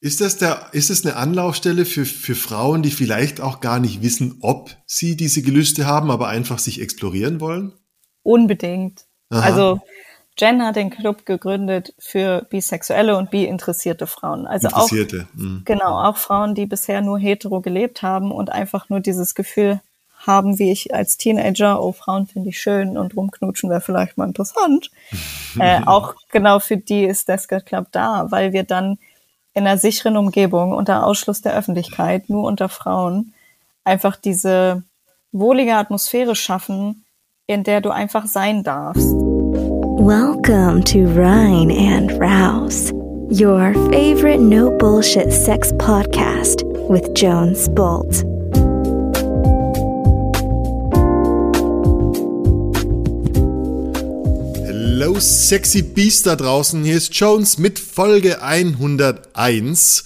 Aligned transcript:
Ist 0.00 0.20
das, 0.20 0.36
der, 0.36 0.68
ist 0.72 0.90
das 0.90 1.04
eine 1.04 1.16
Anlaufstelle 1.16 1.84
für, 1.84 2.04
für 2.04 2.36
Frauen, 2.36 2.82
die 2.82 2.90
vielleicht 2.90 3.40
auch 3.40 3.60
gar 3.60 3.80
nicht 3.80 4.00
wissen, 4.00 4.38
ob 4.42 4.70
sie 4.86 5.16
diese 5.16 5.42
Gelüste 5.42 5.86
haben, 5.86 6.10
aber 6.10 6.28
einfach 6.28 6.60
sich 6.60 6.80
explorieren 6.80 7.40
wollen? 7.40 7.72
Unbedingt. 8.22 9.06
Aha. 9.30 9.40
Also 9.40 9.80
Jen 10.38 10.64
hat 10.64 10.76
den 10.76 10.90
Club 10.90 11.26
gegründet 11.26 11.94
für 11.98 12.46
bisexuelle 12.48 13.16
und 13.16 13.30
bi-interessierte 13.30 14.06
Frauen. 14.06 14.46
Also 14.46 14.68
auch 14.68 14.90
mhm. 14.90 15.62
genau 15.64 16.00
auch 16.04 16.16
Frauen, 16.16 16.54
die 16.54 16.66
bisher 16.66 17.00
nur 17.00 17.18
hetero 17.18 17.60
gelebt 17.60 18.02
haben 18.02 18.30
und 18.30 18.50
einfach 18.50 18.88
nur 18.88 19.00
dieses 19.00 19.34
Gefühl 19.34 19.80
haben, 20.26 20.58
wie 20.58 20.70
ich 20.70 20.94
als 20.94 21.16
Teenager, 21.16 21.82
oh 21.82 21.92
Frauen 21.92 22.26
finde 22.26 22.50
ich 22.50 22.60
schön 22.60 22.96
und 22.96 23.16
rumknutschen 23.16 23.70
wäre 23.70 23.80
vielleicht 23.80 24.16
mal 24.16 24.26
interessant. 24.26 24.90
äh, 25.58 25.80
auch 25.86 26.14
genau 26.30 26.60
für 26.60 26.76
die 26.76 27.04
ist 27.04 27.28
Deska 27.28 27.60
Club 27.60 27.88
da, 27.90 28.26
weil 28.30 28.52
wir 28.52 28.62
dann 28.62 28.98
in 29.58 29.66
einer 29.66 29.76
sicheren 29.76 30.16
Umgebung 30.16 30.72
unter 30.72 31.04
Ausschluss 31.04 31.42
der 31.42 31.56
Öffentlichkeit, 31.56 32.30
nur 32.30 32.44
unter 32.44 32.68
Frauen, 32.68 33.34
einfach 33.84 34.14
diese 34.14 34.84
wohlige 35.32 35.74
Atmosphäre 35.74 36.36
schaffen, 36.36 37.04
in 37.48 37.64
der 37.64 37.80
du 37.80 37.90
einfach 37.90 38.26
sein 38.26 38.62
darfst. 38.62 39.10
Welcome 39.10 40.84
to 40.84 41.00
Rhine 41.00 41.72
and 41.72 42.12
Rouse, 42.20 42.92
your 43.30 43.74
favorite 43.90 44.40
no 44.40 44.70
bullshit 44.78 45.32
sex 45.32 45.72
podcast 45.76 46.62
with 46.88 47.10
Jones 47.16 47.68
Bolt. 47.74 48.24
Hello, 55.00 55.20
sexy 55.20 55.82
Beast 55.82 56.26
da 56.26 56.34
draußen. 56.34 56.82
Hier 56.82 56.96
ist 56.96 57.14
Jones 57.14 57.56
mit 57.56 57.78
Folge 57.78 58.42
101 58.42 60.02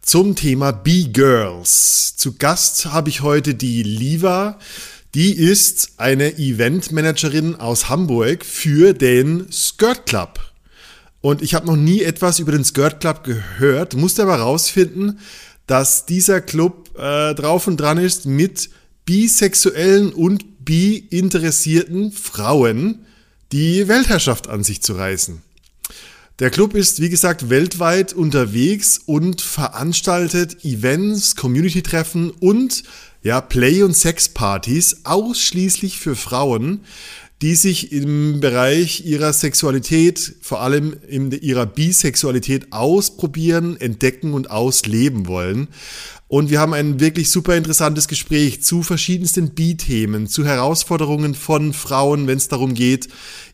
zum 0.00 0.36
Thema 0.36 0.72
B-Girls. 0.72 2.16
Zu 2.16 2.36
Gast 2.38 2.86
habe 2.86 3.10
ich 3.10 3.20
heute 3.20 3.54
die 3.54 3.82
Liva. 3.82 4.58
Die 5.14 5.36
ist 5.36 5.90
eine 5.98 6.38
Eventmanagerin 6.38 7.56
aus 7.56 7.90
Hamburg 7.90 8.46
für 8.46 8.94
den 8.94 9.52
Skirt 9.52 10.06
Club. 10.06 10.40
Und 11.20 11.42
ich 11.42 11.52
habe 11.52 11.66
noch 11.66 11.76
nie 11.76 12.00
etwas 12.00 12.38
über 12.38 12.52
den 12.52 12.64
Skirt 12.64 13.00
Club 13.00 13.24
gehört, 13.24 13.96
musste 13.96 14.22
aber 14.22 14.36
rausfinden, 14.36 15.18
dass 15.66 16.06
dieser 16.06 16.40
Club 16.40 16.98
äh, 16.98 17.34
drauf 17.34 17.66
und 17.66 17.76
dran 17.76 17.98
ist 17.98 18.24
mit 18.24 18.70
bisexuellen 19.04 20.10
und 20.10 20.64
bi-interessierten 20.64 22.12
Frauen 22.12 23.04
die 23.52 23.86
Weltherrschaft 23.88 24.48
an 24.48 24.64
sich 24.64 24.82
zu 24.82 24.94
reißen. 24.94 25.42
Der 26.38 26.50
Club 26.50 26.74
ist, 26.74 27.00
wie 27.00 27.10
gesagt, 27.10 27.50
weltweit 27.50 28.14
unterwegs 28.14 28.98
und 29.04 29.42
veranstaltet 29.42 30.64
Events, 30.64 31.36
Community-Treffen 31.36 32.30
und 32.30 32.82
ja, 33.22 33.40
Play- 33.40 33.82
und 33.82 33.94
Sex-Partys 33.94 35.02
ausschließlich 35.04 35.98
für 35.98 36.16
Frauen, 36.16 36.80
die 37.42 37.56
sich 37.56 37.90
im 37.90 38.38
Bereich 38.38 39.04
ihrer 39.04 39.32
Sexualität, 39.32 40.36
vor 40.40 40.60
allem 40.60 40.96
in 41.08 41.32
ihrer 41.32 41.66
Bisexualität 41.66 42.72
ausprobieren, 42.72 43.76
entdecken 43.80 44.32
und 44.32 44.48
ausleben 44.50 45.26
wollen. 45.26 45.66
Und 46.28 46.50
wir 46.50 46.60
haben 46.60 46.72
ein 46.72 47.00
wirklich 47.00 47.30
super 47.30 47.56
interessantes 47.56 48.06
Gespräch 48.06 48.62
zu 48.62 48.84
verschiedensten 48.84 49.50
Bi-Themen, 49.50 50.28
zu 50.28 50.46
Herausforderungen 50.46 51.34
von 51.34 51.72
Frauen, 51.72 52.28
wenn 52.28 52.38
es 52.38 52.46
darum 52.46 52.74
geht, 52.74 53.08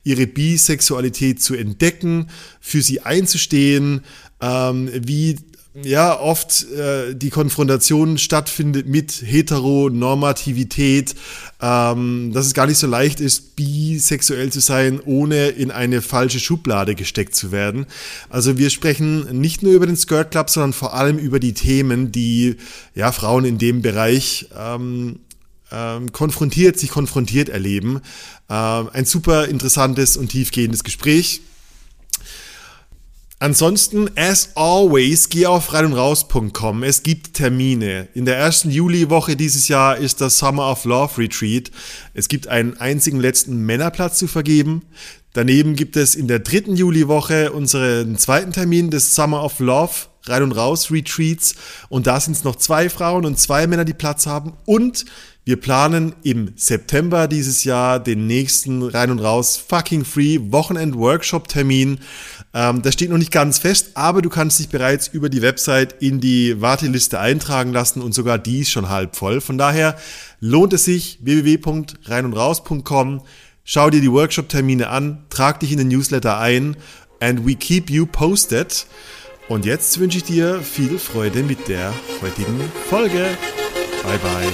ihre 0.04 0.26
Bisexualität 0.26 1.42
zu 1.42 1.54
entdecken, 1.54 2.28
für 2.60 2.82
sie 2.82 3.00
einzustehen, 3.00 4.02
ähm, 4.40 4.90
wie 4.94 5.36
ja 5.84 6.18
oft 6.18 6.70
äh, 6.72 7.14
die 7.14 7.30
Konfrontation 7.30 8.18
stattfindet 8.18 8.86
mit 8.86 9.22
Heteronormativität, 9.24 11.14
ähm, 11.60 12.32
dass 12.32 12.46
es 12.46 12.54
gar 12.54 12.66
nicht 12.66 12.78
so 12.78 12.86
leicht 12.86 13.20
ist, 13.20 13.56
bisexuell 13.56 14.50
zu 14.50 14.60
sein, 14.60 15.00
ohne 15.04 15.48
in 15.48 15.70
eine 15.70 16.02
falsche 16.02 16.40
Schublade 16.40 16.94
gesteckt 16.94 17.34
zu 17.34 17.52
werden. 17.52 17.86
Also 18.30 18.58
wir 18.58 18.70
sprechen 18.70 19.40
nicht 19.40 19.62
nur 19.62 19.72
über 19.72 19.86
den 19.86 19.96
Skirt 19.96 20.30
Club, 20.30 20.50
sondern 20.50 20.72
vor 20.72 20.94
allem 20.94 21.18
über 21.18 21.40
die 21.40 21.54
Themen, 21.54 22.12
die 22.12 22.56
ja 22.94 23.12
Frauen 23.12 23.44
in 23.44 23.58
dem 23.58 23.82
Bereich 23.82 24.48
ähm, 24.56 25.20
ähm, 25.70 26.12
konfrontiert, 26.12 26.78
sich 26.78 26.90
konfrontiert 26.90 27.48
erleben. 27.48 28.00
Ähm, 28.48 28.88
ein 28.92 29.04
super 29.04 29.46
interessantes 29.46 30.16
und 30.16 30.28
tiefgehendes 30.28 30.84
Gespräch. 30.84 31.42
Ansonsten, 33.40 34.10
as 34.16 34.50
always, 34.56 35.28
geh 35.28 35.46
auf 35.46 35.72
reinundraus.com. 35.72 36.82
Es 36.82 37.04
gibt 37.04 37.34
Termine. 37.34 38.08
In 38.12 38.24
der 38.24 38.36
ersten 38.36 38.68
Juliwoche 38.68 39.36
dieses 39.36 39.68
Jahr 39.68 39.96
ist 39.96 40.20
das 40.20 40.38
Summer 40.38 40.68
of 40.68 40.84
Love 40.84 41.18
Retreat. 41.18 41.70
Es 42.14 42.26
gibt 42.26 42.48
einen 42.48 42.76
einzigen 42.78 43.20
letzten 43.20 43.64
Männerplatz 43.64 44.18
zu 44.18 44.26
vergeben. 44.26 44.82
Daneben 45.34 45.76
gibt 45.76 45.96
es 45.96 46.16
in 46.16 46.26
der 46.26 46.40
dritten 46.40 46.74
Juliwoche 46.74 47.52
unseren 47.52 48.18
zweiten 48.18 48.52
Termin 48.52 48.90
des 48.90 49.14
Summer 49.14 49.44
of 49.44 49.60
Love 49.60 49.92
Rein 50.24 50.42
und 50.42 50.52
Raus 50.52 50.90
Retreats. 50.90 51.54
Und 51.88 52.08
da 52.08 52.18
sind 52.18 52.32
es 52.34 52.42
noch 52.42 52.56
zwei 52.56 52.90
Frauen 52.90 53.24
und 53.24 53.38
zwei 53.38 53.68
Männer, 53.68 53.84
die 53.84 53.94
Platz 53.94 54.26
haben. 54.26 54.54
Und 54.64 55.04
wir 55.44 55.56
planen 55.58 56.14
im 56.24 56.52
September 56.56 57.26
dieses 57.26 57.64
Jahr 57.64 58.00
den 58.00 58.26
nächsten 58.26 58.82
rein 58.82 59.10
und 59.10 59.20
raus 59.20 59.56
fucking 59.56 60.04
free 60.04 60.38
Wochenend 60.50 60.94
Workshop 60.94 61.48
Termin. 61.48 62.00
Ähm, 62.54 62.82
das 62.82 62.94
steht 62.94 63.10
noch 63.10 63.18
nicht 63.18 63.32
ganz 63.32 63.58
fest, 63.58 63.90
aber 63.94 64.22
du 64.22 64.30
kannst 64.30 64.58
dich 64.58 64.68
bereits 64.68 65.08
über 65.08 65.28
die 65.28 65.42
Website 65.42 65.96
in 66.00 66.20
die 66.20 66.60
Warteliste 66.60 67.20
eintragen 67.20 67.72
lassen 67.72 68.00
und 68.00 68.14
sogar 68.14 68.38
die 68.38 68.60
ist 68.60 68.70
schon 68.70 68.88
halb 68.88 69.16
voll. 69.16 69.40
Von 69.40 69.58
daher 69.58 69.96
lohnt 70.40 70.72
es 70.72 70.84
sich 70.84 71.18
www.reinundraus.com. 71.22 73.22
Schau 73.64 73.90
dir 73.90 74.00
die 74.00 74.10
Workshop 74.10 74.48
Termine 74.48 74.88
an, 74.88 75.26
trag 75.28 75.60
dich 75.60 75.72
in 75.72 75.78
den 75.78 75.88
Newsletter 75.88 76.38
ein 76.38 76.76
and 77.20 77.46
we 77.46 77.54
keep 77.54 77.90
you 77.90 78.06
posted. 78.06 78.86
Und 79.48 79.64
jetzt 79.64 79.98
wünsche 79.98 80.18
ich 80.18 80.24
dir 80.24 80.60
viel 80.60 80.98
Freude 80.98 81.42
mit 81.42 81.68
der 81.68 81.92
heutigen 82.22 82.60
Folge. 82.88 83.26
Bye 84.02 84.18
bye. 84.18 84.52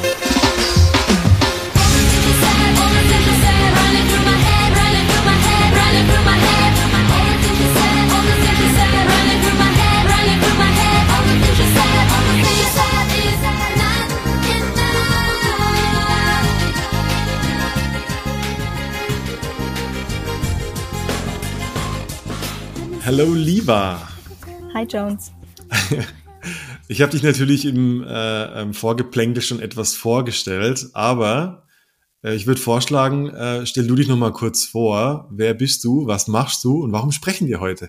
Hallo 23.05 23.35
Liva. 23.35 24.09
Hi 24.73 24.85
Jones. 24.85 25.33
Ich 26.87 27.01
habe 27.01 27.13
dich 27.13 27.23
natürlich 27.23 27.65
im, 27.65 28.05
äh, 28.07 28.61
im 28.61 28.75
Vorgeplänkel 28.75 29.43
schon 29.43 29.59
etwas 29.59 29.95
vorgestellt, 29.95 30.91
aber 30.93 31.67
äh, 32.23 32.35
ich 32.35 32.47
würde 32.47 32.61
vorschlagen, 32.61 33.31
äh, 33.31 33.65
stell 33.65 33.87
du 33.87 33.95
dich 33.95 34.07
noch 34.07 34.19
mal 34.19 34.33
kurz 34.35 34.67
vor. 34.67 35.27
Wer 35.31 35.55
bist 35.55 35.83
du? 35.85 36.07
Was 36.07 36.29
machst 36.29 36.63
du? 36.63 36.83
Und 36.85 36.93
warum 36.93 37.11
sprechen 37.11 37.49
wir 37.49 37.61
heute? 37.61 37.89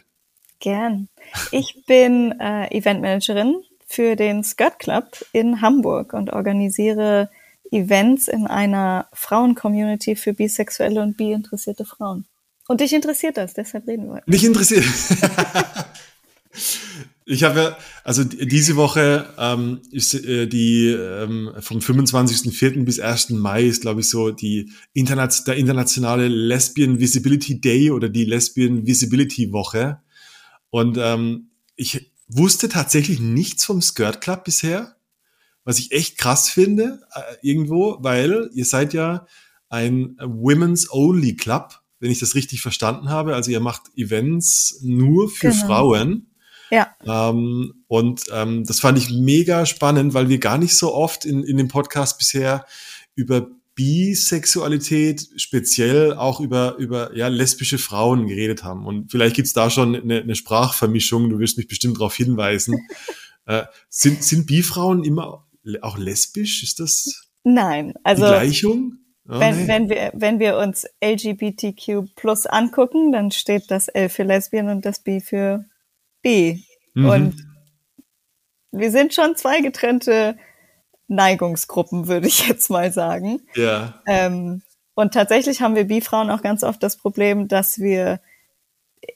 Gern. 0.62 1.10
Ich 1.52 1.84
bin 1.86 2.40
äh, 2.40 2.74
Eventmanagerin 2.74 3.58
für 3.86 4.16
den 4.16 4.46
Skirt 4.46 4.80
Club 4.80 5.26
in 5.34 5.60
Hamburg 5.60 6.14
und 6.14 6.32
organisiere 6.32 7.30
Events 7.72 8.30
in 8.30 8.48
einer 8.48 9.08
Frauen-Community 9.12 10.16
für 10.16 10.34
bisexuelle 10.34 11.02
und 11.02 11.18
bi-interessierte 11.18 11.84
Frauen. 11.84 12.26
Und 12.68 12.82
dich 12.82 12.94
interessiert 12.94 13.38
das, 13.38 13.54
deshalb 13.54 13.88
reden 13.88 14.08
wir. 14.08 14.24
Mich 14.26 14.44
interessiert. 14.44 14.86
ich 17.26 17.44
habe 17.44 17.60
ja, 17.60 17.78
also 18.04 18.24
diese 18.24 18.76
Woche 18.76 19.28
ähm, 19.38 19.82
ist 19.92 20.16
äh, 20.16 20.48
die 20.48 20.88
ähm, 20.88 21.52
vom 21.60 21.80
25.04. 21.80 22.84
bis 22.84 23.00
1. 23.00 23.32
Mai 23.32 23.66
ist, 23.66 23.82
glaube 23.82 24.02
ich, 24.02 24.10
so 24.10 24.32
die 24.32 24.72
Internet, 24.94 25.46
der 25.48 25.58
internationale 25.58 26.28
Lesbian 26.28 27.00
Visibility 27.00 27.62
Day 27.62 27.92
oder 27.92 28.10
die 28.10 28.26
Lesbian 28.26 28.88
Visibility 28.88 29.52
Woche. 29.52 30.02
Und 30.72 30.98
ähm, 31.00 31.52
ich 31.76 32.12
wusste 32.28 32.68
tatsächlich 32.68 33.20
nichts 33.20 33.66
vom 33.66 33.82
Skirt 33.82 34.22
Club 34.22 34.44
bisher, 34.44 34.96
was 35.64 35.78
ich 35.78 35.92
echt 35.92 36.18
krass 36.18 36.50
finde 36.50 37.02
äh, 37.14 37.22
irgendwo, 37.42 37.98
weil 38.00 38.50
ihr 38.54 38.66
seid 38.66 38.94
ja 38.94 39.28
ein 39.70 40.18
Women's 40.20 40.92
Only 40.92 41.36
Club 41.36 41.85
wenn 42.00 42.12
ich 42.12 42.20
das 42.20 42.36
richtig 42.36 42.62
verstanden 42.62 43.10
habe. 43.10 43.36
Also 43.36 43.52
ihr 43.52 43.60
macht 43.60 43.84
Events 43.96 44.80
nur 44.82 45.30
für 45.30 45.50
genau. 45.50 45.66
Frauen. 45.66 46.28
Ja. 46.72 46.96
Ähm, 47.06 47.84
und 47.88 48.24
ähm, 48.32 48.64
das 48.66 48.80
fand 48.80 48.98
ich 48.98 49.12
mega 49.12 49.66
spannend, 49.66 50.14
weil 50.14 50.30
wir 50.30 50.40
gar 50.40 50.58
nicht 50.58 50.76
so 50.76 50.94
oft 50.94 51.26
in, 51.26 51.44
in 51.44 51.58
dem 51.58 51.68
Podcast 51.68 52.18
bisher 52.18 52.66
über 53.16 53.48
Bisexualität, 53.76 55.28
speziell 55.36 56.14
auch 56.14 56.40
über, 56.40 56.78
über 56.78 57.16
ja, 57.16 57.28
lesbische 57.28 57.78
Frauen 57.78 58.26
geredet 58.28 58.64
haben. 58.64 58.86
Und 58.86 59.12
vielleicht 59.12 59.36
gibt's 59.36 59.54
da 59.54 59.70
schon 59.70 59.96
eine, 59.96 60.22
eine 60.22 60.36
Sprachvermischung, 60.36 61.30
du 61.30 61.40
wirst 61.40 61.58
mich 61.58 61.68
bestimmt 61.68 61.98
darauf 61.98 62.16
hinweisen. 62.16 62.88
Äh, 63.48 63.66
sind, 63.90 64.24
sind 64.24 64.48
Bi-Frauen 64.48 65.04
immer 65.04 65.46
auch 65.82 65.98
lesbisch? 66.00 66.64
Ist 66.64 66.80
das 66.80 67.28
Nein, 67.44 67.94
also 68.04 68.24
die 68.24 68.30
Gleichung? 68.30 68.98
Oh, 69.28 69.40
wenn, 69.40 69.58
nee. 69.58 69.68
wenn, 69.68 69.90
wir, 69.90 70.12
wenn 70.14 70.40
wir 70.40 70.58
uns 70.58 70.86
LGBTQ 71.04 72.16
plus 72.16 72.46
angucken, 72.46 73.12
dann 73.12 73.32
steht 73.32 73.72
das 73.72 73.88
L 73.88 74.10
für 74.10 74.24
Lesbien 74.24 74.70
und 74.70 74.86
das 74.86 75.00
B 75.00 75.20
für 75.20 75.66
B. 76.22 76.60
Mhm. 76.94 77.10
Und 77.10 77.48
wir 78.72 78.92
sind 78.92 79.14
schon 79.14 79.36
zwei 79.36 79.62
getrennte 79.62 80.38
Neigungsgruppen, 81.08 82.08
würde 82.08 82.28
ich 82.28 82.48
jetzt 82.48 82.70
mal 82.70 82.92
sagen. 82.92 83.42
Ja. 83.56 84.02
Ähm, 84.06 84.62
und 84.94 85.14
tatsächlich 85.14 85.62
haben 85.62 85.76
wir 85.76 85.86
Bi-Frauen 85.86 86.30
auch 86.30 86.42
ganz 86.42 86.64
oft 86.64 86.82
das 86.82 86.98
Problem, 86.98 87.48
dass 87.48 87.80
wir 87.80 88.22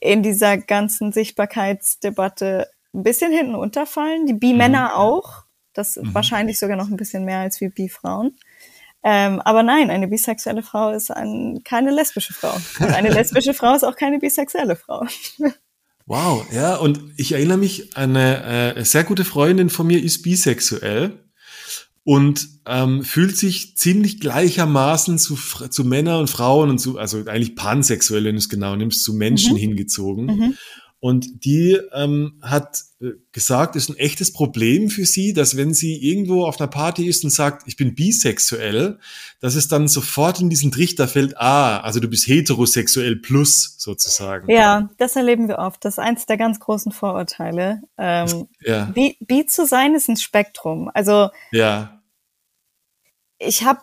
in 0.00 0.22
dieser 0.22 0.58
ganzen 0.58 1.12
Sichtbarkeitsdebatte 1.12 2.68
ein 2.94 3.02
bisschen 3.02 3.32
hinten 3.32 3.54
unterfallen. 3.54 4.26
Die 4.26 4.34
Bi-Männer 4.34 4.90
mhm. 4.90 4.94
auch. 4.94 5.44
Das 5.72 5.96
mhm. 5.96 6.14
wahrscheinlich 6.14 6.58
sogar 6.58 6.76
noch 6.76 6.88
ein 6.88 6.96
bisschen 6.96 7.24
mehr 7.24 7.38
als 7.38 7.60
wir 7.60 7.70
Bi-Frauen. 7.70 8.36
Ähm, 9.02 9.40
aber 9.40 9.62
nein, 9.62 9.90
eine 9.90 10.08
bisexuelle 10.08 10.62
Frau 10.62 10.90
ist 10.90 11.10
ein, 11.10 11.60
keine 11.64 11.90
lesbische 11.90 12.34
Frau. 12.34 12.54
Und 12.80 12.92
eine 12.92 13.10
lesbische 13.10 13.54
Frau 13.54 13.74
ist 13.74 13.84
auch 13.84 13.96
keine 13.96 14.18
bisexuelle 14.18 14.76
Frau. 14.76 15.06
Wow, 16.06 16.44
ja, 16.52 16.74
und 16.74 17.00
ich 17.16 17.32
erinnere 17.32 17.58
mich, 17.58 17.96
eine 17.96 18.74
äh, 18.74 18.84
sehr 18.84 19.04
gute 19.04 19.24
Freundin 19.24 19.70
von 19.70 19.86
mir 19.86 20.02
ist 20.02 20.22
bisexuell 20.22 21.20
und 22.02 22.48
ähm, 22.66 23.04
fühlt 23.04 23.36
sich 23.36 23.76
ziemlich 23.76 24.18
gleichermaßen 24.18 25.18
zu, 25.18 25.36
zu 25.36 25.84
Männern 25.84 26.20
und 26.20 26.28
Frauen 26.28 26.70
und 26.70 26.78
zu, 26.78 26.98
also 26.98 27.18
eigentlich 27.26 27.54
pansexuell, 27.54 28.24
wenn 28.24 28.34
du 28.34 28.38
es 28.38 28.48
genau 28.48 28.74
nimmst, 28.74 29.04
zu 29.04 29.14
Menschen 29.14 29.52
mhm. 29.52 29.58
hingezogen. 29.58 30.26
Mhm. 30.26 30.56
Und 31.00 31.46
die 31.46 31.80
ähm, 31.94 32.34
hat 32.42 32.84
äh, 33.00 33.12
gesagt, 33.32 33.74
es 33.74 33.84
ist 33.84 33.88
ein 33.88 33.96
echtes 33.96 34.34
Problem 34.34 34.90
für 34.90 35.06
sie, 35.06 35.32
dass 35.32 35.56
wenn 35.56 35.72
sie 35.72 35.96
irgendwo 35.96 36.44
auf 36.44 36.60
einer 36.60 36.68
Party 36.68 37.08
ist 37.08 37.24
und 37.24 37.30
sagt, 37.30 37.66
ich 37.66 37.76
bin 37.76 37.94
bisexuell, 37.94 38.98
dass 39.40 39.54
es 39.54 39.66
dann 39.66 39.88
sofort 39.88 40.40
in 40.40 40.50
diesen 40.50 40.70
Trichter 40.70 41.08
fällt, 41.08 41.38
ah, 41.38 41.80
also 41.80 42.00
du 42.00 42.08
bist 42.08 42.28
heterosexuell 42.28 43.16
plus 43.16 43.76
sozusagen. 43.78 44.50
Ja, 44.50 44.90
das 44.98 45.16
erleben 45.16 45.48
wir 45.48 45.58
oft. 45.58 45.82
Das 45.86 45.94
ist 45.94 45.98
eins 45.98 46.26
der 46.26 46.36
ganz 46.36 46.60
großen 46.60 46.92
Vorurteile. 46.92 47.80
Ähm, 47.96 48.48
ja. 48.60 48.84
bi, 48.84 49.16
bi 49.20 49.46
zu 49.46 49.64
sein 49.64 49.94
ist 49.94 50.10
ein 50.10 50.18
Spektrum. 50.18 50.90
Also 50.92 51.30
ja. 51.50 52.02
ich 53.38 53.64
habe 53.64 53.80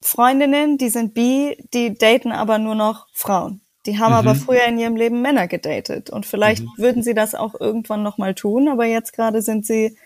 Freundinnen, 0.00 0.78
die 0.78 0.88
sind 0.88 1.12
bi, 1.12 1.62
die 1.74 1.92
daten 1.92 2.32
aber 2.32 2.56
nur 2.58 2.74
noch 2.74 3.08
Frauen. 3.12 3.60
Die 3.86 3.98
haben 3.98 4.12
mhm. 4.12 4.18
aber 4.18 4.34
früher 4.34 4.64
in 4.66 4.78
ihrem 4.78 4.96
Leben 4.96 5.22
Männer 5.22 5.48
gedatet 5.48 6.10
und 6.10 6.26
vielleicht 6.26 6.62
mhm. 6.62 6.70
würden 6.76 7.02
sie 7.02 7.14
das 7.14 7.34
auch 7.34 7.58
irgendwann 7.58 8.02
nochmal 8.02 8.34
tun, 8.34 8.68
aber 8.68 8.84
jetzt 8.84 9.12
gerade 9.12 9.42
sind 9.42 9.66
sie 9.66 9.96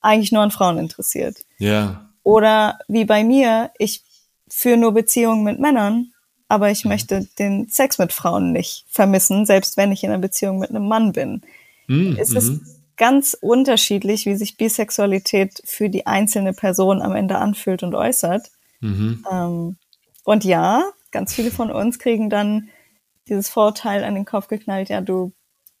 eigentlich 0.00 0.32
nur 0.32 0.42
an 0.42 0.50
Frauen 0.50 0.78
interessiert. 0.78 1.38
Ja. 1.58 2.10
Oder 2.22 2.78
wie 2.88 3.04
bei 3.04 3.24
mir, 3.24 3.70
ich 3.78 4.02
führe 4.48 4.76
nur 4.76 4.92
Beziehungen 4.92 5.44
mit 5.44 5.58
Männern, 5.58 6.12
aber 6.48 6.70
ich 6.70 6.84
mhm. 6.84 6.90
möchte 6.90 7.28
den 7.38 7.68
Sex 7.68 7.98
mit 7.98 8.12
Frauen 8.12 8.52
nicht 8.52 8.84
vermissen, 8.88 9.46
selbst 9.46 9.76
wenn 9.76 9.92
ich 9.92 10.04
in 10.04 10.10
einer 10.10 10.20
Beziehung 10.20 10.58
mit 10.58 10.70
einem 10.70 10.86
Mann 10.86 11.12
bin. 11.12 11.42
Mhm. 11.86 12.16
Es 12.20 12.32
ist 12.34 12.60
ganz 12.96 13.34
unterschiedlich, 13.40 14.26
wie 14.26 14.36
sich 14.36 14.58
Bisexualität 14.58 15.62
für 15.64 15.88
die 15.88 16.06
einzelne 16.06 16.52
Person 16.52 17.00
am 17.00 17.16
Ende 17.16 17.38
anfühlt 17.38 17.82
und 17.82 17.94
äußert. 17.94 18.50
Mhm. 18.80 19.24
Ähm, 19.30 19.76
und 20.24 20.44
ja, 20.44 20.84
ganz 21.10 21.32
viele 21.32 21.50
von 21.50 21.70
uns 21.70 21.98
kriegen 21.98 22.28
dann 22.28 22.68
dieses 23.28 23.48
Vorteil 23.48 24.04
an 24.04 24.14
den 24.14 24.24
Kopf 24.24 24.48
geknallt, 24.48 24.88
ja, 24.88 25.00
du 25.00 25.32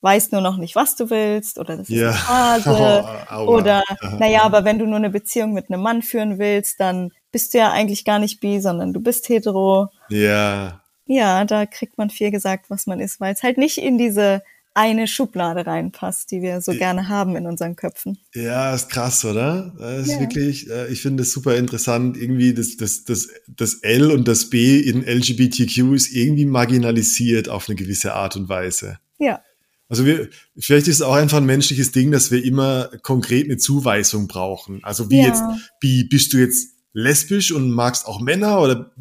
weißt 0.02 0.32
nur 0.32 0.40
noch 0.40 0.56
nicht, 0.56 0.74
was 0.74 0.96
du 0.96 1.10
willst, 1.10 1.58
oder 1.58 1.76
das 1.76 1.88
ist 1.88 1.96
ja. 1.96 2.10
eine 2.10 2.18
Phase, 2.18 3.04
oh, 3.36 3.56
oder, 3.56 3.82
naja, 4.18 4.42
aber 4.42 4.64
wenn 4.64 4.78
du 4.78 4.86
nur 4.86 4.96
eine 4.96 5.10
Beziehung 5.10 5.52
mit 5.52 5.70
einem 5.70 5.82
Mann 5.82 6.02
führen 6.02 6.38
willst, 6.38 6.80
dann 6.80 7.10
bist 7.30 7.54
du 7.54 7.58
ja 7.58 7.70
eigentlich 7.70 8.04
gar 8.04 8.18
nicht 8.18 8.40
bi, 8.40 8.60
sondern 8.60 8.92
du 8.92 9.00
bist 9.00 9.28
hetero. 9.28 9.88
Ja. 10.08 10.80
Ja, 11.06 11.44
da 11.44 11.66
kriegt 11.66 11.98
man 11.98 12.10
viel 12.10 12.30
gesagt, 12.30 12.68
was 12.68 12.86
man 12.86 13.00
ist, 13.00 13.20
weil 13.20 13.32
es 13.32 13.42
halt 13.42 13.58
nicht 13.58 13.78
in 13.78 13.98
diese 13.98 14.42
eine 14.74 15.06
Schublade 15.06 15.66
reinpasst, 15.66 16.30
die 16.30 16.40
wir 16.40 16.60
so 16.60 16.72
gerne 16.72 17.08
haben 17.08 17.36
in 17.36 17.46
unseren 17.46 17.76
Köpfen. 17.76 18.18
Ja, 18.34 18.74
ist 18.74 18.88
krass, 18.88 19.24
oder? 19.24 19.74
Das 19.78 20.06
ist 20.06 20.14
ja. 20.14 20.20
wirklich, 20.20 20.70
äh, 20.70 20.88
ich 20.88 21.02
finde 21.02 21.22
es 21.22 21.32
super 21.32 21.56
interessant. 21.56 22.16
Irgendwie 22.16 22.54
das, 22.54 22.76
das, 22.76 23.04
das, 23.04 23.28
das 23.48 23.74
L 23.82 24.10
und 24.10 24.26
das 24.28 24.48
B 24.48 24.80
in 24.80 25.02
LGBTQ 25.02 25.94
ist 25.94 26.12
irgendwie 26.12 26.46
marginalisiert 26.46 27.48
auf 27.48 27.68
eine 27.68 27.76
gewisse 27.76 28.14
Art 28.14 28.36
und 28.36 28.48
Weise. 28.48 28.98
Ja. 29.18 29.42
Also 29.88 30.06
wir, 30.06 30.30
vielleicht 30.58 30.88
ist 30.88 30.96
es 30.96 31.02
auch 31.02 31.14
einfach 31.14 31.36
ein 31.36 31.44
menschliches 31.44 31.92
Ding, 31.92 32.10
dass 32.12 32.30
wir 32.30 32.42
immer 32.42 32.88
konkret 33.02 33.44
eine 33.44 33.58
Zuweisung 33.58 34.26
brauchen. 34.26 34.82
Also 34.82 35.10
wie 35.10 35.20
ja. 35.20 35.26
jetzt, 35.26 35.42
wie 35.80 36.04
bist 36.04 36.32
du 36.32 36.38
jetzt 36.38 36.70
lesbisch 36.94 37.52
und 37.52 37.70
magst 37.70 38.06
auch 38.06 38.20
Männer 38.20 38.60
oder 38.60 38.92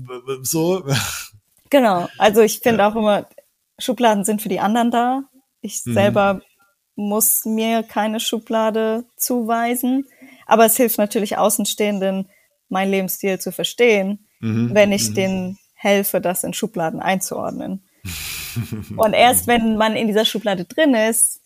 so? 0.42 0.84
Genau. 1.74 2.10
Also 2.18 2.42
ich 2.42 2.60
finde 2.60 2.80
ja. 2.80 2.90
auch 2.90 2.98
immer, 2.98 3.30
Schubladen 3.80 4.26
sind 4.26 4.42
für 4.42 4.50
die 4.50 4.60
anderen 4.60 4.92
da 4.92 5.24
ich 5.62 5.86
mhm. 5.86 5.94
selber 5.94 6.42
muss 6.96 7.46
mir 7.46 7.84
keine 7.84 8.20
Schublade 8.20 9.06
zuweisen, 9.16 10.08
aber 10.46 10.66
es 10.66 10.78
hilft 10.78 10.98
natürlich 10.98 11.38
Außenstehenden, 11.38 12.30
meinen 12.70 12.92
Lebensstil 12.92 13.40
zu 13.40 13.52
verstehen, 13.52 14.28
mhm. 14.40 14.74
wenn 14.74 14.92
ich 14.92 15.10
mhm. 15.10 15.16
denen 15.16 15.58
helfe, 15.74 16.22
das 16.22 16.44
in 16.44 16.54
Schubladen 16.54 17.00
einzuordnen. 17.00 17.84
Und 18.98 19.14
erst 19.14 19.48
wenn 19.48 19.78
man 19.78 19.96
in 19.96 20.08
dieser 20.08 20.26
Schublade 20.26 20.66
drin 20.66 20.94
ist, 20.94 21.42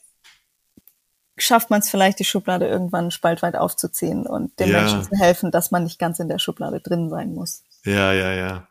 schafft 1.38 1.70
man 1.70 1.82
es 1.82 1.90
vielleicht, 1.90 2.20
die 2.20 2.26
Schublade 2.26 2.68
irgendwann 2.68 3.12
spaltweit 3.12 3.56
aufzuziehen 3.56 4.26
und 4.26 4.58
den 4.60 4.70
ja. 4.70 4.80
Menschen 4.80 5.04
zu 5.04 5.16
helfen, 5.18 5.52
dass 5.52 5.72
man 5.72 5.84
nicht 5.84 6.00
ganz 6.00 6.20
in 6.20 6.30
der 6.30 6.40
Schublade 6.40 6.80
drin 6.80 7.10
sein 7.10 7.34
muss. 7.34 7.64
Ja, 7.84 8.14
ja, 8.14 8.34
ja. 8.34 8.68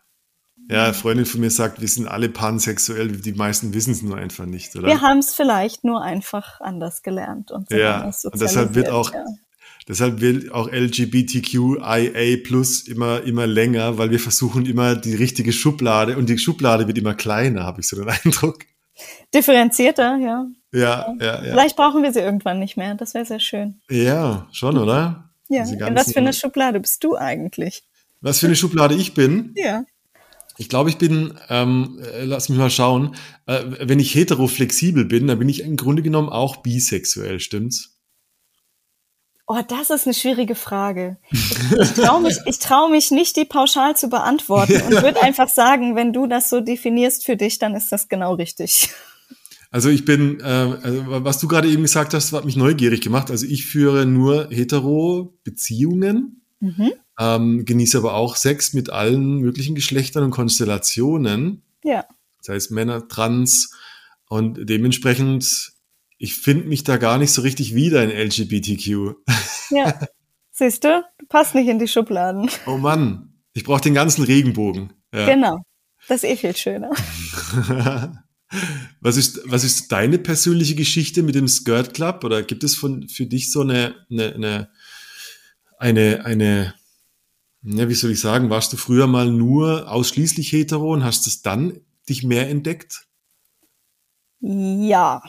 Ja, 0.68 0.84
eine 0.84 0.94
Freundin 0.94 1.26
von 1.26 1.40
mir 1.40 1.50
sagt, 1.50 1.80
wir 1.80 1.88
sind 1.88 2.08
alle 2.08 2.28
pansexuell, 2.28 3.08
die 3.08 3.32
meisten 3.32 3.74
wissen 3.74 3.92
es 3.92 4.02
nur 4.02 4.16
einfach 4.16 4.46
nicht, 4.46 4.74
oder? 4.76 4.88
Wir 4.88 5.00
haben 5.02 5.18
es 5.18 5.34
vielleicht 5.34 5.84
nur 5.84 6.02
einfach 6.02 6.60
anders 6.60 7.02
gelernt 7.02 7.50
und 7.50 7.68
so 7.68 7.76
Ja, 7.76 8.04
und 8.04 8.40
deshalb 8.40 8.74
wird 8.74 8.88
auch, 8.88 9.12
ja. 9.12 9.24
deshalb 9.86 10.20
wird 10.20 10.52
auch 10.52 10.70
LGBTQIA 10.70 12.38
plus 12.44 12.88
immer, 12.88 13.22
immer 13.22 13.46
länger, 13.46 13.98
weil 13.98 14.10
wir 14.10 14.20
versuchen 14.20 14.64
immer 14.64 14.96
die 14.96 15.14
richtige 15.14 15.52
Schublade 15.52 16.16
und 16.16 16.28
die 16.28 16.38
Schublade 16.38 16.86
wird 16.86 16.96
immer 16.96 17.14
kleiner, 17.14 17.64
habe 17.64 17.80
ich 17.80 17.88
so 17.88 17.96
den 17.96 18.08
Eindruck. 18.08 18.60
Differenzierter, 19.34 20.16
ja. 20.16 20.46
Ja, 20.72 21.14
ja, 21.20 21.44
ja. 21.44 21.52
Vielleicht 21.52 21.76
brauchen 21.76 22.02
wir 22.02 22.12
sie 22.12 22.20
irgendwann 22.20 22.58
nicht 22.58 22.76
mehr, 22.76 22.94
das 22.94 23.12
wäre 23.12 23.26
sehr 23.26 23.40
schön. 23.40 23.80
Ja, 23.90 24.48
schon, 24.52 24.78
oder? 24.78 25.30
Ja, 25.48 25.64
in 25.64 25.94
was 25.94 26.12
für 26.12 26.20
eine 26.20 26.32
Schublade 26.32 26.80
bist 26.80 27.04
du 27.04 27.16
eigentlich? 27.16 27.82
Was 28.22 28.38
für 28.38 28.46
eine 28.46 28.56
Schublade 28.56 28.94
ich 28.94 29.12
bin? 29.12 29.52
Ja. 29.56 29.84
Ich 30.56 30.68
glaube, 30.68 30.88
ich 30.88 30.98
bin, 30.98 31.34
ähm, 31.48 31.98
äh, 32.00 32.24
lass 32.24 32.48
mich 32.48 32.58
mal 32.58 32.70
schauen, 32.70 33.16
äh, 33.46 33.62
wenn 33.80 33.98
ich 33.98 34.14
heteroflexibel 34.14 35.04
bin, 35.04 35.26
dann 35.26 35.38
bin 35.38 35.48
ich 35.48 35.62
im 35.62 35.76
Grunde 35.76 36.02
genommen 36.02 36.28
auch 36.28 36.58
bisexuell, 36.58 37.40
stimmt's? 37.40 37.90
Oh, 39.46 39.60
das 39.68 39.90
ist 39.90 40.06
eine 40.06 40.14
schwierige 40.14 40.54
Frage. 40.54 41.18
Ich 41.30 41.92
traue 41.92 42.22
mich, 42.22 42.38
ich 42.46 42.58
trau 42.60 42.88
mich 42.88 43.10
nicht, 43.10 43.36
die 43.36 43.44
pauschal 43.44 43.94
zu 43.94 44.08
beantworten 44.08 44.80
und 44.80 45.02
würde 45.02 45.22
einfach 45.22 45.50
sagen, 45.50 45.96
wenn 45.96 46.14
du 46.14 46.26
das 46.26 46.48
so 46.48 46.60
definierst 46.60 47.24
für 47.24 47.36
dich, 47.36 47.58
dann 47.58 47.74
ist 47.74 47.92
das 47.92 48.08
genau 48.08 48.34
richtig. 48.34 48.88
Also 49.70 49.90
ich 49.90 50.04
bin, 50.04 50.40
äh, 50.40 50.44
also 50.44 51.04
was 51.06 51.40
du 51.40 51.48
gerade 51.48 51.68
eben 51.68 51.82
gesagt 51.82 52.14
hast, 52.14 52.32
hat 52.32 52.44
mich 52.44 52.56
neugierig 52.56 53.02
gemacht. 53.02 53.30
Also 53.30 53.44
ich 53.44 53.66
führe 53.66 54.06
nur 54.06 54.48
hetero 54.50 55.36
Beziehungen. 55.42 56.42
Mhm 56.60 56.92
ähm, 57.18 57.64
genieße 57.64 57.98
aber 57.98 58.14
auch 58.14 58.36
Sex 58.36 58.72
mit 58.72 58.90
allen 58.90 59.38
möglichen 59.38 59.74
Geschlechtern 59.74 60.24
und 60.24 60.30
Konstellationen. 60.30 61.62
Ja. 61.82 62.04
Das 62.38 62.48
heißt 62.48 62.70
Männer, 62.70 63.08
Trans 63.08 63.72
und 64.28 64.68
dementsprechend, 64.68 65.72
ich 66.18 66.34
finde 66.36 66.68
mich 66.68 66.84
da 66.84 66.96
gar 66.96 67.18
nicht 67.18 67.32
so 67.32 67.42
richtig 67.42 67.74
wieder 67.74 68.02
in 68.02 68.10
LGBTQ. 68.10 69.14
Ja. 69.70 70.00
Siehst 70.50 70.84
du, 70.84 71.04
du 71.18 71.26
passt 71.26 71.54
nicht 71.54 71.68
in 71.68 71.78
die 71.78 71.88
Schubladen. 71.88 72.48
Oh 72.66 72.76
Mann, 72.76 73.34
ich 73.54 73.64
brauche 73.64 73.80
den 73.80 73.94
ganzen 73.94 74.22
Regenbogen. 74.24 74.92
Ja. 75.12 75.26
Genau. 75.26 75.62
Das 76.06 76.22
ist 76.22 76.30
eh 76.30 76.36
viel 76.36 76.56
schöner. 76.56 76.90
was 79.00 79.16
ist, 79.16 79.40
was 79.46 79.64
ist 79.64 79.90
deine 79.90 80.18
persönliche 80.18 80.74
Geschichte 80.74 81.22
mit 81.22 81.34
dem 81.34 81.48
Skirt 81.48 81.94
Club? 81.94 82.24
Oder 82.24 82.42
gibt 82.42 82.62
es 82.62 82.74
von, 82.74 83.08
für 83.08 83.26
dich 83.26 83.50
so 83.50 83.62
eine, 83.62 83.94
eine, 84.10 84.34
eine, 84.34 84.70
eine, 85.78 86.24
eine 86.24 86.74
ja, 87.64 87.88
wie 87.88 87.94
soll 87.94 88.12
ich 88.12 88.20
sagen, 88.20 88.50
warst 88.50 88.72
du 88.72 88.76
früher 88.76 89.06
mal 89.06 89.30
nur 89.30 89.90
ausschließlich 89.90 90.52
hetero 90.52 90.92
und 90.92 91.04
hast 91.04 91.26
es 91.26 91.42
dann 91.42 91.80
dich 92.08 92.22
mehr 92.22 92.48
entdeckt? 92.50 93.06
Ja. 94.40 95.22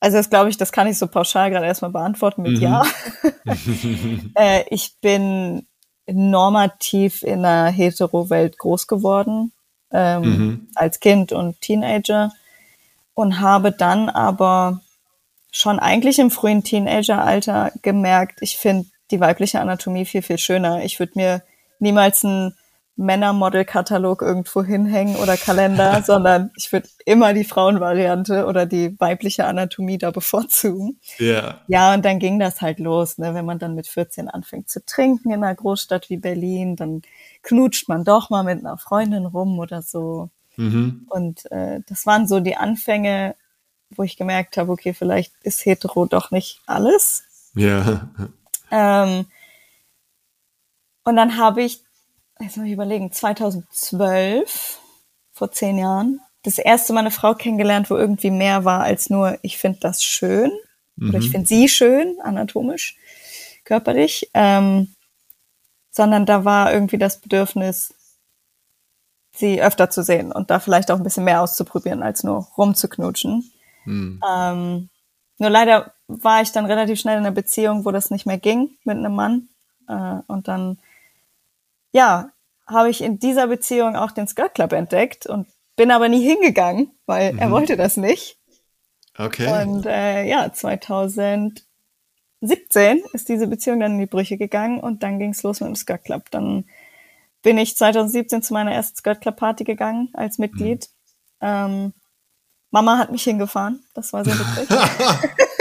Also 0.00 0.16
das 0.16 0.28
glaube 0.28 0.50
ich, 0.50 0.56
das 0.56 0.72
kann 0.72 0.88
ich 0.88 0.98
so 0.98 1.06
pauschal 1.06 1.50
gerade 1.50 1.66
erstmal 1.66 1.92
beantworten 1.92 2.42
mit 2.42 2.56
mhm. 2.56 2.60
Ja. 2.60 2.84
äh, 4.34 4.64
ich 4.68 4.96
bin 5.00 5.66
normativ 6.06 7.22
in 7.22 7.44
einer 7.44 7.70
Hetero-Welt 7.70 8.58
groß 8.58 8.86
geworden, 8.86 9.52
ähm, 9.90 10.22
mhm. 10.22 10.68
als 10.74 11.00
Kind 11.00 11.32
und 11.32 11.60
Teenager 11.60 12.32
und 13.14 13.40
habe 13.40 13.72
dann 13.72 14.08
aber 14.08 14.82
schon 15.52 15.78
eigentlich 15.78 16.18
im 16.18 16.30
frühen 16.30 16.64
Teenageralter 16.64 17.72
gemerkt, 17.82 18.42
ich 18.42 18.58
finde 18.58 18.88
die 19.10 19.20
weibliche 19.20 19.60
Anatomie 19.60 20.04
viel, 20.04 20.22
viel 20.22 20.38
schöner. 20.38 20.84
Ich 20.84 20.98
würde 20.98 21.12
mir 21.14 21.42
niemals 21.80 22.24
einen 22.24 22.54
Männermodel-Katalog 22.96 24.22
irgendwo 24.22 24.64
hinhängen 24.64 25.16
oder 25.16 25.36
Kalender, 25.36 26.02
sondern 26.06 26.50
ich 26.56 26.72
würde 26.72 26.88
immer 27.04 27.34
die 27.34 27.44
Frauenvariante 27.44 28.46
oder 28.46 28.64
die 28.64 28.98
weibliche 28.98 29.46
Anatomie 29.46 29.98
da 29.98 30.10
bevorzugen. 30.10 30.98
Ja. 31.18 31.26
Yeah. 31.26 31.60
Ja, 31.68 31.94
und 31.94 32.04
dann 32.04 32.18
ging 32.18 32.38
das 32.38 32.62
halt 32.62 32.78
los, 32.78 33.18
ne? 33.18 33.34
wenn 33.34 33.44
man 33.44 33.58
dann 33.58 33.74
mit 33.74 33.86
14 33.86 34.28
anfängt 34.28 34.70
zu 34.70 34.84
trinken 34.84 35.30
in 35.30 35.44
einer 35.44 35.54
Großstadt 35.54 36.08
wie 36.08 36.16
Berlin, 36.16 36.76
dann 36.76 37.02
knutscht 37.42 37.88
man 37.88 38.04
doch 38.04 38.30
mal 38.30 38.42
mit 38.42 38.60
einer 38.60 38.78
Freundin 38.78 39.26
rum 39.26 39.58
oder 39.58 39.82
so. 39.82 40.30
Mhm. 40.56 41.06
Und 41.10 41.50
äh, 41.52 41.80
das 41.86 42.06
waren 42.06 42.26
so 42.26 42.40
die 42.40 42.56
Anfänge, 42.56 43.36
wo 43.90 44.02
ich 44.02 44.16
gemerkt 44.16 44.56
habe, 44.56 44.72
okay, 44.72 44.94
vielleicht 44.94 45.32
ist 45.42 45.64
hetero 45.64 46.06
doch 46.06 46.30
nicht 46.30 46.60
alles. 46.66 47.24
Ja. 47.54 48.08
Ähm, 48.70 49.26
und 51.06 51.16
dann 51.16 51.38
habe 51.38 51.62
ich 51.62 51.86
jetzt 52.40 52.56
muss 52.56 52.66
ich 52.66 52.72
überlegen, 52.72 53.12
2012, 53.12 54.80
vor 55.32 55.50
zehn 55.52 55.78
Jahren, 55.78 56.20
das 56.42 56.58
erste 56.58 56.92
Mal 56.92 57.00
eine 57.00 57.10
Frau 57.10 57.34
kennengelernt, 57.34 57.90
wo 57.90 57.96
irgendwie 57.96 58.30
mehr 58.30 58.64
war 58.64 58.82
als 58.82 59.10
nur, 59.10 59.38
ich 59.42 59.58
finde 59.58 59.80
das 59.80 60.02
schön 60.02 60.50
mhm. 60.96 61.10
oder 61.10 61.18
ich 61.18 61.28
mhm. 61.28 61.32
finde 61.32 61.46
sie 61.46 61.68
schön, 61.68 62.16
anatomisch, 62.22 62.96
körperlich, 63.64 64.30
ähm, 64.34 64.94
sondern 65.90 66.26
da 66.26 66.44
war 66.44 66.72
irgendwie 66.72 66.98
das 66.98 67.20
Bedürfnis, 67.20 67.94
sie 69.34 69.60
öfter 69.60 69.90
zu 69.90 70.02
sehen 70.02 70.32
und 70.32 70.50
da 70.50 70.60
vielleicht 70.60 70.90
auch 70.90 70.96
ein 70.96 71.02
bisschen 71.02 71.24
mehr 71.24 71.42
auszuprobieren, 71.42 72.02
als 72.02 72.22
nur 72.22 72.46
rumzuknutschen. 72.56 73.50
Mhm. 73.84 74.20
Ähm, 74.26 74.88
nur 75.38 75.50
leider 75.50 75.92
war 76.06 76.40
ich 76.40 76.52
dann 76.52 76.64
relativ 76.64 77.00
schnell 77.00 77.18
in 77.18 77.26
einer 77.26 77.34
Beziehung, 77.34 77.84
wo 77.84 77.90
das 77.90 78.10
nicht 78.10 78.24
mehr 78.24 78.38
ging 78.38 78.78
mit 78.84 78.96
einem 78.96 79.14
Mann. 79.14 79.48
Äh, 79.88 80.20
und 80.26 80.48
dann 80.48 80.78
ja, 81.96 82.30
habe 82.66 82.90
ich 82.90 83.00
in 83.02 83.18
dieser 83.18 83.46
Beziehung 83.46 83.96
auch 83.96 84.10
den 84.10 84.28
Skirt 84.28 84.54
Club 84.54 84.72
entdeckt 84.72 85.26
und 85.26 85.48
bin 85.76 85.90
aber 85.90 86.10
nie 86.10 86.22
hingegangen, 86.22 86.90
weil 87.06 87.32
mhm. 87.32 87.38
er 87.38 87.50
wollte 87.50 87.78
das 87.78 87.96
nicht. 87.96 88.38
Okay. 89.16 89.62
Und 89.62 89.86
äh, 89.86 90.24
ja, 90.24 90.52
2017 90.52 91.64
ist 93.14 93.30
diese 93.30 93.46
Beziehung 93.46 93.80
dann 93.80 93.92
in 93.92 93.98
die 93.98 94.06
Brüche 94.06 94.36
gegangen 94.36 94.78
und 94.78 95.02
dann 95.02 95.18
ging 95.18 95.30
es 95.30 95.42
los 95.42 95.60
mit 95.60 95.68
dem 95.68 95.76
Skirt 95.76 96.04
Club. 96.04 96.30
Dann 96.30 96.66
bin 97.42 97.56
ich 97.56 97.78
2017 97.78 98.42
zu 98.42 98.52
meiner 98.52 98.72
ersten 98.72 98.98
Skirt 98.98 99.22
Club 99.22 99.36
Party 99.36 99.64
gegangen 99.64 100.10
als 100.12 100.36
Mitglied. 100.36 100.90
Mhm. 101.40 101.46
Ähm, 101.48 101.92
Mama 102.70 102.98
hat 102.98 103.10
mich 103.10 103.24
hingefahren. 103.24 103.82
Das 103.94 104.12
war 104.12 104.22
sehr 104.22 104.34
witzig. 104.34 104.68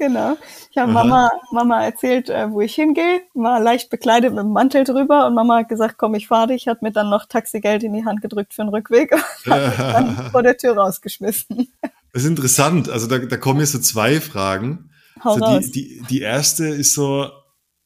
Genau. 0.00 0.38
Ich 0.70 0.78
habe 0.78 0.90
Mama, 0.90 1.30
Mama 1.52 1.84
erzählt, 1.84 2.30
äh, 2.30 2.50
wo 2.50 2.62
ich 2.62 2.74
hingehe, 2.74 3.20
war 3.34 3.60
leicht 3.60 3.90
bekleidet 3.90 4.30
mit 4.30 4.40
dem 4.40 4.52
Mantel 4.52 4.84
drüber 4.84 5.26
und 5.26 5.34
Mama 5.34 5.58
hat 5.58 5.68
gesagt, 5.68 5.98
komm, 5.98 6.14
ich 6.14 6.26
fahre 6.26 6.46
dich, 6.48 6.68
hat 6.68 6.80
mir 6.80 6.90
dann 6.90 7.10
noch 7.10 7.26
Taxigeld 7.26 7.82
in 7.82 7.92
die 7.92 8.06
Hand 8.06 8.22
gedrückt 8.22 8.54
für 8.54 8.62
den 8.62 8.70
Rückweg 8.70 9.12
und 9.44 9.52
hat 9.52 9.68
mich 9.68 9.76
dann 9.76 10.16
vor 10.32 10.42
der 10.42 10.56
Tür 10.56 10.74
rausgeschmissen. 10.74 11.68
Das 12.14 12.22
ist 12.22 12.28
interessant. 12.28 12.88
Also 12.88 13.08
da, 13.08 13.18
da 13.18 13.36
kommen 13.36 13.60
jetzt 13.60 13.72
so 13.72 13.78
zwei 13.78 14.22
Fragen. 14.22 14.90
Hau 15.22 15.36
so 15.36 15.44
raus. 15.44 15.70
Die, 15.70 15.98
die, 15.98 16.02
die 16.08 16.20
erste 16.22 16.66
ist 16.68 16.94
so 16.94 17.28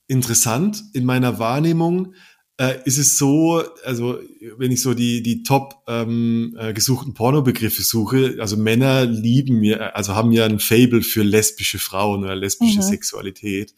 interessant 0.06 0.84
in 0.92 1.04
meiner 1.04 1.40
Wahrnehmung 1.40 2.14
äh, 2.60 2.78
ist 2.84 2.98
es 2.98 3.18
so, 3.18 3.62
also 3.84 4.18
wenn 4.56 4.70
ich 4.70 4.80
so 4.80 4.94
die, 4.94 5.22
die 5.22 5.42
top 5.42 5.82
ähm, 5.88 6.56
äh, 6.58 6.72
gesuchten 6.72 7.14
Pornobegriffe 7.14 7.82
suche, 7.82 8.36
also 8.38 8.56
Männer 8.56 9.04
lieben 9.04 9.58
mir, 9.58 9.96
also 9.96 10.14
haben 10.14 10.30
ja 10.30 10.44
ein 10.44 10.60
Fable 10.60 11.02
für 11.02 11.22
lesbische 11.22 11.78
Frauen 11.78 12.22
oder 12.22 12.36
lesbische 12.36 12.78
mhm. 12.78 12.82
Sexualität. 12.82 13.74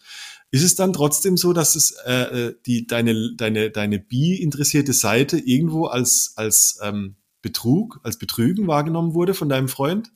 Ist 0.50 0.62
es 0.62 0.74
dann 0.74 0.92
trotzdem 0.92 1.36
so, 1.36 1.52
dass 1.52 1.74
es 1.74 1.92
äh, 2.06 2.12
äh, 2.48 2.54
die 2.66 2.86
deine 2.86 3.34
deine 3.36 3.70
deine 3.70 3.98
bi 3.98 4.34
interessierte 4.36 4.92
Seite 4.92 5.38
irgendwo 5.38 5.86
als 5.86 6.34
als 6.36 6.78
ähm, 6.82 7.16
Betrug, 7.42 8.00
als 8.04 8.18
Betrügen 8.18 8.66
wahrgenommen 8.66 9.14
wurde 9.14 9.34
von 9.34 9.48
deinem 9.48 9.68
Freund? 9.68 10.12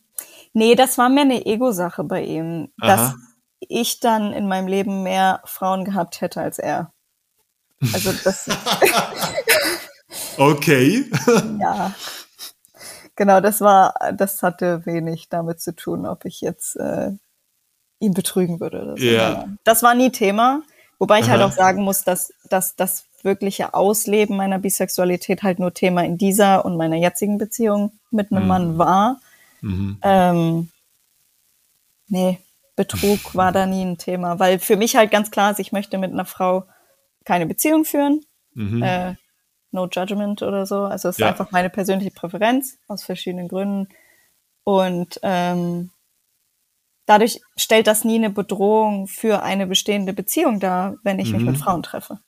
Nee, 0.52 0.74
das 0.74 0.98
war 0.98 1.08
mehr 1.08 1.24
eine 1.24 1.46
Ego-Sache 1.46 2.04
bei 2.04 2.24
ihm, 2.24 2.68
Aha. 2.80 2.96
dass 2.96 3.14
ich 3.60 4.00
dann 4.00 4.32
in 4.32 4.48
meinem 4.48 4.68
Leben 4.68 5.02
mehr 5.02 5.42
Frauen 5.44 5.84
gehabt 5.84 6.20
hätte 6.20 6.40
als 6.40 6.58
er. 6.58 6.92
Also 7.92 8.12
das. 8.24 8.48
okay. 10.36 11.04
ja. 11.60 11.94
Genau, 13.16 13.40
das 13.40 13.60
war, 13.60 13.94
das 14.14 14.42
hatte 14.42 14.86
wenig 14.86 15.28
damit 15.28 15.60
zu 15.60 15.74
tun, 15.74 16.06
ob 16.06 16.24
ich 16.24 16.40
jetzt 16.40 16.76
äh, 16.76 17.10
ihn 17.98 18.14
betrügen 18.14 18.60
würde. 18.60 18.94
So. 18.96 19.04
Ja. 19.04 19.46
Das 19.64 19.82
war 19.82 19.94
nie 19.94 20.10
Thema. 20.10 20.62
Wobei 20.98 21.20
ich 21.20 21.28
halt 21.28 21.40
Aha. 21.40 21.44
halt 21.44 21.52
auch 21.52 21.56
sagen 21.56 21.82
muss, 21.82 22.04
dass, 22.04 22.32
dass 22.48 22.76
das 22.76 23.04
wirkliche 23.22 23.74
Ausleben 23.74 24.36
meiner 24.36 24.58
Bisexualität 24.58 25.42
halt 25.42 25.58
nur 25.58 25.72
Thema 25.72 26.04
in 26.04 26.18
dieser 26.18 26.64
und 26.64 26.76
meiner 26.76 26.96
jetzigen 26.96 27.38
Beziehung 27.38 27.92
mit 28.10 28.32
einem 28.32 28.42
mhm. 28.42 28.48
Mann 28.48 28.78
war. 28.78 29.20
Mhm. 29.60 29.98
Ähm, 30.02 30.68
nee, 32.08 32.38
Betrug 32.76 33.34
war 33.34 33.52
da 33.52 33.66
nie 33.66 33.84
ein 33.84 33.98
Thema, 33.98 34.38
weil 34.38 34.58
für 34.58 34.76
mich 34.76 34.96
halt 34.96 35.10
ganz 35.10 35.30
klar 35.30 35.50
ist, 35.50 35.60
ich 35.60 35.72
möchte 35.72 35.98
mit 35.98 36.12
einer 36.12 36.24
Frau 36.24 36.64
keine 37.24 37.46
Beziehung 37.46 37.84
führen. 37.84 38.24
Mhm. 38.54 38.82
Äh, 38.82 39.14
no 39.72 39.86
judgment 39.86 40.42
oder 40.42 40.66
so. 40.66 40.80
Also 40.84 41.08
es 41.08 41.16
ist 41.16 41.20
ja. 41.20 41.28
einfach 41.28 41.50
meine 41.50 41.70
persönliche 41.70 42.10
Präferenz 42.10 42.78
aus 42.88 43.04
verschiedenen 43.04 43.48
Gründen. 43.48 43.88
Und 44.64 45.20
ähm, 45.22 45.90
dadurch 47.06 47.40
stellt 47.56 47.86
das 47.86 48.04
nie 48.04 48.16
eine 48.16 48.30
Bedrohung 48.30 49.06
für 49.06 49.42
eine 49.42 49.66
bestehende 49.66 50.12
Beziehung 50.12 50.60
dar, 50.60 50.96
wenn 51.02 51.18
ich 51.18 51.28
mhm. 51.28 51.36
mich 51.36 51.44
mit 51.44 51.56
mhm. 51.56 51.60
Frauen 51.60 51.82
treffe. 51.82 52.20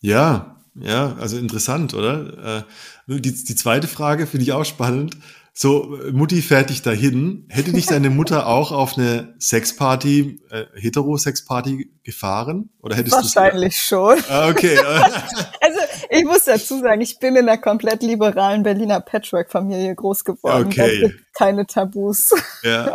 Ja, 0.00 0.56
ja, 0.74 1.16
also 1.16 1.36
interessant, 1.36 1.94
oder? 1.94 2.58
Äh, 2.58 3.20
die, 3.20 3.32
die 3.32 3.56
zweite 3.56 3.88
Frage 3.88 4.26
finde 4.26 4.44
ich 4.44 4.52
auch 4.52 4.64
spannend. 4.64 5.16
So, 5.62 5.94
Mutti 6.10 6.40
fährt 6.40 6.70
dich 6.70 6.80
dahin. 6.80 7.44
Hätte 7.50 7.74
dich 7.74 7.84
deine 7.84 8.08
Mutter 8.08 8.46
auch 8.46 8.72
auf 8.72 8.96
eine 8.96 9.34
Sexparty, 9.38 10.40
äh, 10.48 10.64
Hetero-Sexparty 10.74 11.90
gefahren? 12.02 12.70
Oder 12.80 12.96
hättest 12.96 13.14
Wahrscheinlich 13.14 13.76
schon. 13.76 14.16
Ah, 14.30 14.48
okay. 14.48 14.78
also, 15.60 15.80
ich 16.08 16.24
muss 16.24 16.44
dazu 16.46 16.80
sagen, 16.80 17.02
ich 17.02 17.18
bin 17.18 17.36
in 17.36 17.46
einer 17.46 17.58
komplett 17.58 18.02
liberalen 18.02 18.62
Berliner 18.62 19.00
Patchwork-Familie 19.00 19.94
groß 19.96 20.24
geworden. 20.24 20.68
Okay. 20.68 21.14
keine 21.34 21.66
Tabus. 21.66 22.32
Ja. 22.62 22.94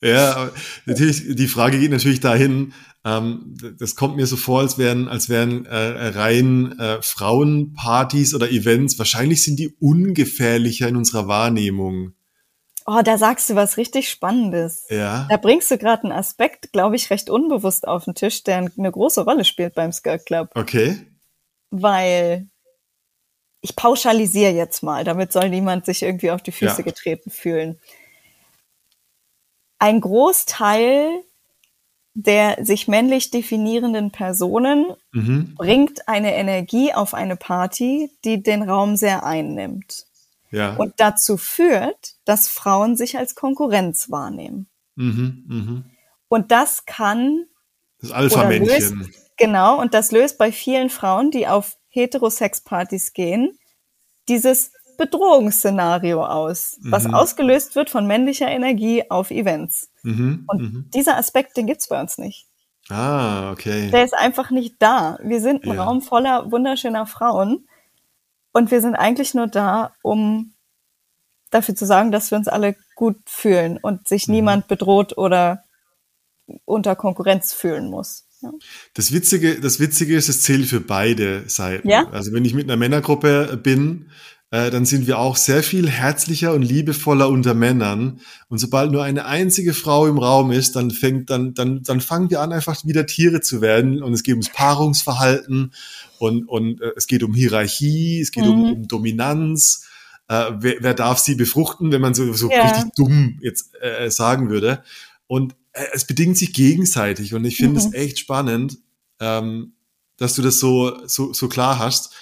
Ja, 0.00 0.50
natürlich, 0.86 1.34
die 1.34 1.48
Frage 1.48 1.80
geht 1.80 1.90
natürlich 1.90 2.20
dahin, 2.20 2.74
ähm, 3.08 3.54
das 3.78 3.94
kommt 3.94 4.16
mir 4.16 4.26
so 4.26 4.36
vor, 4.36 4.60
als 4.60 4.76
wären, 4.78 5.08
als 5.08 5.28
wären 5.28 5.64
äh, 5.66 6.08
rein 6.08 6.78
äh, 6.78 7.00
Frauenpartys 7.00 8.34
oder 8.34 8.50
Events. 8.50 8.98
Wahrscheinlich 8.98 9.42
sind 9.42 9.58
die 9.58 9.74
ungefährlicher 9.80 10.88
in 10.88 10.96
unserer 10.96 11.28
Wahrnehmung. 11.28 12.12
Oh, 12.86 13.02
da 13.04 13.18
sagst 13.18 13.50
du 13.50 13.54
was 13.54 13.76
richtig 13.76 14.08
Spannendes. 14.08 14.86
Ja. 14.88 15.26
Da 15.28 15.36
bringst 15.36 15.70
du 15.70 15.78
gerade 15.78 16.04
einen 16.04 16.12
Aspekt, 16.12 16.72
glaube 16.72 16.96
ich, 16.96 17.10
recht 17.10 17.28
unbewusst 17.28 17.86
auf 17.86 18.04
den 18.04 18.14
Tisch, 18.14 18.44
der 18.44 18.56
eine 18.56 18.90
große 18.90 19.24
Rolle 19.24 19.44
spielt 19.44 19.74
beim 19.74 19.92
Skirt 19.92 20.24
Club. 20.26 20.50
Okay. 20.54 20.98
Weil 21.70 22.48
ich 23.60 23.76
pauschalisiere 23.76 24.52
jetzt 24.52 24.82
mal, 24.82 25.04
damit 25.04 25.32
soll 25.32 25.50
niemand 25.50 25.84
sich 25.84 26.02
irgendwie 26.02 26.30
auf 26.30 26.42
die 26.42 26.52
Füße 26.52 26.78
ja. 26.78 26.84
getreten 26.84 27.30
fühlen. 27.30 27.78
Ein 29.78 30.00
Großteil 30.00 31.24
der 32.20 32.64
sich 32.64 32.88
männlich 32.88 33.30
definierenden 33.30 34.10
Personen 34.10 34.86
mhm. 35.12 35.54
bringt 35.54 36.08
eine 36.08 36.34
Energie 36.34 36.92
auf 36.92 37.14
eine 37.14 37.36
Party, 37.36 38.10
die 38.24 38.42
den 38.42 38.68
Raum 38.68 38.96
sehr 38.96 39.24
einnimmt. 39.24 40.06
Ja. 40.50 40.74
Und 40.74 40.94
dazu 40.96 41.36
führt, 41.36 42.16
dass 42.24 42.48
Frauen 42.48 42.96
sich 42.96 43.16
als 43.18 43.36
Konkurrenz 43.36 44.10
wahrnehmen. 44.10 44.66
Mhm, 44.96 45.44
mh. 45.46 45.82
Und 46.26 46.50
das 46.50 46.86
kann. 46.86 47.44
Das 48.00 48.10
Alpha-Männchen. 48.10 49.14
Genau, 49.36 49.80
und 49.80 49.94
das 49.94 50.10
löst 50.10 50.38
bei 50.38 50.50
vielen 50.50 50.90
Frauen, 50.90 51.30
die 51.30 51.46
auf 51.46 51.76
Heterosex-Partys 51.90 53.12
gehen, 53.12 53.56
dieses 54.28 54.72
Bedrohungsszenario 54.98 56.26
aus, 56.26 56.76
mhm. 56.80 56.92
was 56.92 57.06
ausgelöst 57.06 57.76
wird 57.76 57.88
von 57.88 58.06
männlicher 58.06 58.48
Energie 58.48 59.08
auf 59.08 59.30
Events. 59.30 59.90
Mhm. 60.02 60.44
Und 60.46 60.60
mhm. 60.60 60.90
dieser 60.92 61.16
Aspekt, 61.16 61.56
den 61.56 61.66
gibt's 61.66 61.88
bei 61.88 61.98
uns 61.98 62.18
nicht. 62.18 62.46
Ah, 62.90 63.52
okay. 63.52 63.90
Der 63.90 64.04
ist 64.04 64.14
einfach 64.14 64.50
nicht 64.50 64.76
da. 64.80 65.18
Wir 65.22 65.40
sind 65.40 65.64
ein 65.64 65.74
ja. 65.74 65.84
Raum 65.84 66.02
voller 66.02 66.50
wunderschöner 66.50 67.06
Frauen 67.06 67.68
und 68.52 68.70
wir 68.70 68.80
sind 68.80 68.96
eigentlich 68.96 69.34
nur 69.34 69.46
da, 69.46 69.94
um 70.02 70.52
dafür 71.50 71.74
zu 71.74 71.86
sagen, 71.86 72.10
dass 72.10 72.30
wir 72.30 72.38
uns 72.38 72.48
alle 72.48 72.76
gut 72.96 73.18
fühlen 73.26 73.78
und 73.78 74.08
sich 74.08 74.26
mhm. 74.26 74.34
niemand 74.34 74.68
bedroht 74.68 75.16
oder 75.16 75.64
unter 76.64 76.96
Konkurrenz 76.96 77.52
fühlen 77.52 77.88
muss. 77.88 78.26
Ja. 78.40 78.52
Das 78.94 79.12
Witzige, 79.12 79.60
das 79.60 79.80
Witzige 79.80 80.16
ist, 80.16 80.28
es 80.28 80.42
zählt 80.42 80.66
für 80.66 80.80
beide 80.80 81.48
Seiten. 81.48 81.88
Ja? 81.88 82.08
Also 82.10 82.32
wenn 82.32 82.44
ich 82.44 82.54
mit 82.54 82.64
einer 82.64 82.76
Männergruppe 82.76 83.58
bin, 83.62 84.10
äh, 84.50 84.70
dann 84.70 84.86
sind 84.86 85.06
wir 85.06 85.18
auch 85.18 85.36
sehr 85.36 85.62
viel 85.62 85.90
herzlicher 85.90 86.54
und 86.54 86.62
liebevoller 86.62 87.28
unter 87.28 87.52
Männern. 87.52 88.20
Und 88.48 88.58
sobald 88.58 88.90
nur 88.90 89.04
eine 89.04 89.26
einzige 89.26 89.74
Frau 89.74 90.06
im 90.06 90.16
Raum 90.18 90.52
ist, 90.52 90.74
dann 90.74 90.90
fängt, 90.90 91.28
dann, 91.28 91.52
dann, 91.52 91.82
dann 91.82 92.00
fangen 92.00 92.30
wir 92.30 92.40
an, 92.40 92.52
einfach 92.52 92.82
wieder 92.86 93.04
Tiere 93.04 93.42
zu 93.42 93.60
werden. 93.60 94.02
Und 94.02 94.14
es 94.14 94.22
geht 94.22 94.34
ums 94.34 94.50
Paarungsverhalten 94.50 95.74
und, 96.18 96.48
und 96.48 96.80
äh, 96.80 96.92
es 96.96 97.06
geht 97.06 97.22
um 97.22 97.34
Hierarchie, 97.34 98.20
es 98.20 98.30
geht 98.30 98.44
mhm. 98.44 98.50
um, 98.50 98.72
um 98.72 98.88
Dominanz. 98.88 99.86
Äh, 100.28 100.52
wer, 100.60 100.76
wer 100.80 100.94
darf 100.94 101.18
sie 101.18 101.34
befruchten, 101.34 101.92
wenn 101.92 102.00
man 102.00 102.14
so, 102.14 102.32
so 102.32 102.50
ja. 102.50 102.68
richtig 102.68 102.94
dumm 102.94 103.38
jetzt 103.42 103.72
äh, 103.82 104.10
sagen 104.10 104.48
würde. 104.48 104.82
Und 105.26 105.56
äh, 105.72 105.84
es 105.92 106.06
bedingt 106.06 106.38
sich 106.38 106.54
gegenseitig. 106.54 107.34
Und 107.34 107.44
ich 107.44 107.58
finde 107.58 107.80
es 107.80 107.88
mhm. 107.88 107.94
echt 107.94 108.18
spannend, 108.18 108.78
ähm, 109.20 109.74
dass 110.16 110.32
du 110.34 110.40
das 110.40 110.58
so, 110.58 111.06
so, 111.06 111.34
so 111.34 111.48
klar 111.48 111.78
hast. 111.78 112.14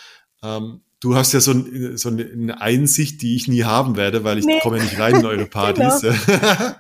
Ähm, 0.43 0.81
du 1.07 1.15
hast 1.15 1.33
ja 1.33 1.41
so, 1.41 1.53
ein, 1.53 1.97
so, 1.97 2.09
eine 2.09 2.61
Einsicht, 2.61 3.23
die 3.23 3.37
ich 3.37 3.47
nie 3.47 3.63
haben 3.63 3.97
werde, 3.97 4.25
weil 4.25 4.39
ich 4.39 4.45
nee. 4.45 4.59
komme 4.61 4.79
ja 4.79 4.85
nicht 4.85 4.99
rein 4.99 5.15
in 5.15 5.25
eure 5.25 5.47
Partys. 5.47 6.01
Genau. 6.01 6.15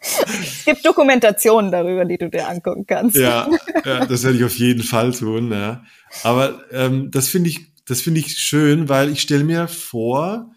es 0.00 0.64
gibt 0.64 0.86
Dokumentationen 0.86 1.72
darüber, 1.72 2.04
die 2.04 2.16
du 2.16 2.30
dir 2.30 2.48
angucken 2.48 2.86
kannst. 2.86 3.16
Ja, 3.16 3.48
ja 3.84 4.06
das 4.06 4.22
werde 4.22 4.38
ich 4.38 4.44
auf 4.44 4.56
jeden 4.56 4.84
Fall 4.84 5.12
tun. 5.12 5.50
Ja. 5.50 5.84
Aber 6.22 6.62
ähm, 6.70 7.10
das 7.10 7.28
finde 7.28 7.50
ich, 7.50 7.66
das 7.84 8.00
finde 8.00 8.20
ich 8.20 8.38
schön, 8.38 8.88
weil 8.88 9.10
ich 9.10 9.20
stelle 9.20 9.42
mir 9.42 9.66
vor, 9.66 10.52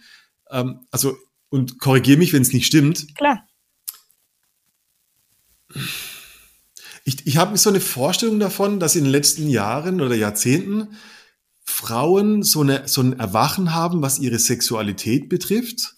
ähm, 0.52 0.82
also 0.92 1.18
und 1.50 1.80
korrigiere 1.80 2.20
mich, 2.20 2.34
wenn 2.34 2.44
es 2.44 2.54
nicht 2.54 2.68
stimmt. 2.68 3.16
Klar. 3.16 3.48
Ich, 7.04 7.26
ich 7.26 7.38
habe 7.38 7.58
so 7.58 7.70
eine 7.72 7.80
Vorstellung 7.80 8.40
davon, 8.40 8.80
dass 8.80 8.96
in 8.96 9.06
den 9.06 9.12
letzten 9.12 9.50
Jahren 9.50 10.02
oder 10.02 10.14
Jahrzehnten 10.14 10.90
Frauen 11.70 12.44
so, 12.44 12.62
eine, 12.62 12.88
so 12.88 13.02
ein 13.02 13.20
Erwachen 13.20 13.76
haben, 13.76 14.02
was 14.02 14.20
ihre 14.20 14.40
Sexualität 14.40 15.28
betrifft. 15.30 15.96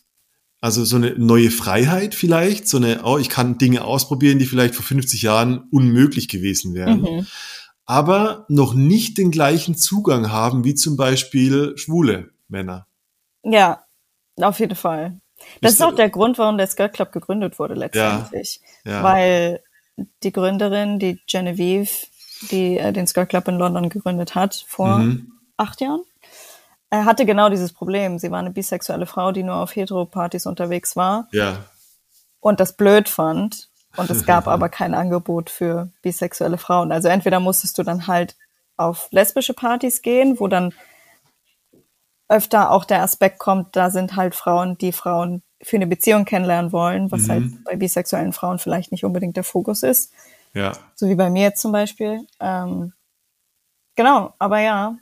Also 0.62 0.84
so 0.84 0.98
eine 0.98 1.12
neue 1.18 1.52
Freiheit 1.52 2.16
vielleicht, 2.16 2.68
so 2.68 2.78
eine, 2.78 3.04
oh, 3.06 3.18
ich 3.18 3.30
kann 3.30 3.58
Dinge 3.60 3.86
ausprobieren, 3.86 4.40
die 4.40 4.46
vielleicht 4.46 4.76
vor 4.76 4.84
50 4.84 5.22
Jahren 5.22 5.70
unmöglich 5.72 6.28
gewesen 6.28 6.74
wären. 6.74 7.02
Mhm. 7.02 7.28
Aber 7.86 8.46
noch 8.50 8.74
nicht 8.74 9.18
den 9.18 9.32
gleichen 9.32 9.76
Zugang 9.76 10.32
haben 10.32 10.66
wie 10.66 10.76
zum 10.76 10.98
Beispiel 10.98 11.78
schwule 11.78 12.32
Männer. 12.50 12.88
Ja, 13.44 13.84
auf 14.42 14.60
jeden 14.60 14.76
Fall. 14.76 15.22
Das 15.62 15.74
ist, 15.74 15.80
ist 15.80 15.86
auch 15.86 15.96
der 15.96 16.10
Grund, 16.10 16.38
warum 16.40 16.58
der 16.58 16.68
Skirt 16.68 16.94
Club 16.94 17.14
gegründet 17.14 17.58
wurde 17.58 17.76
letztendlich. 17.76 18.60
Ja, 18.84 18.92
ja. 18.92 19.04
Weil 19.04 19.64
die 20.24 20.34
Gründerin, 20.34 21.00
die 21.00 21.22
Genevieve, 21.26 22.08
die 22.52 22.78
äh, 22.78 22.92
den 22.92 23.08
Skirt 23.08 23.30
Club 23.30 23.48
in 23.48 23.56
London 23.56 23.88
gegründet 23.90 24.36
hat, 24.36 24.66
vor 24.68 24.98
mhm 24.98 25.39
acht 25.60 25.82
Jahren. 25.82 26.02
Er 26.90 27.06
hatte 27.06 27.26
genau 27.26 27.50
dieses 27.50 27.72
Problem. 27.72 28.18
Sie 28.18 28.32
war 28.32 28.40
eine 28.40 28.52
bisexuelle 28.52 29.06
Frau, 29.06 29.32
die 29.32 29.44
nur 29.44 29.56
auf 29.56 29.76
Heteropartys 29.76 30.46
unterwegs 30.46 30.96
war. 30.96 31.28
Ja. 31.32 31.66
Und 32.40 32.60
das 32.60 32.74
blöd 32.74 33.10
fand. 33.10 33.70
Und 33.96 34.10
es 34.10 34.26
gab 34.26 34.48
aber 34.48 34.70
kein 34.70 34.94
Angebot 34.94 35.50
für 35.50 35.92
bisexuelle 36.02 36.58
Frauen. 36.58 36.92
Also 36.92 37.08
entweder 37.08 37.40
musstest 37.40 37.78
du 37.78 37.84
dann 37.84 38.08
halt 38.08 38.36
auf 38.78 39.10
lesbische 39.12 39.54
Partys 39.54 40.02
gehen, 40.02 40.40
wo 40.40 40.48
dann 40.48 40.74
öfter 42.30 42.72
auch 42.72 42.86
der 42.86 43.02
Aspekt 43.02 43.40
kommt, 43.40 43.76
da 43.76 43.90
sind 43.90 44.16
halt 44.16 44.36
Frauen, 44.36 44.78
die 44.78 44.92
Frauen 44.92 45.42
für 45.62 45.76
eine 45.76 45.88
Beziehung 45.88 46.26
kennenlernen 46.26 46.72
wollen, 46.72 47.12
was 47.12 47.28
halt 47.28 47.42
mhm. 47.42 47.54
halt 47.56 47.64
bei 47.66 47.76
bisexuellen 47.76 48.34
Frauen 48.34 48.60
vielleicht 48.60 48.92
nicht 48.92 49.04
unbedingt 49.04 49.36
der 49.36 49.44
Fokus 49.44 49.84
ist. 49.84 50.14
Ja. 50.54 50.72
So 50.96 51.08
wie 51.10 51.16
bei 51.16 51.30
mir 51.30 51.44
jetzt 51.44 51.62
zum 51.62 51.72
Beispiel. 51.72 52.26
Ähm, 52.40 52.94
genau, 53.96 54.34
aber 54.40 54.60
ja, 54.60 54.96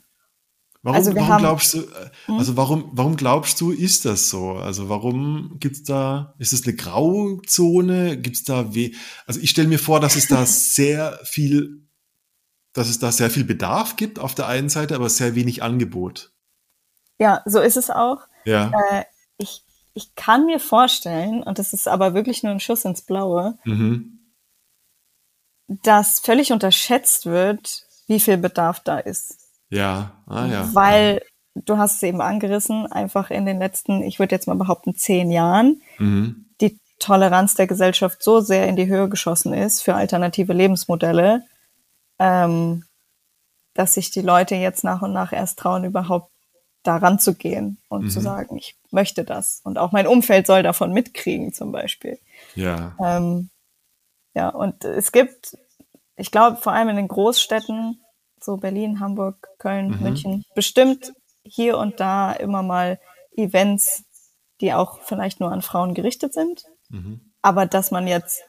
Warum, 0.88 0.96
also 0.96 1.14
warum 1.14 1.28
haben, 1.28 1.42
glaubst 1.42 1.74
du, 1.74 1.80
äh, 1.80 2.10
hm? 2.24 2.38
also 2.38 2.56
warum, 2.56 2.90
warum 2.92 3.16
glaubst 3.16 3.60
du, 3.60 3.72
ist 3.72 4.06
das 4.06 4.30
so? 4.30 4.52
Also 4.52 4.88
warum 4.88 5.58
gibt's 5.60 5.82
da, 5.82 6.34
ist 6.38 6.54
es 6.54 6.66
eine 6.66 6.76
Grauzone? 6.76 8.16
Gibt's 8.16 8.44
da 8.44 8.74
weh? 8.74 8.94
Also 9.26 9.38
ich 9.40 9.50
stelle 9.50 9.68
mir 9.68 9.78
vor, 9.78 10.00
dass 10.00 10.16
es 10.16 10.28
da 10.28 10.46
sehr 10.46 11.20
viel, 11.24 11.86
dass 12.72 12.88
es 12.88 12.98
da 12.98 13.12
sehr 13.12 13.28
viel 13.28 13.44
Bedarf 13.44 13.96
gibt 13.96 14.18
auf 14.18 14.34
der 14.34 14.46
einen 14.46 14.70
Seite, 14.70 14.94
aber 14.94 15.10
sehr 15.10 15.34
wenig 15.34 15.62
Angebot. 15.62 16.32
Ja, 17.18 17.42
so 17.44 17.60
ist 17.60 17.76
es 17.76 17.90
auch. 17.90 18.22
Ja. 18.46 18.72
Äh, 18.90 19.04
ich, 19.36 19.64
ich 19.92 20.14
kann 20.14 20.46
mir 20.46 20.58
vorstellen, 20.58 21.42
und 21.42 21.58
das 21.58 21.74
ist 21.74 21.86
aber 21.86 22.14
wirklich 22.14 22.42
nur 22.42 22.52
ein 22.52 22.60
Schuss 22.60 22.86
ins 22.86 23.02
Blaue, 23.02 23.58
mhm. 23.64 24.20
dass 25.66 26.20
völlig 26.20 26.50
unterschätzt 26.50 27.26
wird, 27.26 27.84
wie 28.06 28.20
viel 28.20 28.38
Bedarf 28.38 28.80
da 28.80 28.98
ist. 28.98 29.47
Ja, 29.70 30.12
ah 30.26 30.46
ja. 30.46 30.70
Weil 30.74 31.22
du 31.54 31.78
hast 31.78 31.96
es 31.96 32.02
eben 32.02 32.20
angerissen, 32.20 32.90
einfach 32.90 33.30
in 33.30 33.46
den 33.46 33.58
letzten, 33.58 34.02
ich 34.02 34.18
würde 34.18 34.34
jetzt 34.34 34.46
mal 34.46 34.56
behaupten, 34.56 34.94
zehn 34.94 35.30
Jahren, 35.30 35.82
mhm. 35.98 36.46
die 36.60 36.78
Toleranz 36.98 37.54
der 37.54 37.66
Gesellschaft 37.66 38.22
so 38.22 38.40
sehr 38.40 38.68
in 38.68 38.76
die 38.76 38.86
Höhe 38.86 39.08
geschossen 39.08 39.52
ist 39.52 39.82
für 39.82 39.94
alternative 39.94 40.52
Lebensmodelle, 40.52 41.44
ähm, 42.18 42.84
dass 43.74 43.94
sich 43.94 44.10
die 44.10 44.22
Leute 44.22 44.56
jetzt 44.56 44.84
nach 44.84 45.02
und 45.02 45.12
nach 45.12 45.32
erst 45.32 45.58
trauen, 45.58 45.84
überhaupt 45.84 46.32
daran 46.82 47.18
zu 47.18 47.34
gehen 47.34 47.78
und 47.88 48.04
mhm. 48.04 48.10
zu 48.10 48.20
sagen, 48.20 48.56
ich 48.56 48.76
möchte 48.90 49.24
das. 49.24 49.60
Und 49.64 49.78
auch 49.78 49.92
mein 49.92 50.06
Umfeld 50.06 50.46
soll 50.46 50.62
davon 50.62 50.92
mitkriegen, 50.92 51.52
zum 51.52 51.72
Beispiel. 51.72 52.18
Ja. 52.54 52.96
Ähm, 53.00 53.50
ja, 54.34 54.48
und 54.48 54.84
es 54.84 55.12
gibt, 55.12 55.56
ich 56.16 56.30
glaube, 56.30 56.56
vor 56.56 56.72
allem 56.72 56.88
in 56.88 56.96
den 56.96 57.08
Großstädten 57.08 58.00
so 58.48 58.56
Berlin, 58.56 58.98
Hamburg, 58.98 59.46
Köln, 59.58 59.90
mhm. 59.90 60.02
München, 60.02 60.44
bestimmt 60.54 61.12
hier 61.42 61.76
und 61.76 62.00
da 62.00 62.32
immer 62.32 62.62
mal 62.62 62.98
Events, 63.36 64.04
die 64.62 64.72
auch 64.72 65.00
vielleicht 65.02 65.38
nur 65.38 65.52
an 65.52 65.60
Frauen 65.60 65.92
gerichtet 65.92 66.32
sind. 66.32 66.64
Mhm. 66.88 67.20
Aber 67.42 67.66
dass 67.66 67.90
man 67.90 68.08
jetzt, 68.08 68.40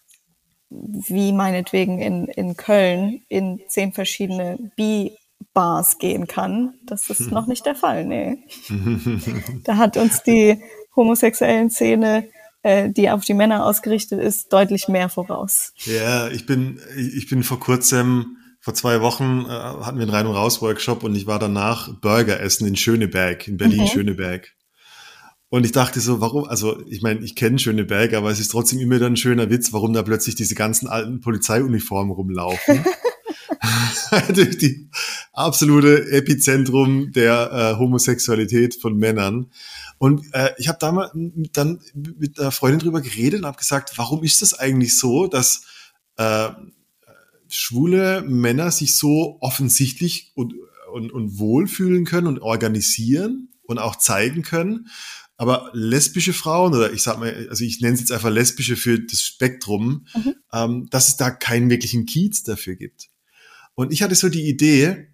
wie 0.69 1.33
meinetwegen 1.33 1.99
in, 1.99 2.27
in 2.27 2.55
Köln, 2.55 3.23
in 3.27 3.59
zehn 3.67 3.91
verschiedene 3.91 4.71
B-Bars 4.77 5.97
gehen 5.97 6.25
kann, 6.27 6.75
das 6.85 7.09
ist 7.09 7.19
noch 7.31 7.45
nicht 7.45 7.65
der 7.65 7.75
Fall, 7.75 8.05
nee. 8.05 8.37
da 9.65 9.75
hat 9.75 9.97
uns 9.97 10.23
die 10.23 10.63
homosexuellen 10.95 11.69
Szene 11.69 12.29
äh, 12.61 12.89
die 12.89 13.09
auf 13.09 13.23
die 13.23 13.33
Männer 13.33 13.65
ausgerichtet 13.65 14.19
ist, 14.19 14.51
deutlich 14.51 14.89
mehr 14.89 15.07
voraus. 15.07 15.71
Ja, 15.85 16.27
ich 16.27 16.45
bin, 16.45 16.81
ich 16.97 17.29
bin 17.29 17.43
vor 17.43 17.57
kurzem 17.57 18.35
vor 18.59 18.73
zwei 18.73 19.01
Wochen 19.01 19.45
äh, 19.45 19.49
hatten 19.49 19.97
wir 19.97 20.03
einen 20.03 20.11
Rein- 20.11 20.27
und 20.27 20.35
Raus-Workshop 20.35 21.03
und 21.03 21.15
ich 21.15 21.27
war 21.27 21.39
danach 21.39 21.93
Burger 22.01 22.39
essen 22.39 22.67
in 22.67 22.75
Schöneberg, 22.75 23.47
in 23.47 23.57
Berlin-Schöneberg. 23.57 24.41
Mhm. 24.41 24.59
Und 25.51 25.65
ich 25.65 25.71
dachte 25.71 25.99
so, 25.99 26.21
warum, 26.21 26.45
also 26.45 26.79
ich 26.87 27.01
meine, 27.01 27.21
ich 27.21 27.35
kenne 27.35 27.57
Schöneberg, 27.57 28.13
aber 28.13 28.29
es 28.29 28.39
ist 28.39 28.49
trotzdem 28.49 28.79
immer 28.79 28.99
dann 28.99 29.13
ein 29.13 29.17
schöner 29.17 29.49
Witz, 29.49 29.73
warum 29.73 29.93
da 29.93 30.03
plötzlich 30.03 30.35
diese 30.35 30.53
ganzen 30.53 30.87
alten 30.87 31.21
Polizeiuniformen 31.21 32.13
rumlaufen. 32.13 32.85
Durch 34.33 34.57
die 34.57 34.89
absolute 35.33 36.11
Epizentrum 36.11 37.11
der 37.11 37.51
äh, 37.51 37.79
Homosexualität 37.79 38.75
von 38.75 38.97
Männern. 38.97 39.51
Und 39.97 40.23
äh, 40.33 40.51
ich 40.57 40.67
habe 40.67 40.77
da 40.79 40.91
mal 40.91 41.11
dann 41.53 41.81
mit 41.93 42.39
einer 42.39 42.51
Freundin 42.51 42.79
drüber 42.79 43.01
geredet 43.01 43.41
und 43.41 43.45
habe 43.45 43.57
gesagt, 43.57 43.97
warum 43.97 44.23
ist 44.23 44.41
das 44.41 44.53
eigentlich 44.57 44.97
so, 44.97 45.27
dass 45.27 45.63
äh, 46.17 46.49
schwule 47.49 48.21
Männer 48.21 48.71
sich 48.71 48.95
so 48.95 49.37
offensichtlich 49.41 50.31
und, 50.35 50.53
und, 50.93 51.11
und 51.11 51.37
wohlfühlen 51.39 52.05
können 52.05 52.27
und 52.27 52.39
organisieren 52.39 53.49
und 53.63 53.79
auch 53.79 53.95
zeigen 53.95 54.41
können. 54.41 54.87
Aber 55.37 55.69
lesbische 55.73 56.33
Frauen, 56.33 56.73
oder 56.73 56.91
ich 56.91 57.01
sag 57.01 57.17
mal, 57.17 57.47
also 57.49 57.63
ich 57.63 57.79
nenne 57.79 57.93
es 57.93 58.01
jetzt 58.01 58.11
einfach 58.11 58.29
lesbische 58.29 58.75
für 58.75 58.99
das 58.99 59.21
Spektrum, 59.21 60.05
mhm. 60.13 60.35
ähm, 60.51 60.87
dass 60.89 61.07
es 61.07 61.17
da 61.17 61.31
keinen 61.31 61.69
wirklichen 61.69 62.05
Kiez 62.05 62.43
dafür 62.43 62.75
gibt. 62.75 63.09
Und 63.73 63.93
ich 63.93 64.03
hatte 64.03 64.15
so 64.15 64.27
die 64.27 64.49
Idee, 64.49 65.07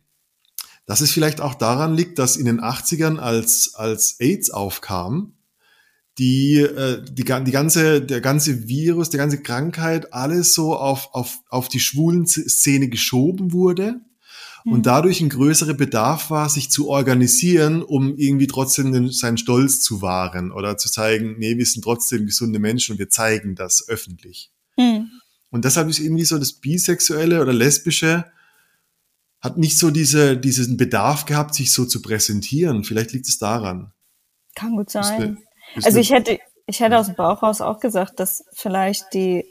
dass 0.87 1.01
es 1.01 1.11
vielleicht 1.11 1.41
auch 1.41 1.53
daran 1.53 1.95
liegt, 1.95 2.17
dass 2.17 2.37
in 2.37 2.45
den 2.45 2.59
80ern, 2.59 3.17
als, 3.17 3.75
als 3.75 4.19
AIDS 4.19 4.49
aufkam, 4.49 5.34
die, 6.17 6.59
äh, 6.59 7.03
die, 7.03 7.23
die 7.23 7.51
ganze, 7.51 8.01
der 8.01 8.21
ganze 8.21 8.67
Virus, 8.67 9.09
der 9.09 9.19
ganze 9.19 9.41
Krankheit, 9.41 10.13
alles 10.13 10.53
so 10.53 10.75
auf, 10.75 11.09
auf, 11.13 11.39
auf 11.49 11.67
die 11.67 11.79
schwulen 11.79 12.25
Szene 12.25 12.87
geschoben 12.87 13.51
wurde 13.51 13.99
mhm. 14.63 14.71
und 14.71 14.85
dadurch 14.85 15.19
ein 15.19 15.29
größerer 15.29 15.73
Bedarf 15.73 16.29
war, 16.29 16.49
sich 16.49 16.71
zu 16.71 16.87
organisieren, 16.89 17.83
um 17.83 18.15
irgendwie 18.17 18.47
trotzdem 18.47 18.93
den, 18.93 19.09
seinen 19.11 19.37
Stolz 19.37 19.81
zu 19.81 20.01
wahren 20.01 20.51
oder 20.51 20.77
zu 20.77 20.89
zeigen, 20.89 21.35
nee, 21.37 21.57
wir 21.57 21.65
sind 21.65 21.83
trotzdem 21.83 22.25
gesunde 22.25 22.59
Menschen 22.59 22.93
und 22.93 22.99
wir 22.99 23.09
zeigen 23.09 23.55
das 23.55 23.87
öffentlich. 23.89 24.51
Mhm. 24.77 25.11
Und 25.51 25.65
deshalb 25.65 25.89
ist 25.89 25.99
irgendwie 25.99 26.25
so 26.25 26.37
das 26.37 26.53
Bisexuelle 26.53 27.41
oder 27.41 27.53
Lesbische 27.53 28.25
hat 29.41 29.57
nicht 29.57 29.77
so 29.77 29.91
diese, 29.91 30.37
diesen 30.37 30.75
Bedarf 30.75 31.25
gehabt, 31.25 31.55
sich 31.55 31.71
so 31.71 31.85
zu 31.85 32.01
präsentieren. 32.01 32.83
Vielleicht 32.83 33.11
liegt 33.11 33.27
es 33.27 33.37
daran. 33.37 33.91
Kann 34.55 34.75
gut 34.75 34.89
sein. 34.89 35.37
Also 35.83 35.99
ich 35.99 36.11
hätte, 36.11 36.39
ich 36.65 36.79
hätte 36.79 36.97
aus 36.97 37.07
dem 37.07 37.15
Bauch 37.15 37.43
raus 37.43 37.61
auch 37.61 37.79
gesagt, 37.79 38.19
dass 38.19 38.45
vielleicht 38.53 39.13
die 39.13 39.45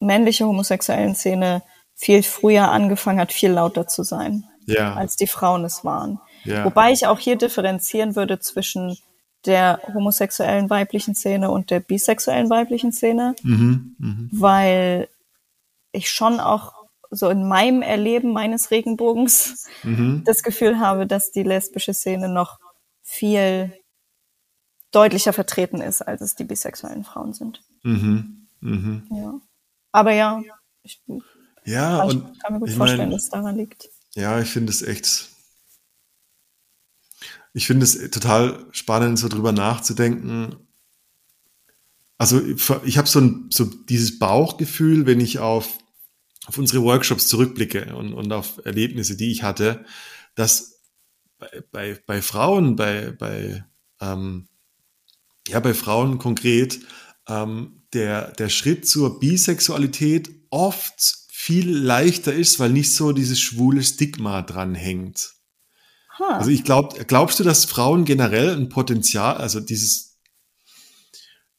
männliche 0.00 0.46
homosexuellen 0.46 1.14
Szene 1.14 1.62
viel 1.94 2.22
früher 2.22 2.70
angefangen 2.70 3.20
hat, 3.20 3.32
viel 3.32 3.50
lauter 3.50 3.86
zu 3.86 4.02
sein, 4.02 4.44
ja. 4.66 4.94
als 4.94 5.16
die 5.16 5.26
Frauen 5.26 5.64
es 5.64 5.84
waren. 5.84 6.20
Ja. 6.44 6.64
Wobei 6.64 6.92
ich 6.92 7.06
auch 7.06 7.18
hier 7.18 7.36
differenzieren 7.36 8.16
würde 8.16 8.38
zwischen 8.38 8.96
der 9.46 9.80
homosexuellen 9.94 10.70
weiblichen 10.70 11.14
Szene 11.14 11.50
und 11.50 11.70
der 11.70 11.80
bisexuellen 11.80 12.50
weiblichen 12.50 12.92
Szene, 12.92 13.34
mhm, 13.42 13.96
mh. 13.98 14.28
weil 14.32 15.08
ich 15.92 16.10
schon 16.10 16.40
auch 16.40 16.74
so 17.10 17.28
in 17.30 17.48
meinem 17.48 17.82
Erleben 17.82 18.32
meines 18.32 18.70
Regenbogens 18.70 19.66
mhm. 19.82 20.22
das 20.26 20.42
Gefühl 20.42 20.78
habe, 20.78 21.06
dass 21.06 21.30
die 21.30 21.42
lesbische 21.42 21.94
Szene 21.94 22.28
noch 22.28 22.58
viel 23.02 23.72
deutlicher 24.90 25.32
vertreten 25.32 25.80
ist, 25.80 26.02
als 26.02 26.20
es 26.20 26.34
die 26.34 26.44
bisexuellen 26.44 27.04
Frauen 27.04 27.32
sind. 27.32 27.62
Mhm. 27.82 28.48
Mhm. 28.60 29.06
Ja. 29.10 29.40
Aber 29.92 30.12
ja, 30.12 30.42
ich 30.82 31.02
ja, 31.64 31.98
kann, 31.98 32.08
und 32.08 32.42
kann 32.42 32.52
mir 32.54 32.60
gut 32.60 32.70
vorstellen, 32.70 33.00
mein, 33.02 33.10
dass 33.10 33.24
es 33.24 33.30
daran 33.30 33.56
liegt. 33.56 33.90
Ja, 34.14 34.40
ich 34.40 34.48
finde 34.48 34.70
es 34.70 34.82
echt. 34.82 35.28
Ich 37.52 37.66
finde 37.66 37.84
es 37.84 38.10
total 38.10 38.66
spannend, 38.70 39.18
so 39.18 39.28
drüber 39.28 39.52
nachzudenken. 39.52 40.56
Also 42.18 42.40
ich 42.84 42.98
habe 42.98 43.08
so, 43.08 43.20
ein, 43.20 43.48
so 43.50 43.64
dieses 43.64 44.18
Bauchgefühl, 44.18 45.06
wenn 45.06 45.20
ich 45.20 45.38
auf, 45.38 45.78
auf 46.46 46.58
unsere 46.58 46.82
Workshops 46.82 47.28
zurückblicke 47.28 47.94
und, 47.94 48.12
und 48.12 48.32
auf 48.32 48.64
Erlebnisse, 48.64 49.16
die 49.16 49.30
ich 49.30 49.42
hatte, 49.42 49.84
dass 50.34 50.80
bei, 51.38 51.62
bei, 51.70 52.02
bei 52.06 52.22
Frauen, 52.22 52.76
bei, 52.76 53.12
bei 53.12 53.64
ähm, 54.00 54.48
ja, 55.48 55.60
bei 55.60 55.74
Frauen 55.74 56.18
konkret, 56.18 56.80
ähm, 57.28 57.82
der, 57.92 58.32
der 58.32 58.48
Schritt 58.48 58.88
zur 58.88 59.18
Bisexualität 59.18 60.30
oft 60.50 61.16
viel 61.30 61.70
leichter 61.70 62.32
ist, 62.32 62.60
weil 62.60 62.70
nicht 62.70 62.92
so 62.92 63.12
dieses 63.12 63.40
schwule 63.40 63.82
Stigma 63.82 64.42
dran 64.42 64.74
hängt. 64.74 65.34
Huh. 66.18 66.24
Also 66.24 66.50
ich 66.50 66.64
glaube, 66.64 67.04
glaubst 67.04 67.38
du, 67.40 67.44
dass 67.44 67.64
Frauen 67.64 68.04
generell 68.04 68.54
ein 68.54 68.68
Potenzial, 68.68 69.36
also 69.36 69.60
dieses 69.60 70.18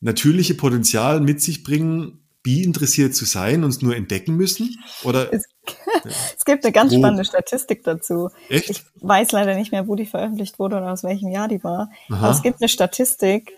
natürliche 0.01 0.53
Potenzial 0.53 1.21
mit 1.21 1.41
sich 1.41 1.63
bringen, 1.63 2.27
bi 2.43 2.63
interessiert 2.63 3.15
zu 3.15 3.25
sein 3.25 3.63
und 3.63 3.69
es 3.69 3.81
nur 3.81 3.95
entdecken 3.95 4.35
müssen? 4.35 4.77
Oder? 5.03 5.33
Es, 5.33 5.45
es 6.37 6.45
gibt 6.45 6.63
eine 6.63 6.71
ganz 6.71 6.93
wo? 6.93 6.99
spannende 6.99 7.25
Statistik 7.25 7.83
dazu. 7.83 8.29
Echt? 8.49 8.69
Ich 8.69 8.83
weiß 9.01 9.31
leider 9.31 9.55
nicht 9.55 9.71
mehr, 9.71 9.87
wo 9.87 9.95
die 9.95 10.05
veröffentlicht 10.05 10.59
wurde 10.59 10.77
oder 10.77 10.91
aus 10.91 11.03
welchem 11.03 11.29
Jahr 11.29 11.47
die 11.47 11.63
war. 11.63 11.89
Aha. 12.09 12.25
Aber 12.25 12.31
es 12.31 12.41
gibt 12.41 12.61
eine 12.61 12.69
Statistik, 12.69 13.51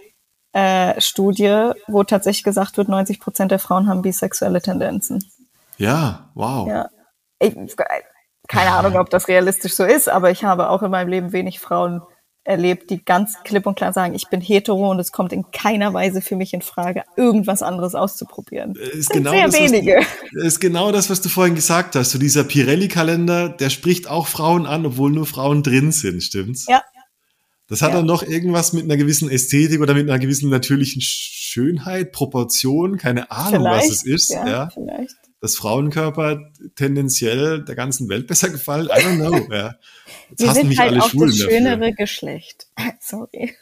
äh, 0.53 0.99
Studie, 0.99 1.71
wo 1.87 2.03
tatsächlich 2.03 2.43
gesagt 2.43 2.77
wird, 2.77 2.89
90 2.89 3.19
Prozent 3.19 3.51
der 3.51 3.59
Frauen 3.59 3.87
haben 3.87 4.01
bisexuelle 4.01 4.61
Tendenzen. 4.61 5.23
Ja, 5.77 6.29
wow. 6.35 6.67
Ja. 6.67 6.89
Ich, 7.39 7.55
keine 8.47 8.71
Ahnung, 8.71 8.97
ob 8.97 9.09
das 9.09 9.27
realistisch 9.27 9.73
so 9.73 9.83
ist, 9.83 10.09
aber 10.09 10.29
ich 10.31 10.43
habe 10.43 10.69
auch 10.69 10.83
in 10.83 10.91
meinem 10.91 11.07
Leben 11.07 11.31
wenig 11.31 11.59
Frauen 11.59 12.01
erlebt, 12.43 12.89
die 12.89 13.03
ganz 13.03 13.43
klipp 13.43 13.67
und 13.67 13.75
klar 13.75 13.93
sagen, 13.93 14.15
ich 14.15 14.27
bin 14.29 14.41
hetero 14.41 14.89
und 14.89 14.99
es 14.99 15.11
kommt 15.11 15.31
in 15.31 15.51
keiner 15.51 15.93
Weise 15.93 16.21
für 16.21 16.35
mich 16.35 16.53
in 16.53 16.61
Frage, 16.61 17.03
irgendwas 17.15 17.61
anderes 17.61 17.93
auszuprobieren. 17.93 18.75
Ist 18.75 19.11
genau 19.11 19.31
sehr 19.31 19.45
das, 19.45 19.55
wenige. 19.55 20.01
Du, 20.31 20.41
ist 20.41 20.59
genau 20.59 20.91
das, 20.91 21.09
was 21.09 21.21
du 21.21 21.29
vorhin 21.29 21.53
gesagt 21.53 21.95
hast. 21.95 22.11
So 22.11 22.19
dieser 22.19 22.43
Pirelli-Kalender, 22.43 23.49
der 23.49 23.69
spricht 23.69 24.09
auch 24.09 24.27
Frauen 24.27 24.65
an, 24.65 24.85
obwohl 24.87 25.11
nur 25.11 25.27
Frauen 25.27 25.61
drin 25.61 25.91
sind, 25.91 26.23
stimmt's? 26.23 26.65
Ja, 26.67 26.81
das 27.71 27.81
hat 27.81 27.91
ja. 27.91 27.97
dann 27.99 28.05
noch 28.05 28.21
irgendwas 28.21 28.73
mit 28.73 28.83
einer 28.83 28.97
gewissen 28.97 29.31
Ästhetik 29.31 29.79
oder 29.79 29.93
mit 29.93 30.09
einer 30.09 30.19
gewissen 30.19 30.49
natürlichen 30.49 31.01
Schönheit, 31.01 32.11
Proportion, 32.11 32.97
keine 32.97 33.31
Ahnung, 33.31 33.61
vielleicht, 33.61 33.89
was 33.89 33.95
es 33.95 34.03
ist. 34.03 34.31
Ja, 34.31 34.45
ja. 34.45 34.69
Vielleicht. 34.73 35.15
Dass 35.39 35.55
Frauenkörper 35.55 36.51
tendenziell 36.75 37.63
der 37.63 37.75
ganzen 37.75 38.09
Welt 38.09 38.27
besser 38.27 38.49
gefallen. 38.49 38.87
I 38.87 38.99
don't 38.99 39.15
know. 39.15 39.53
Ja. 39.55 39.75
Jetzt 40.31 40.41
Wir 40.41 40.53
sind 40.53 40.67
mich 40.67 40.79
halt 40.79 40.91
alle 40.91 41.01
auch 41.01 41.09
Schwulen 41.11 41.29
das 41.29 41.39
schönere 41.39 41.77
dafür. 41.77 41.95
Geschlecht. 41.95 42.67
Sorry. 42.99 43.55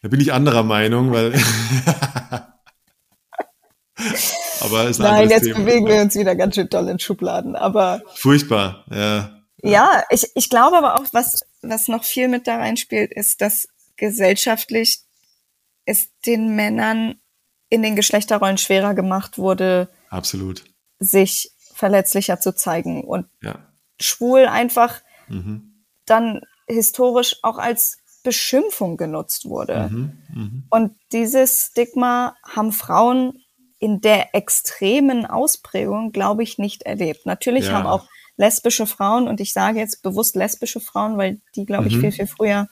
Da 0.00 0.08
bin 0.08 0.20
ich 0.20 0.32
anderer 0.32 0.62
Meinung, 0.62 1.10
weil. 1.10 1.32
aber 4.60 4.88
ist 4.88 5.00
ein 5.00 5.10
Nein, 5.10 5.28
jetzt 5.28 5.42
Thema. 5.46 5.58
bewegen 5.58 5.88
wir 5.88 6.02
uns 6.02 6.14
wieder 6.14 6.36
ganz 6.36 6.54
schön 6.54 6.70
toll 6.70 6.88
in 6.88 7.00
Schubladen. 7.00 7.56
Aber 7.56 8.00
furchtbar. 8.14 8.84
Ja. 8.92 9.42
Ja, 9.64 10.04
ich, 10.10 10.28
ich 10.36 10.48
glaube 10.48 10.76
aber 10.78 11.00
auch, 11.00 11.04
was, 11.10 11.42
was 11.62 11.88
noch 11.88 12.04
viel 12.04 12.28
mit 12.28 12.46
da 12.46 12.56
reinspielt, 12.56 13.12
ist, 13.12 13.40
dass 13.40 13.68
gesellschaftlich 13.96 15.00
es 15.84 16.10
den 16.26 16.54
Männern 16.54 17.20
in 17.68 17.82
den 17.82 17.96
Geschlechterrollen 17.96 18.58
schwerer 18.58 18.94
gemacht 18.94 19.38
wurde, 19.38 19.88
absolut 20.10 20.64
sich 20.98 21.50
verletzlicher 21.74 22.40
zu 22.40 22.54
zeigen 22.54 23.02
und 23.02 23.26
ja. 23.42 23.58
schwul 24.00 24.46
einfach 24.46 25.00
mhm. 25.28 25.84
dann 26.06 26.42
historisch 26.68 27.36
auch 27.42 27.58
als 27.58 27.98
Beschimpfung 28.22 28.96
genutzt 28.96 29.46
wurde. 29.46 29.88
Mhm, 29.90 30.18
mh. 30.32 30.50
Und 30.70 30.96
dieses 31.10 31.70
Stigma 31.70 32.36
haben 32.44 32.72
Frauen 32.72 33.42
in 33.80 34.00
der 34.00 34.34
extremen 34.34 35.26
Ausprägung, 35.26 36.12
glaube 36.12 36.44
ich, 36.44 36.56
nicht 36.56 36.82
erlebt. 36.82 37.26
Natürlich 37.26 37.66
ja. 37.66 37.72
haben 37.72 37.86
auch 37.86 38.06
lesbische 38.42 38.86
Frauen, 38.86 39.28
und 39.28 39.40
ich 39.40 39.52
sage 39.52 39.78
jetzt 39.78 40.02
bewusst 40.02 40.34
lesbische 40.34 40.80
Frauen, 40.80 41.16
weil 41.16 41.40
die, 41.54 41.64
glaube 41.64 41.86
ich, 41.86 41.94
mhm. 41.94 42.00
viel, 42.00 42.12
viel 42.12 42.26
früher 42.26 42.68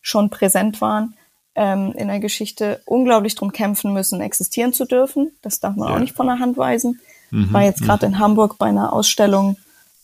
schon 0.00 0.30
präsent 0.30 0.80
waren 0.80 1.14
ähm, 1.56 1.92
in 1.96 2.06
der 2.06 2.20
Geschichte, 2.20 2.80
unglaublich 2.84 3.34
drum 3.34 3.50
kämpfen 3.52 3.92
müssen, 3.92 4.20
existieren 4.20 4.72
zu 4.72 4.84
dürfen. 4.84 5.32
Das 5.42 5.58
darf 5.58 5.74
man 5.74 5.88
ja. 5.88 5.94
auch 5.94 5.98
nicht 5.98 6.14
von 6.14 6.28
der 6.28 6.38
Hand 6.38 6.56
weisen. 6.56 7.00
Mhm. 7.32 7.52
War 7.52 7.64
jetzt 7.64 7.82
gerade 7.82 8.06
mhm. 8.06 8.14
in 8.14 8.18
Hamburg 8.20 8.56
bei 8.56 8.66
einer 8.66 8.92
Ausstellung 8.92 9.56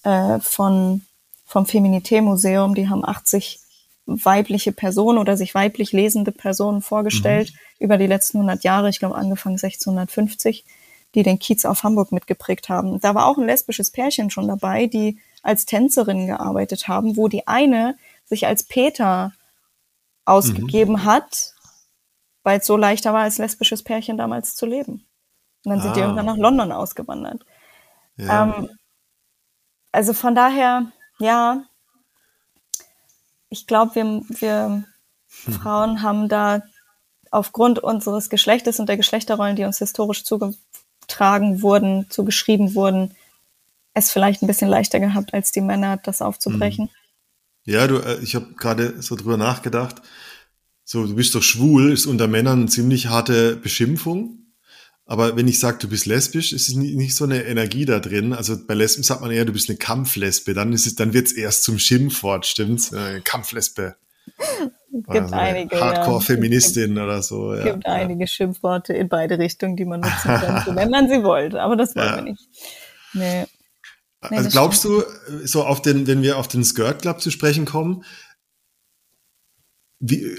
äh, 0.02 0.40
von, 0.40 1.02
vom 1.44 1.66
Feminité-Museum, 1.66 2.74
die 2.74 2.88
haben 2.88 3.04
80 3.04 3.60
weibliche 4.06 4.72
Personen 4.72 5.18
oder 5.18 5.36
sich 5.36 5.54
weiblich 5.54 5.92
lesende 5.92 6.32
Personen 6.32 6.82
vorgestellt 6.82 7.52
mhm. 7.52 7.84
über 7.84 7.96
die 7.96 8.06
letzten 8.08 8.38
100 8.38 8.64
Jahre, 8.64 8.88
ich 8.88 8.98
glaube 8.98 9.14
angefangen 9.14 9.54
1650 9.54 10.64
die 11.16 11.22
den 11.22 11.38
Kiez 11.38 11.64
auf 11.64 11.82
Hamburg 11.82 12.12
mitgeprägt 12.12 12.68
haben. 12.68 13.00
Da 13.00 13.14
war 13.14 13.26
auch 13.26 13.38
ein 13.38 13.46
lesbisches 13.46 13.90
Pärchen 13.90 14.30
schon 14.30 14.46
dabei, 14.46 14.86
die 14.86 15.18
als 15.42 15.64
Tänzerinnen 15.64 16.26
gearbeitet 16.26 16.88
haben, 16.88 17.16
wo 17.16 17.26
die 17.26 17.48
eine 17.48 17.96
sich 18.26 18.46
als 18.46 18.64
Peter 18.64 19.32
ausgegeben 20.26 20.92
mhm. 20.92 21.04
hat, 21.04 21.54
weil 22.42 22.58
es 22.58 22.66
so 22.66 22.76
leichter 22.76 23.14
war, 23.14 23.22
als 23.22 23.38
lesbisches 23.38 23.82
Pärchen 23.82 24.18
damals 24.18 24.54
zu 24.54 24.66
leben. 24.66 25.06
Und 25.64 25.70
dann 25.70 25.78
ah. 25.78 25.82
sind 25.82 25.96
die 25.96 26.00
ah. 26.00 26.04
irgendwann 26.04 26.26
nach 26.26 26.36
London 26.36 26.70
ausgewandert. 26.70 27.46
Ja. 28.16 28.44
Ähm, 28.44 28.68
also 29.90 30.12
von 30.12 30.34
daher, 30.34 30.92
ja, 31.18 31.64
ich 33.48 33.66
glaube, 33.66 33.94
wir, 33.94 34.22
wir 34.28 34.84
hm. 35.44 35.54
Frauen 35.54 36.02
haben 36.02 36.28
da 36.28 36.62
aufgrund 37.30 37.78
unseres 37.78 38.30
Geschlechtes 38.30 38.80
und 38.80 38.88
der 38.88 38.96
Geschlechterrollen, 38.96 39.56
die 39.56 39.64
uns 39.64 39.78
historisch 39.78 40.24
zuge 40.24 40.54
zugetragen 41.06 41.62
wurden, 41.62 42.06
zugeschrieben 42.10 42.74
wurden, 42.74 43.14
es 43.94 44.10
vielleicht 44.10 44.42
ein 44.42 44.46
bisschen 44.46 44.68
leichter 44.68 45.00
gehabt 45.00 45.32
als 45.32 45.52
die 45.52 45.60
Männer, 45.60 45.96
das 45.96 46.20
aufzubrechen. 46.20 46.86
Mhm. 46.86 47.72
Ja, 47.72 47.86
du, 47.86 47.98
äh, 47.98 48.18
ich 48.22 48.34
habe 48.34 48.54
gerade 48.56 49.00
so 49.02 49.16
drüber 49.16 49.36
nachgedacht. 49.36 50.02
So, 50.84 51.06
du 51.06 51.14
bist 51.14 51.34
doch 51.34 51.42
schwul, 51.42 51.92
ist 51.92 52.06
unter 52.06 52.28
Männern 52.28 52.60
eine 52.60 52.68
ziemlich 52.68 53.08
harte 53.08 53.56
Beschimpfung. 53.56 54.38
Aber 55.04 55.36
wenn 55.36 55.48
ich 55.48 55.58
sage, 55.58 55.78
du 55.78 55.88
bist 55.88 56.06
lesbisch, 56.06 56.52
ist 56.52 56.68
es 56.68 56.74
nicht 56.74 57.14
so 57.14 57.24
eine 57.24 57.44
Energie 57.44 57.84
da 57.84 58.00
drin. 58.00 58.32
Also 58.32 58.56
bei 58.66 58.74
Lesben 58.74 59.02
sagt 59.02 59.20
man 59.20 59.30
eher, 59.30 59.44
du 59.44 59.52
bist 59.52 59.68
eine 59.68 59.78
Kampflesbe. 59.78 60.52
Dann 60.52 60.72
ist 60.72 60.86
es, 60.86 60.96
dann 60.96 61.12
wird's 61.12 61.32
erst 61.32 61.62
zum 61.62 61.78
Schimpfwort, 61.78 62.44
stimmt's? 62.46 62.92
Äh, 62.92 63.20
Kampflesbe. 63.20 63.96
Gibt 65.02 65.16
also 65.16 65.34
einige. 65.34 65.80
Hardcore-Feministin 65.80 66.96
ja. 66.96 67.04
oder 67.04 67.22
so. 67.22 67.52
Es 67.52 67.64
gibt 67.64 67.86
ja. 67.86 67.92
einige 67.92 68.26
Schimpfworte 68.26 68.94
in 68.94 69.08
beide 69.08 69.38
Richtungen, 69.38 69.76
die 69.76 69.84
man 69.84 70.00
nutzen 70.00 70.34
könnte, 70.34 70.64
wenn 70.74 70.90
man 70.90 71.08
sie 71.08 71.22
wollte. 71.22 71.60
Aber 71.60 71.76
das 71.76 71.94
wollen 71.94 72.14
wir 72.14 72.22
nicht. 72.22 72.48
Nee. 73.12 73.46
nee 74.30 74.36
also 74.36 74.48
glaubst 74.48 74.84
du, 74.84 75.02
so 75.44 75.64
auf 75.64 75.82
den, 75.82 76.06
wenn 76.06 76.22
wir 76.22 76.38
auf 76.38 76.48
den 76.48 76.64
Skirt 76.64 77.02
Club 77.02 77.20
zu 77.20 77.30
sprechen 77.30 77.64
kommen, 77.64 78.04
wie, 79.98 80.36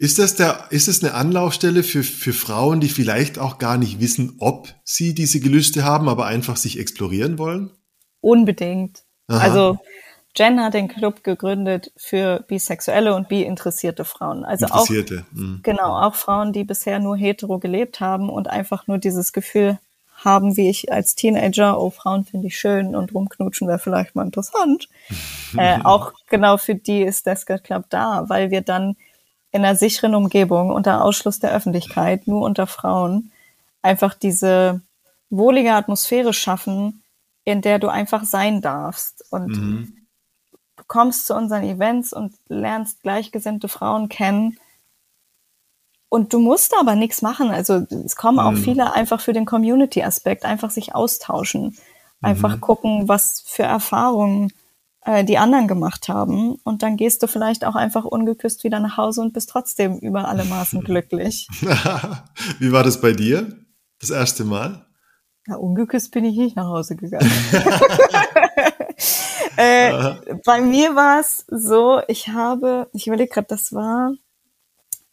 ist 0.00 0.20
das 0.20 0.36
der, 0.36 0.66
ist 0.70 0.86
es 0.86 1.02
eine 1.02 1.14
Anlaufstelle 1.14 1.82
für, 1.82 2.04
für 2.04 2.32
Frauen, 2.32 2.80
die 2.80 2.88
vielleicht 2.88 3.38
auch 3.38 3.58
gar 3.58 3.78
nicht 3.78 3.98
wissen, 3.98 4.36
ob 4.38 4.72
sie 4.84 5.12
diese 5.12 5.40
Gelüste 5.40 5.84
haben, 5.84 6.08
aber 6.08 6.26
einfach 6.26 6.56
sich 6.56 6.78
explorieren 6.78 7.36
wollen? 7.36 7.72
Unbedingt. 8.20 9.02
Aha. 9.26 9.40
Also, 9.40 9.78
Jen 10.36 10.62
hat 10.62 10.74
den 10.74 10.88
Club 10.88 11.24
gegründet 11.24 11.90
für 11.96 12.44
bisexuelle 12.46 13.14
und 13.14 13.28
bi-interessierte 13.28 14.04
Frauen. 14.04 14.44
Also 14.44 14.66
auch, 14.66 14.88
mhm. 14.88 15.60
genau, 15.62 15.98
auch 16.00 16.14
Frauen, 16.14 16.52
die 16.52 16.64
bisher 16.64 16.98
nur 17.00 17.16
hetero 17.16 17.58
gelebt 17.58 18.00
haben 18.00 18.28
und 18.28 18.48
einfach 18.48 18.86
nur 18.86 18.98
dieses 18.98 19.32
Gefühl 19.32 19.78
haben, 20.24 20.56
wie 20.56 20.68
ich 20.68 20.92
als 20.92 21.14
Teenager, 21.14 21.80
oh, 21.80 21.90
Frauen 21.90 22.24
finde 22.24 22.48
ich 22.48 22.58
schön 22.58 22.94
und 22.94 23.14
rumknutschen 23.14 23.68
wäre 23.68 23.78
vielleicht 23.78 24.14
mal 24.14 24.26
interessant. 24.26 24.88
äh, 25.56 25.78
auch 25.82 26.12
genau 26.28 26.56
für 26.56 26.74
die 26.74 27.02
ist 27.02 27.26
der 27.26 27.36
Skirt 27.36 27.64
Club 27.64 27.86
da, 27.88 28.24
weil 28.28 28.50
wir 28.50 28.60
dann 28.60 28.96
in 29.50 29.64
einer 29.64 29.76
sicheren 29.76 30.14
Umgebung 30.14 30.70
unter 30.70 31.04
Ausschluss 31.04 31.40
der 31.40 31.52
Öffentlichkeit, 31.52 32.26
nur 32.26 32.42
unter 32.42 32.66
Frauen, 32.66 33.32
einfach 33.80 34.14
diese 34.14 34.82
wohlige 35.30 35.72
Atmosphäre 35.72 36.32
schaffen, 36.32 37.02
in 37.44 37.62
der 37.62 37.78
du 37.78 37.88
einfach 37.88 38.24
sein 38.24 38.60
darfst. 38.60 39.24
Und 39.30 39.48
mhm 39.48 39.97
kommst 40.88 41.26
zu 41.26 41.34
unseren 41.34 41.62
Events 41.62 42.12
und 42.12 42.34
lernst 42.48 43.02
gleichgesinnte 43.02 43.68
Frauen 43.68 44.08
kennen. 44.08 44.58
Und 46.08 46.32
du 46.32 46.38
musst 46.38 46.74
aber 46.78 46.94
nichts 46.94 47.22
machen. 47.22 47.50
Also 47.50 47.86
es 48.04 48.16
kommen 48.16 48.38
auch 48.38 48.52
mhm. 48.52 48.56
viele 48.56 48.92
einfach 48.94 49.20
für 49.20 49.34
den 49.34 49.44
Community-Aspekt, 49.44 50.44
einfach 50.44 50.70
sich 50.70 50.94
austauschen, 50.94 51.76
einfach 52.22 52.56
mhm. 52.56 52.60
gucken, 52.60 53.08
was 53.08 53.44
für 53.46 53.64
Erfahrungen 53.64 54.50
äh, 55.02 55.22
die 55.22 55.38
anderen 55.38 55.68
gemacht 55.68 56.08
haben. 56.08 56.56
Und 56.64 56.82
dann 56.82 56.96
gehst 56.96 57.22
du 57.22 57.26
vielleicht 57.26 57.64
auch 57.64 57.74
einfach 57.74 58.04
ungeküsst 58.04 58.64
wieder 58.64 58.80
nach 58.80 58.96
Hause 58.96 59.20
und 59.20 59.34
bist 59.34 59.50
trotzdem 59.50 59.98
über 59.98 60.28
alle 60.28 60.44
Maßen 60.44 60.80
glücklich. 60.84 61.46
Wie 62.58 62.72
war 62.72 62.82
das 62.82 63.00
bei 63.00 63.12
dir? 63.12 63.58
Das 64.00 64.10
erste 64.10 64.44
Mal? 64.44 64.86
Ja, 65.46 65.56
ungeküsst 65.56 66.10
bin 66.10 66.24
ich 66.24 66.36
nicht 66.36 66.56
nach 66.56 66.66
Hause 66.66 66.96
gegangen. 66.96 67.30
äh, 69.58 70.36
bei 70.44 70.60
mir 70.60 70.94
war 70.94 71.20
es 71.20 71.44
so, 71.48 72.00
ich 72.08 72.28
habe, 72.28 72.88
ich 72.92 73.06
überlege 73.06 73.32
gerade, 73.32 73.48
das 73.48 73.72
war 73.72 74.12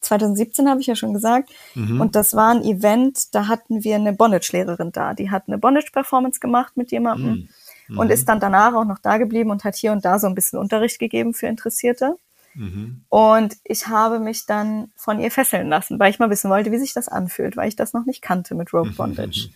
2017 0.02 0.70
habe 0.70 0.82
ich 0.82 0.88
ja 0.88 0.96
schon 0.96 1.14
gesagt. 1.14 1.50
Mhm. 1.74 2.00
Und 2.00 2.16
das 2.16 2.36
war 2.36 2.52
ein 2.52 2.64
Event, 2.64 3.34
da 3.34 3.48
hatten 3.48 3.84
wir 3.84 3.96
eine 3.96 4.14
Bondage-Lehrerin 4.14 4.92
da. 4.92 5.16
Die 5.16 5.32
hat 5.32 5.44
eine 5.48 5.58
Bondage-Performance 5.58 6.40
gemacht 6.40 6.78
mit 6.78 6.92
jemandem. 6.92 7.32
Mhm 7.32 7.50
mhm. 7.88 7.98
und 7.98 8.12
ist 8.12 8.28
dann 8.28 8.40
danach 8.40 8.74
auch 8.74 8.86
noch 8.86 9.00
da 9.00 9.18
geblieben 9.18 9.52
und 9.52 9.64
hat 9.64 9.76
hier 9.76 9.92
und 9.92 10.06
da 10.06 10.20
so 10.20 10.28
ein 10.28 10.36
bisschen 10.36 10.60
Unterricht 10.60 11.00
gegeben 11.00 11.34
für 11.34 11.48
Interessierte. 11.48 12.18
Mhm. 12.54 13.04
Und 13.10 13.58
ich 13.64 13.88
habe 13.88 14.20
mich 14.20 14.46
dann 14.46 14.92
von 14.96 15.20
ihr 15.20 15.32
fesseln 15.32 15.70
lassen, 15.70 16.00
weil 16.00 16.10
ich 16.10 16.20
mal 16.20 16.30
wissen 16.30 16.50
wollte, 16.50 16.72
wie 16.72 16.78
sich 16.78 16.94
das 16.94 17.10
anfühlt, 17.10 17.58
weil 17.58 17.68
ich 17.68 17.76
das 17.76 17.94
noch 17.94 18.06
nicht 18.06 18.22
kannte 18.22 18.56
mit 18.56 18.74
Rope 18.74 18.92
Bondage. 18.92 19.50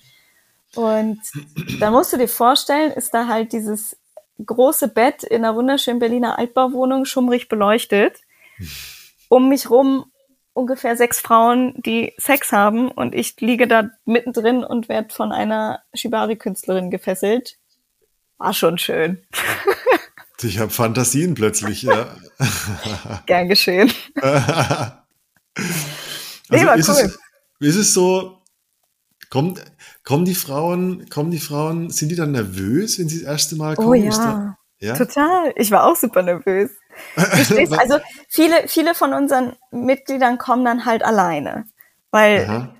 Und 0.76 1.20
da 1.80 1.92
musst 1.92 2.14
du 2.14 2.18
dir 2.18 2.28
vorstellen, 2.28 2.92
ist 2.92 3.14
da 3.14 3.28
halt 3.28 3.54
dieses 3.54 3.98
große 4.46 4.88
Bett 4.88 5.24
in 5.24 5.44
einer 5.44 5.56
wunderschönen 5.56 6.00
Berliner 6.00 6.38
Altbauwohnung 6.38 7.06
schummrig 7.06 7.50
beleuchtet. 7.50 8.22
Um 9.28 9.50
mich 9.50 9.70
rum 9.70 10.12
ungefähr 10.54 10.98
sechs 10.98 11.20
Frauen, 11.20 11.74
die 11.78 12.14
Sex 12.18 12.52
haben 12.52 12.90
und 12.90 13.16
ich 13.16 13.40
liege 13.40 13.68
da 13.68 13.90
mittendrin 14.06 14.64
und 14.64 14.90
werde 14.90 15.14
von 15.14 15.32
einer 15.32 15.84
Shibari-Künstlerin 15.94 16.90
gefesselt 16.92 17.60
war 18.40 18.54
schon 18.54 18.80
schön. 18.80 19.22
Ich 20.42 20.58
habe 20.58 20.72
Fantasien 20.72 21.34
plötzlich, 21.34 21.82
ja. 21.82 22.16
Gern 23.26 23.50
geschehen. 23.50 23.92
also 24.22 24.94
nee, 26.50 26.66
war 26.66 26.78
ist, 26.78 26.88
cool. 26.88 27.14
es, 27.60 27.68
ist 27.68 27.76
es 27.76 27.94
so, 27.94 28.42
kommt, 29.30 29.62
kommen 30.04 30.26
die 30.26 30.36
Frauen, 30.36 31.10
kommen 31.10 31.32
die 31.32 31.40
Frauen, 31.40 31.90
sind 31.90 32.10
die 32.10 32.16
dann 32.16 32.32
nervös, 32.32 33.00
wenn 33.00 33.10
sie 33.10 33.20
das 33.20 33.28
erste 33.28 33.56
Mal 33.56 33.74
oh 33.74 33.84
kommen? 33.84 33.90
Oh 33.90 33.94
ja, 33.94 34.58
ja? 34.80 34.96
total. 34.96 35.54
Ich 35.56 35.72
war 35.72 35.86
auch 35.86 35.96
super 35.96 36.22
nervös. 36.22 36.72
Also 37.16 38.00
viele, 38.28 38.68
viele 38.68 38.94
von 38.94 39.14
unseren 39.14 39.54
Mitgliedern 39.72 40.38
kommen 40.38 40.66
dann 40.66 40.86
halt 40.86 41.02
alleine, 41.02 41.66
weil 42.12 42.46
Aha 42.46 42.74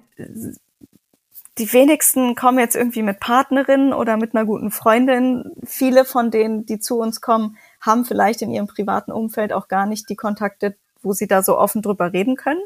die 1.60 1.72
wenigsten 1.74 2.36
kommen 2.36 2.58
jetzt 2.58 2.76
irgendwie 2.76 3.04
mit 3.04 3.20
Partnerinnen 3.20 3.94
oder 3.94 4.18
mit 4.18 4.34
einer 4.34 4.46
guten 4.46 4.72
Freundin. 4.72 5.52
Viele 5.66 6.06
von 6.06 6.32
denen, 6.32 6.66
die 6.66 6.80
zu 6.80 7.00
uns 7.00 7.22
kommen, 7.22 7.58
haben 7.82 8.06
vielleicht 8.06 8.42
in 8.42 8.52
ihrem 8.52 8.68
privaten 8.68 9.12
Umfeld 9.12 9.52
auch 9.52 9.68
gar 9.68 9.86
nicht 9.86 10.10
die 10.10 10.16
Kontakte, 10.16 10.76
wo 11.02 11.12
sie 11.14 11.28
da 11.28 11.44
so 11.44 11.58
offen 11.58 11.82
drüber 11.82 12.14
reden 12.14 12.38
können. 12.38 12.62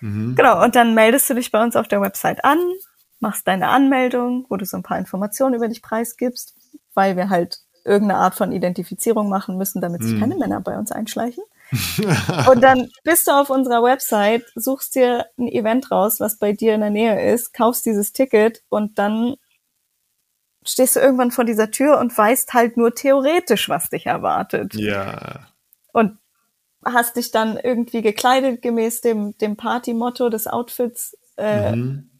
Mhm. 0.00 0.34
Genau, 0.36 0.62
und 0.62 0.76
dann 0.76 0.94
meldest 0.94 1.28
du 1.30 1.34
dich 1.34 1.50
bei 1.50 1.62
uns 1.62 1.76
auf 1.76 1.88
der 1.88 2.02
Website 2.02 2.44
an, 2.44 2.58
machst 3.20 3.46
deine 3.48 3.68
Anmeldung, 3.68 4.46
wo 4.48 4.56
du 4.56 4.64
so 4.64 4.76
ein 4.76 4.82
paar 4.82 4.98
Informationen 4.98 5.54
über 5.54 5.68
dich 5.68 5.82
preisgibst, 5.82 6.54
weil 6.94 7.16
wir 7.16 7.30
halt 7.30 7.60
irgendeine 7.84 8.20
Art 8.20 8.34
von 8.34 8.52
Identifizierung 8.52 9.28
machen 9.28 9.56
müssen, 9.56 9.80
damit 9.80 10.02
sich 10.02 10.14
mhm. 10.14 10.20
keine 10.20 10.36
Männer 10.36 10.60
bei 10.60 10.76
uns 10.76 10.92
einschleichen. 10.92 11.44
und 12.50 12.60
dann 12.62 12.90
bist 13.02 13.26
du 13.26 13.32
auf 13.32 13.50
unserer 13.50 13.82
Website, 13.82 14.44
suchst 14.54 14.94
dir 14.94 15.26
ein 15.38 15.48
Event 15.48 15.90
raus, 15.90 16.20
was 16.20 16.38
bei 16.38 16.52
dir 16.52 16.74
in 16.74 16.80
der 16.80 16.90
Nähe 16.90 17.32
ist, 17.32 17.54
kaufst 17.54 17.86
dieses 17.86 18.12
Ticket 18.12 18.62
und 18.68 18.98
dann 18.98 19.36
stehst 20.64 20.96
du 20.96 21.00
irgendwann 21.00 21.30
vor 21.30 21.44
dieser 21.44 21.70
Tür 21.70 21.98
und 21.98 22.16
weißt 22.16 22.54
halt 22.54 22.76
nur 22.76 22.94
theoretisch, 22.94 23.68
was 23.68 23.88
dich 23.88 24.06
erwartet. 24.06 24.74
Ja. 24.74 25.46
Und 25.92 26.18
hast 26.84 27.16
dich 27.16 27.30
dann 27.30 27.56
irgendwie 27.56 28.02
gekleidet 28.02 28.62
gemäß 28.62 29.00
dem, 29.00 29.36
dem 29.38 29.56
Party-Motto 29.56 30.28
des 30.28 30.46
Outfits 30.46 31.16
äh, 31.36 31.74
mhm. 31.74 32.10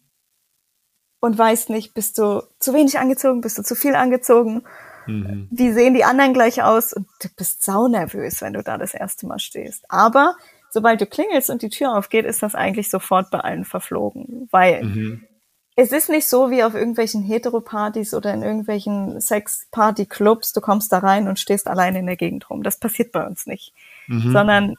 Und 1.19 1.37
weißt 1.37 1.69
nicht, 1.69 1.93
bist 1.93 2.17
du 2.17 2.43
zu 2.59 2.73
wenig 2.73 2.99
angezogen, 2.99 3.41
bist 3.41 3.57
du 3.57 3.63
zu 3.63 3.75
viel 3.75 3.95
angezogen 3.95 4.63
Mhm. 5.07 5.47
Wie 5.49 5.71
sehen 5.71 5.93
die 5.93 6.03
anderen 6.03 6.33
gleich 6.33 6.61
aus? 6.61 6.93
Und 6.93 7.07
du 7.21 7.29
bist 7.35 7.63
saunervös, 7.63 8.41
wenn 8.41 8.53
du 8.53 8.63
da 8.63 8.77
das 8.77 8.93
erste 8.93 9.25
Mal 9.25 9.39
stehst. 9.39 9.85
Aber 9.89 10.35
sobald 10.69 11.01
du 11.01 11.05
klingelst 11.05 11.49
und 11.49 11.61
die 11.61 11.69
Tür 11.69 11.97
aufgeht, 11.97 12.25
ist 12.25 12.43
das 12.43 12.55
eigentlich 12.55 12.89
sofort 12.89 13.31
bei 13.31 13.39
allen 13.39 13.65
verflogen. 13.65 14.47
Weil 14.51 14.83
mhm. 14.83 15.23
es 15.75 15.91
ist 15.91 16.09
nicht 16.09 16.27
so 16.27 16.51
wie 16.51 16.63
auf 16.63 16.75
irgendwelchen 16.75 17.23
Heteropartys 17.23 18.13
oder 18.13 18.33
in 18.33 18.43
irgendwelchen 18.43 19.19
Sex-Party-Clubs, 19.19 20.53
du 20.53 20.61
kommst 20.61 20.91
da 20.91 20.99
rein 20.99 21.27
und 21.27 21.39
stehst 21.39 21.67
alleine 21.67 21.99
in 21.99 22.05
der 22.05 22.17
Gegend 22.17 22.49
rum. 22.49 22.63
Das 22.63 22.79
passiert 22.79 23.11
bei 23.11 23.25
uns 23.25 23.47
nicht. 23.47 23.73
Mhm. 24.07 24.31
Sondern 24.31 24.75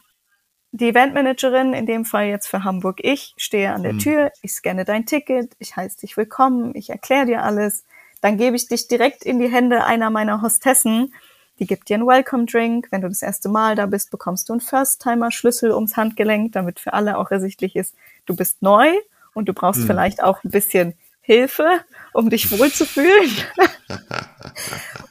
die 0.71 0.89
Eventmanagerin, 0.89 1.73
in 1.73 1.85
dem 1.85 2.05
Fall 2.05 2.27
jetzt 2.27 2.47
für 2.47 2.63
Hamburg 2.63 2.99
ich, 3.01 3.33
stehe 3.37 3.73
an 3.73 3.83
der 3.83 3.93
mhm. 3.93 3.99
Tür, 3.99 4.31
ich 4.41 4.53
scanne 4.53 4.85
dein 4.85 5.05
Ticket, 5.05 5.55
ich 5.59 5.75
heiße 5.75 5.99
dich 5.99 6.15
willkommen, 6.17 6.75
ich 6.75 6.89
erkläre 6.89 7.25
dir 7.25 7.43
alles 7.43 7.85
dann 8.21 8.37
gebe 8.37 8.55
ich 8.55 8.67
dich 8.67 8.87
direkt 8.87 9.23
in 9.23 9.39
die 9.39 9.47
Hände 9.47 9.85
einer 9.85 10.09
meiner 10.09 10.41
Hostessen. 10.41 11.13
Die 11.59 11.67
gibt 11.67 11.89
dir 11.89 11.95
einen 11.95 12.07
Welcome 12.07 12.45
Drink. 12.45 12.87
Wenn 12.91 13.01
du 13.01 13.09
das 13.09 13.21
erste 13.21 13.49
Mal 13.49 13.75
da 13.75 13.85
bist, 13.85 14.11
bekommst 14.11 14.49
du 14.49 14.53
einen 14.53 14.61
First-Timer-Schlüssel 14.61 15.71
ums 15.71 15.97
Handgelenk, 15.97 16.53
damit 16.53 16.79
für 16.79 16.93
alle 16.93 17.17
auch 17.17 17.31
ersichtlich 17.31 17.75
ist, 17.75 17.95
du 18.25 18.35
bist 18.35 18.61
neu 18.61 18.89
und 19.33 19.47
du 19.47 19.53
brauchst 19.53 19.81
mhm. 19.81 19.87
vielleicht 19.87 20.23
auch 20.23 20.43
ein 20.43 20.51
bisschen 20.51 20.93
Hilfe, 21.29 21.81
um 22.11 22.31
dich 22.31 22.49
wohlzufühlen. 22.49 23.29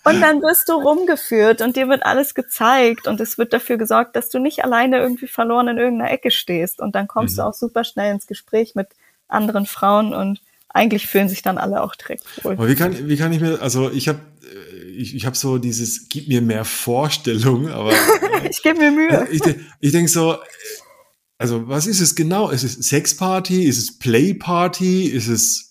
und 0.04 0.20
dann 0.20 0.42
wirst 0.42 0.68
du 0.68 0.72
rumgeführt 0.72 1.60
und 1.60 1.76
dir 1.76 1.88
wird 1.88 2.04
alles 2.04 2.34
gezeigt 2.34 3.06
und 3.06 3.20
es 3.20 3.38
wird 3.38 3.52
dafür 3.52 3.76
gesorgt, 3.76 4.16
dass 4.16 4.28
du 4.28 4.40
nicht 4.40 4.64
alleine 4.64 4.98
irgendwie 4.98 5.28
verloren 5.28 5.68
in 5.68 5.78
irgendeiner 5.78 6.10
Ecke 6.10 6.32
stehst. 6.32 6.80
Und 6.80 6.96
dann 6.96 7.06
kommst 7.06 7.36
mhm. 7.36 7.42
du 7.42 7.46
auch 7.46 7.54
super 7.54 7.84
schnell 7.84 8.12
ins 8.12 8.26
Gespräch 8.26 8.74
mit 8.74 8.88
anderen 9.28 9.64
Frauen 9.64 10.12
und 10.12 10.40
eigentlich 10.70 11.06
fühlen 11.06 11.28
sich 11.28 11.42
dann 11.42 11.56
alle 11.56 11.82
auch 11.82 11.94
direkt 11.94 12.24
wohl. 12.44 12.54
Aber 12.54 12.68
wie 12.68 12.74
kann, 12.74 13.08
wie 13.08 13.16
kann 13.16 13.32
ich 13.32 13.40
mir, 13.40 13.62
also 13.62 13.88
ich 13.88 14.08
habe 14.08 14.18
äh, 14.42 14.90
ich, 14.90 15.14
ich 15.14 15.24
hab 15.24 15.36
so 15.36 15.58
dieses, 15.58 16.08
gib 16.08 16.26
mir 16.26 16.42
mehr 16.42 16.64
Vorstellung, 16.64 17.68
aber 17.68 17.92
ich 18.50 18.60
gebe 18.60 18.80
mir 18.80 18.90
Mühe. 18.90 19.28
Ich, 19.30 19.42
ich 19.78 19.92
denke 19.92 20.10
so, 20.10 20.36
also 21.38 21.68
was 21.68 21.86
ist 21.86 22.00
es 22.00 22.16
genau? 22.16 22.50
Ist 22.50 22.64
es 22.64 22.74
Sexparty? 22.74 23.66
Ist 23.66 23.78
es 23.78 23.98
Playparty? 24.00 25.04
Ist 25.04 25.28
es 25.28 25.67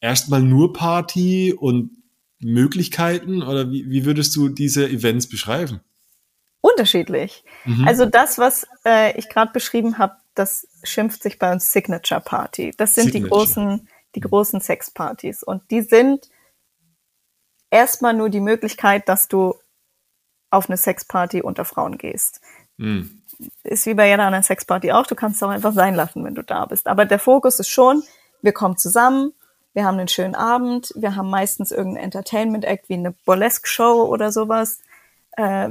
erstmal 0.00 0.42
nur 0.42 0.72
Party 0.72 1.52
und 1.52 1.90
Möglichkeiten? 2.38 3.42
Oder 3.42 3.70
wie, 3.70 3.88
wie 3.90 4.04
würdest 4.04 4.34
du 4.36 4.48
diese 4.48 4.88
Events 4.88 5.28
beschreiben? 5.28 5.80
Unterschiedlich. 6.60 7.44
Mhm. 7.64 7.86
Also 7.86 8.04
das, 8.04 8.38
was 8.38 8.66
äh, 8.84 9.16
ich 9.18 9.28
gerade 9.28 9.52
beschrieben 9.52 9.98
habe, 9.98 10.16
das 10.34 10.66
schimpft 10.82 11.22
sich 11.22 11.38
bei 11.38 11.52
uns 11.52 11.72
Signature 11.72 12.20
Party. 12.20 12.72
Das 12.76 12.94
sind 12.94 13.12
Signature. 13.12 13.24
die 13.24 13.30
großen 13.30 13.88
die 14.14 14.20
großen 14.20 14.60
Sexpartys. 14.60 15.42
Und 15.42 15.70
die 15.70 15.82
sind 15.82 16.28
erstmal 17.70 18.14
nur 18.14 18.28
die 18.28 18.40
Möglichkeit, 18.40 19.08
dass 19.08 19.28
du 19.28 19.54
auf 20.50 20.68
eine 20.68 20.76
Sexparty 20.76 21.42
unter 21.42 21.64
Frauen 21.64 21.98
gehst. 21.98 22.40
Mhm. 22.76 23.22
Ist 23.62 23.86
wie 23.86 23.94
bei 23.94 24.08
jeder 24.08 24.24
anderen 24.24 24.42
Sexparty 24.42 24.92
auch, 24.92 25.06
du 25.06 25.14
kannst 25.14 25.36
es 25.36 25.42
auch 25.42 25.50
einfach 25.50 25.72
sein 25.72 25.94
lassen, 25.94 26.24
wenn 26.24 26.34
du 26.34 26.42
da 26.42 26.66
bist. 26.66 26.86
Aber 26.88 27.04
der 27.04 27.18
Fokus 27.18 27.58
ist 27.60 27.68
schon, 27.68 28.02
wir 28.42 28.52
kommen 28.52 28.76
zusammen, 28.76 29.32
wir 29.72 29.84
haben 29.84 29.98
einen 29.98 30.08
schönen 30.08 30.34
Abend, 30.34 30.92
wir 30.96 31.16
haben 31.16 31.30
meistens 31.30 31.70
irgendein 31.70 32.04
Entertainment-Act 32.04 32.88
wie 32.88 32.94
eine 32.94 33.12
Burlesque-Show 33.12 34.04
oder 34.04 34.32
sowas. 34.32 34.78
Äh, 35.32 35.70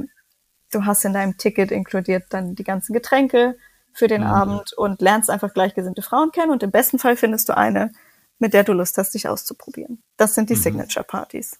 du 0.72 0.86
hast 0.86 1.04
in 1.04 1.12
deinem 1.12 1.36
Ticket 1.36 1.70
inkludiert 1.70 2.24
dann 2.30 2.54
die 2.54 2.64
ganzen 2.64 2.92
Getränke 2.92 3.58
für 3.92 4.08
den 4.08 4.22
mhm. 4.22 4.28
Abend 4.28 4.72
und 4.72 5.02
lernst 5.02 5.30
einfach 5.30 5.52
gleichgesinnte 5.52 6.02
Frauen 6.02 6.32
kennen 6.32 6.50
und 6.50 6.62
im 6.62 6.70
besten 6.70 6.98
Fall 6.98 7.16
findest 7.16 7.48
du 7.48 7.56
eine, 7.56 7.92
mit 8.38 8.54
der 8.54 8.64
du 8.64 8.72
Lust 8.72 8.96
hast, 8.96 9.14
dich 9.14 9.28
auszuprobieren. 9.28 10.02
Das 10.16 10.34
sind 10.34 10.48
die 10.48 10.54
mhm. 10.54 10.60
Signature-Partys. 10.60 11.58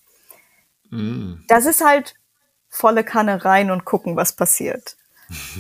Mhm. 0.91 1.45
Das 1.49 1.67
ist 1.67 1.85
halt 1.85 2.15
volle 2.69 3.05
Kanne 3.05 3.45
rein 3.45 3.71
und 3.71 3.85
gucken, 3.85 4.17
was 4.17 4.35
passiert. 4.35 4.97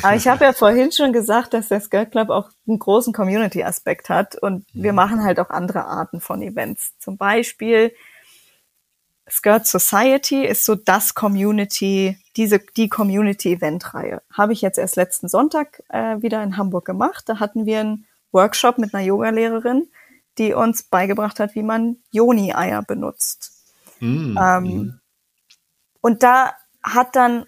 Aber 0.02 0.16
ich 0.16 0.26
habe 0.28 0.44
ja 0.44 0.52
vorhin 0.52 0.92
schon 0.92 1.12
gesagt, 1.12 1.54
dass 1.54 1.68
der 1.68 1.80
Skirt 1.80 2.10
Club 2.10 2.30
auch 2.30 2.50
einen 2.66 2.78
großen 2.78 3.12
Community-Aspekt 3.12 4.08
hat 4.08 4.36
und 4.36 4.66
wir 4.72 4.92
mhm. 4.92 4.96
machen 4.96 5.24
halt 5.24 5.38
auch 5.38 5.50
andere 5.50 5.84
Arten 5.84 6.20
von 6.20 6.42
Events. 6.42 6.92
Zum 6.98 7.16
Beispiel 7.16 7.92
Skirt 9.28 9.66
Society 9.66 10.44
ist 10.44 10.64
so 10.64 10.74
das 10.74 11.14
Community, 11.14 12.18
diese 12.36 12.58
die 12.58 12.88
Community-Event-Reihe. 12.88 14.22
Habe 14.32 14.52
ich 14.52 14.60
jetzt 14.60 14.78
erst 14.78 14.96
letzten 14.96 15.28
Sonntag 15.28 15.82
äh, 15.88 16.20
wieder 16.20 16.42
in 16.42 16.56
Hamburg 16.56 16.84
gemacht. 16.84 17.28
Da 17.28 17.38
hatten 17.38 17.64
wir 17.64 17.80
einen 17.80 18.06
Workshop 18.32 18.78
mit 18.78 18.92
einer 18.92 19.04
Yogalehrerin 19.04 19.88
die 20.38 20.54
uns 20.54 20.82
beigebracht 20.82 21.40
hat, 21.40 21.54
wie 21.54 21.62
man 21.62 21.96
Joni-Eier 22.10 22.82
benutzt. 22.82 23.52
Mm, 24.00 24.38
ähm, 24.38 24.64
mm. 24.64 25.00
Und 26.00 26.22
da 26.22 26.54
hat 26.82 27.14
dann 27.14 27.44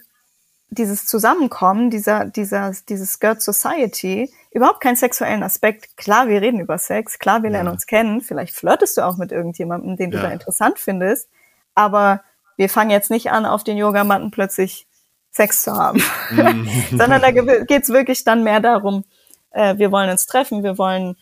dieses 0.72 1.06
Zusammenkommen, 1.06 1.90
dieser, 1.90 2.24
dieser, 2.24 2.72
dieses 2.88 3.12
Skirt 3.12 3.42
Society, 3.42 4.32
überhaupt 4.50 4.80
keinen 4.80 4.96
sexuellen 4.96 5.42
Aspekt. 5.42 5.96
Klar, 5.96 6.28
wir 6.28 6.40
reden 6.40 6.60
über 6.60 6.78
Sex, 6.78 7.18
klar, 7.18 7.42
wir 7.42 7.50
lernen 7.50 7.66
ja. 7.68 7.72
uns 7.72 7.86
kennen, 7.86 8.20
vielleicht 8.20 8.54
flirtest 8.54 8.96
du 8.96 9.02
auch 9.02 9.16
mit 9.16 9.32
irgendjemandem, 9.32 9.96
den 9.96 10.10
du 10.10 10.16
ja. 10.16 10.24
da 10.24 10.30
interessant 10.30 10.78
findest, 10.78 11.28
aber 11.74 12.22
wir 12.56 12.68
fangen 12.68 12.90
jetzt 12.90 13.10
nicht 13.10 13.30
an, 13.30 13.44
auf 13.44 13.64
den 13.64 13.76
Yogamatten 13.76 14.30
plötzlich 14.30 14.86
Sex 15.30 15.62
zu 15.62 15.74
haben, 15.76 16.02
mhm. 16.30 16.68
sondern 16.90 17.20
da 17.20 17.30
geht's 17.64 17.90
wirklich 17.90 18.24
dann 18.24 18.42
mehr 18.42 18.60
darum, 18.60 19.04
äh, 19.50 19.76
wir 19.76 19.92
wollen 19.92 20.10
uns 20.10 20.26
treffen, 20.26 20.62
wir 20.62 20.78
wollen 20.78 21.16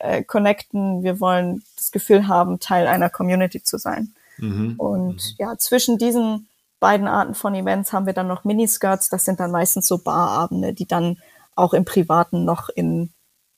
äh, 0.00 0.22
connecten, 0.22 1.02
wir 1.02 1.20
wollen 1.20 1.62
das 1.76 1.92
Gefühl 1.92 2.28
haben, 2.28 2.60
Teil 2.60 2.86
einer 2.86 3.10
Community 3.10 3.62
zu 3.62 3.78
sein. 3.78 4.14
Mhm. 4.38 4.74
Und 4.78 5.14
mhm. 5.14 5.34
ja, 5.38 5.56
zwischen 5.58 5.98
diesen 5.98 6.48
beiden 6.80 7.08
Arten 7.08 7.34
von 7.34 7.54
Events 7.54 7.92
haben 7.92 8.06
wir 8.06 8.12
dann 8.12 8.28
noch 8.28 8.44
Miniskirts. 8.44 9.08
Das 9.08 9.24
sind 9.24 9.40
dann 9.40 9.50
meistens 9.50 9.86
so 9.86 9.98
Barabende, 9.98 10.72
die 10.72 10.86
dann 10.86 11.18
auch 11.54 11.72
im 11.72 11.84
Privaten 11.84 12.44
noch 12.44 12.68
in, 12.68 13.12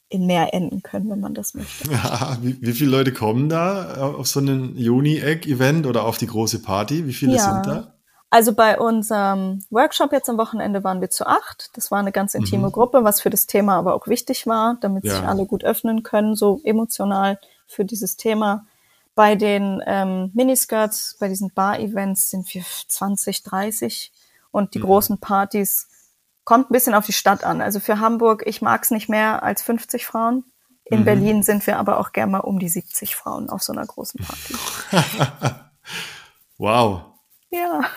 in 0.09 0.26
mehr 0.26 0.54
enden 0.54 0.83
können, 0.83 1.11
wenn 1.11 1.20
man 1.20 1.35
das 1.35 1.54
möchte. 1.54 1.90
Ja, 1.90 2.37
wie, 2.40 2.61
wie 2.61 2.72
viele 2.72 2.90
Leute 2.90 3.12
kommen 3.12 3.48
da 3.48 4.12
auf 4.16 4.28
so 4.28 4.40
ein 4.40 4.76
Juni-Egg-Event 4.76 5.87
oder 5.87 6.04
auf 6.04 6.18
die 6.18 6.26
große 6.26 6.62
Party? 6.62 7.07
Wie 7.07 7.12
viele 7.12 7.37
ja. 7.37 7.42
sind 7.42 7.66
da? 7.66 7.94
Also 8.31 8.52
bei 8.52 8.78
unserem 8.78 9.64
Workshop 9.70 10.12
jetzt 10.12 10.28
am 10.28 10.37
Wochenende 10.37 10.85
waren 10.85 11.00
wir 11.00 11.09
zu 11.09 11.26
acht. 11.26 11.70
Das 11.74 11.90
war 11.90 11.98
eine 11.98 12.12
ganz 12.12 12.35
intime 12.35 12.68
mhm. 12.68 12.72
Gruppe, 12.72 13.02
was 13.02 13.22
für 13.22 13.31
das 13.31 13.46
Thema 13.46 13.76
aber 13.76 13.94
auch 13.94 14.07
wichtig 14.07 14.46
war, 14.46 14.76
damit 14.81 15.04
ja. 15.04 15.14
sich 15.14 15.22
alle 15.22 15.46
gut 15.46 15.64
öffnen 15.64 16.02
können, 16.02 16.37
so 16.37 16.61
emotional 16.62 17.38
für 17.66 17.87
dieses 17.87 18.16
Thema. 18.16 18.66
Bei 19.18 19.35
den 19.35 19.83
ähm, 19.85 20.31
Miniskirts, 20.33 21.16
bei 21.18 21.26
diesen 21.26 21.50
Bar-Events 21.52 22.31
sind 22.31 22.54
wir 22.54 22.62
20, 22.87 23.42
30 23.42 24.12
und 24.52 24.74
die 24.74 24.78
mhm. 24.78 24.85
großen 24.85 25.18
Partys 25.18 25.88
kommt 26.44 26.70
ein 26.70 26.72
bisschen 26.72 26.94
auf 26.94 27.04
die 27.04 27.12
Stadt 27.12 27.42
an. 27.42 27.61
Also 27.61 27.81
für 27.81 27.98
Hamburg, 27.98 28.44
ich 28.46 28.62
mag 28.62 28.85
es 28.85 28.92
nicht 28.92 29.09
mehr 29.09 29.42
als 29.42 29.62
50 29.62 30.07
Frauen. 30.07 30.44
In 30.85 31.00
mhm. 31.00 31.04
Berlin 31.04 31.42
sind 31.42 31.66
wir 31.66 31.78
aber 31.78 31.98
auch 31.98 32.12
gerne 32.12 32.31
mal 32.31 32.38
um 32.38 32.61
die 32.61 32.68
70 32.68 33.16
Frauen 33.16 33.48
auf 33.48 33.61
so 33.61 33.72
einer 33.72 33.85
großen 33.85 34.20
Party. 34.24 34.54
wow. 36.59 37.02
Ja. 37.50 37.90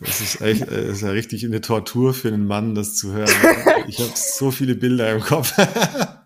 Das 0.00 0.20
ist 0.20 0.42
echt, 0.42 0.66
das 0.66 0.70
ist 0.70 1.00
ja 1.00 1.12
richtig 1.12 1.46
eine 1.46 1.62
Tortur 1.62 2.12
für 2.12 2.28
einen 2.28 2.46
Mann, 2.46 2.74
das 2.74 2.94
zu 2.94 3.14
hören. 3.14 3.32
Ich 3.88 3.98
habe 3.98 4.12
so 4.14 4.50
viele 4.50 4.74
Bilder 4.74 5.12
im 5.12 5.22
Kopf. 5.22 5.54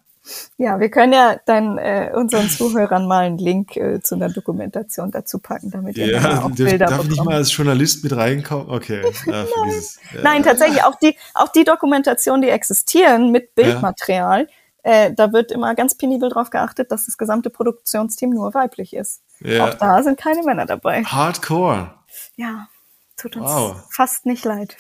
Ja, 0.57 0.81
wir 0.81 0.91
können 0.91 1.13
ja 1.13 1.37
dann 1.45 1.77
äh, 1.77 2.11
unseren 2.15 2.49
Zuhörern 2.49 3.07
mal 3.07 3.25
einen 3.25 3.39
Link 3.39 3.77
äh, 3.77 4.01
zu 4.01 4.15
einer 4.15 4.31
Dokumentation 4.31 5.11
dazu 5.11 5.39
packen, 5.39 5.71
damit 5.71 5.99
ihr 5.99 6.13
ja, 6.13 6.43
auch 6.43 6.51
Bilder 6.51 6.87
darf 6.87 7.05
ich 7.05 7.11
nicht 7.11 7.25
mal 7.25 7.35
als 7.35 7.55
Journalist 7.55 8.03
mit 8.05 8.17
reinkommen? 8.17 8.71
Okay. 8.71 9.03
Nein. 9.27 9.47
Dieses, 9.67 9.99
ja. 10.15 10.23
Nein, 10.23 10.43
tatsächlich 10.43 10.83
auch 10.83 10.95
die 10.99 11.17
auch 11.35 11.49
die 11.49 11.65
Dokumentationen, 11.65 12.43
die 12.43 12.49
existieren 12.49 13.33
mit 13.33 13.55
Bildmaterial, 13.55 14.49
ja. 14.85 14.91
äh, 14.91 15.15
da 15.15 15.33
wird 15.33 15.53
immer 15.53 15.75
ganz 15.75 15.95
penibel 15.97 16.31
darauf 16.31 16.49
geachtet, 16.49 16.91
dass 16.91 17.05
das 17.07 17.19
gesamte 17.19 17.51
Produktionsteam 17.51 18.31
nur 18.31 18.55
weiblich 18.55 18.95
ist. 18.95 19.23
Ja. 19.41 19.69
Auch 19.69 19.75
da 19.75 20.03
sind 20.03 20.19
keine 20.19 20.43
Männer 20.43 20.65
dabei. 20.65 21.05
Hardcore. 21.05 21.95
Ja, 22.37 22.69
tut 23.17 23.37
uns 23.37 23.51
wow. 23.51 23.77
fast 23.91 24.25
nicht 24.25 24.45
leid. 24.45 24.77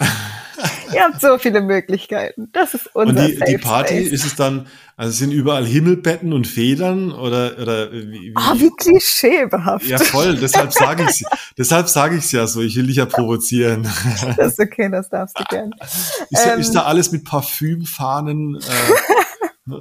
Ihr 0.92 1.04
habt 1.04 1.20
so 1.20 1.38
viele 1.38 1.60
Möglichkeiten. 1.60 2.50
Das 2.52 2.74
ist 2.74 2.90
unser 2.94 3.22
Und 3.22 3.28
die, 3.28 3.36
Safe 3.36 3.50
die 3.50 3.58
Party 3.58 4.00
Space. 4.00 4.12
ist 4.12 4.24
es 4.26 4.36
dann, 4.36 4.66
also 4.96 5.12
sind 5.12 5.30
überall 5.30 5.64
Himmelbetten 5.64 6.32
und 6.32 6.46
Federn 6.46 7.12
oder 7.12 7.58
oder 7.58 7.92
wie, 7.92 8.10
wie, 8.10 8.34
oh, 8.36 8.54
wie 8.56 8.70
klischeebehaftet. 8.76 9.88
Ja, 9.88 9.98
voll, 9.98 10.36
deshalb 10.36 10.72
sage 10.72 11.06
ich 11.08 11.24
deshalb 11.58 11.88
sage 11.88 12.16
ich 12.16 12.24
es 12.24 12.32
ja 12.32 12.46
so, 12.46 12.60
ich 12.60 12.76
will 12.76 12.88
dich 12.88 12.96
ja 12.96 13.06
provozieren. 13.06 13.88
Das 14.36 14.52
ist 14.52 14.60
okay, 14.60 14.90
das 14.90 15.08
darfst 15.08 15.38
du 15.38 15.44
gern. 15.44 15.70
Ist, 16.30 16.46
ähm, 16.46 16.60
ist 16.60 16.72
da 16.72 16.82
alles 16.82 17.12
mit 17.12 17.24
Parfümfahnen? 17.24 18.56
Äh, 18.56 19.74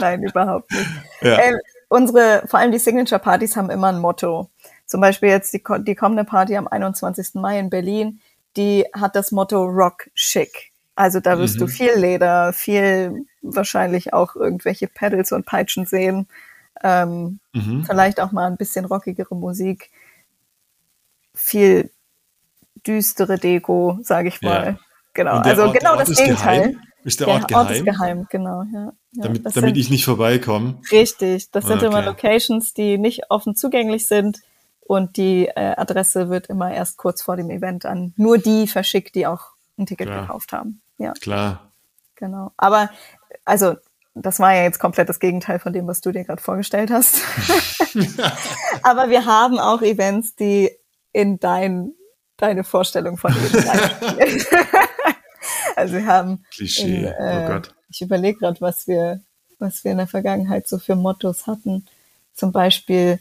Nein, 0.00 0.22
überhaupt 0.22 0.70
nicht. 0.70 0.86
Ja. 1.22 1.38
Ähm, 1.40 1.58
unsere, 1.88 2.42
vor 2.46 2.58
allem 2.58 2.72
die 2.72 2.78
Signature-Partys 2.78 3.56
haben 3.56 3.70
immer 3.70 3.88
ein 3.88 4.00
Motto. 4.00 4.50
Zum 4.86 5.00
Beispiel 5.00 5.30
jetzt 5.30 5.52
die, 5.52 5.62
die 5.86 5.94
kommende 5.94 6.24
Party 6.24 6.56
am 6.56 6.68
21. 6.68 7.34
Mai 7.34 7.58
in 7.58 7.70
Berlin 7.70 8.20
die 8.56 8.86
hat 8.92 9.16
das 9.16 9.32
Motto 9.32 9.64
Rock 9.64 10.10
Chic. 10.14 10.72
Also 10.96 11.20
da 11.20 11.38
wirst 11.38 11.56
mhm. 11.56 11.60
du 11.60 11.66
viel 11.66 11.92
Leder, 11.94 12.52
viel 12.52 13.26
wahrscheinlich 13.42 14.12
auch 14.12 14.36
irgendwelche 14.36 14.86
Pedals 14.86 15.32
und 15.32 15.44
Peitschen 15.44 15.86
sehen. 15.86 16.28
Ähm, 16.82 17.40
mhm. 17.52 17.84
Vielleicht 17.84 18.20
auch 18.20 18.32
mal 18.32 18.46
ein 18.46 18.56
bisschen 18.56 18.84
rockigere 18.84 19.34
Musik. 19.34 19.90
Viel 21.34 21.90
düstere 22.86 23.38
Deko, 23.38 23.98
sage 24.02 24.28
ich 24.28 24.40
mal. 24.40 24.66
Ja. 24.66 24.78
Genau, 25.14 25.32
also 25.38 25.62
Ort, 25.62 25.78
genau 25.78 25.96
das 25.96 26.16
Gegenteil. 26.16 26.60
Geheim? 26.60 26.80
Ist 27.04 27.20
der, 27.20 27.26
der 27.26 27.34
Ort 27.34 27.48
geheim? 27.48 27.66
Ort 27.66 27.76
ist 27.76 27.84
geheim, 27.84 28.26
genau, 28.30 28.62
ja. 28.72 28.84
ja 28.84 28.92
damit 29.12 29.44
damit 29.44 29.54
sind, 29.54 29.76
ich 29.76 29.90
nicht 29.90 30.04
vorbeikomme. 30.04 30.80
Richtig, 30.90 31.50
das 31.50 31.66
sind 31.66 31.78
okay. 31.78 31.86
immer 31.86 32.02
Locations, 32.02 32.72
die 32.72 32.98
nicht 32.98 33.30
offen 33.30 33.54
zugänglich 33.56 34.06
sind 34.06 34.42
und 34.86 35.16
die 35.16 35.46
äh, 35.46 35.74
Adresse 35.76 36.28
wird 36.28 36.46
immer 36.48 36.72
erst 36.72 36.98
kurz 36.98 37.22
vor 37.22 37.36
dem 37.36 37.50
Event 37.50 37.86
an 37.86 38.12
nur 38.16 38.38
die 38.38 38.66
verschickt, 38.66 39.14
die 39.14 39.26
auch 39.26 39.52
ein 39.78 39.86
Ticket 39.86 40.08
Klar. 40.08 40.22
gekauft 40.22 40.52
haben. 40.52 40.82
Ja. 40.98 41.12
Klar. 41.14 41.72
Genau. 42.16 42.52
Aber 42.56 42.90
also 43.44 43.76
das 44.14 44.38
war 44.38 44.54
ja 44.54 44.62
jetzt 44.62 44.78
komplett 44.78 45.08
das 45.08 45.18
Gegenteil 45.18 45.58
von 45.58 45.72
dem, 45.72 45.86
was 45.86 46.00
du 46.00 46.12
dir 46.12 46.24
gerade 46.24 46.40
vorgestellt 46.40 46.90
hast. 46.90 47.22
Aber 48.82 49.10
wir 49.10 49.26
haben 49.26 49.58
auch 49.58 49.82
Events, 49.82 50.36
die 50.36 50.70
in 51.12 51.40
dein, 51.40 51.92
deine 52.36 52.62
Vorstellung 52.62 53.16
von 53.16 53.32
Leben 53.34 53.68
reinspielen. 53.68 54.44
also 55.76 55.94
wir 55.94 56.06
haben 56.06 56.44
Klischee. 56.52 56.98
In, 56.98 57.04
äh, 57.06 57.42
oh 57.44 57.52
Gott. 57.52 57.74
Ich 57.88 58.02
überlege 58.02 58.38
gerade, 58.38 58.60
was 58.60 58.86
wir, 58.86 59.20
was 59.58 59.82
wir 59.82 59.92
in 59.92 59.98
der 59.98 60.06
Vergangenheit 60.06 60.68
so 60.68 60.78
für 60.78 60.94
Mottos 60.94 61.48
hatten. 61.48 61.86
Zum 62.34 62.52
Beispiel 62.52 63.18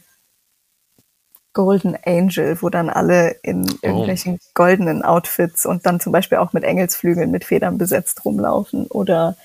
Golden 1.54 1.96
Angel, 2.04 2.62
wo 2.62 2.70
dann 2.70 2.89
alle 2.89 3.32
in 3.44 3.70
oh. 3.70 3.78
irgendwelchen 3.82 4.39
oh. 4.42 4.50
goldenen 4.54 5.04
Outfits 5.04 5.66
und 5.66 5.86
dann 5.86 6.00
zum 6.00 6.12
Beispiel 6.12 6.39
auch 6.39 6.54
mit 6.54 6.63
Engelsflügeln 6.63 7.32
mit 7.32 7.46
Federn 7.46 7.78
besetzt 7.78 8.26
rumlaufen 8.26 8.88
oder 8.88 9.38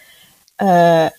äh, 0.59 1.11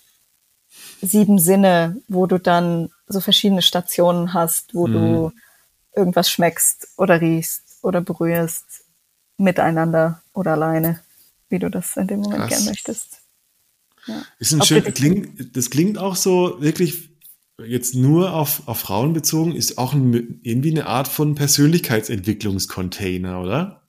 Sieben 1.02 1.40
Sinne, 1.40 2.02
wo 2.10 2.26
du 2.26 2.40
dann 2.40 2.90
so 3.08 3.22
verschiedene 3.22 3.62
Stationen 3.62 4.34
hast, 4.34 4.76
wo 4.76 4.88
mm. 4.88 4.92
du 4.92 5.00
mhm. 5.00 5.32
irgendwas 5.96 6.30
schmeckst 6.30 6.90
oder 6.98 7.22
riechst 7.22 7.64
oder 7.82 8.02
berührst 8.02 8.66
miteinander 9.38 10.22
oder 10.34 10.52
alleine, 10.52 11.00
wie 11.48 11.60
du 11.60 11.70
das 11.70 11.96
in 11.96 12.08
dem 12.08 12.20
Moment 12.20 12.50
gerne 12.50 12.66
möchtest. 12.66 13.22
Ja. 14.08 14.24
Ist 14.40 14.54
ein 14.54 14.62
schön, 14.62 14.84
klingt, 14.94 15.56
das 15.56 15.70
klingt 15.70 15.98
auch 15.98 16.16
so 16.16 16.62
wirklich 16.62 17.10
jetzt 17.66 17.96
nur 17.96 18.34
auf, 18.34 18.68
auf 18.68 18.80
Frauen 18.80 19.14
bezogen, 19.14 19.56
ist 19.56 19.78
auch 19.78 19.94
ein, 19.94 20.40
irgendwie 20.44 20.72
eine 20.72 20.88
Art 20.88 21.08
von 21.08 21.36
Persönlichkeitsentwicklungscontainer, 21.36 23.42
oder? 23.42 23.84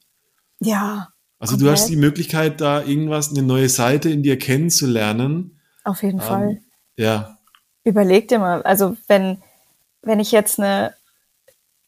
Ja. 0.60 1.08
Also 1.38 1.52
komplett. 1.52 1.68
du 1.68 1.72
hast 1.72 1.88
die 1.88 1.96
Möglichkeit, 1.96 2.60
da 2.60 2.82
irgendwas, 2.82 3.30
eine 3.30 3.42
neue 3.42 3.68
Seite 3.68 4.10
in 4.10 4.22
dir 4.22 4.38
kennenzulernen. 4.38 5.60
Auf 5.84 6.02
jeden 6.02 6.20
ähm, 6.20 6.26
Fall. 6.26 6.60
Ja. 6.96 7.38
Überleg 7.84 8.28
dir 8.28 8.38
mal, 8.38 8.62
also 8.62 8.96
wenn, 9.08 9.38
wenn 10.02 10.20
ich 10.20 10.32
jetzt 10.32 10.60
eine, 10.60 10.94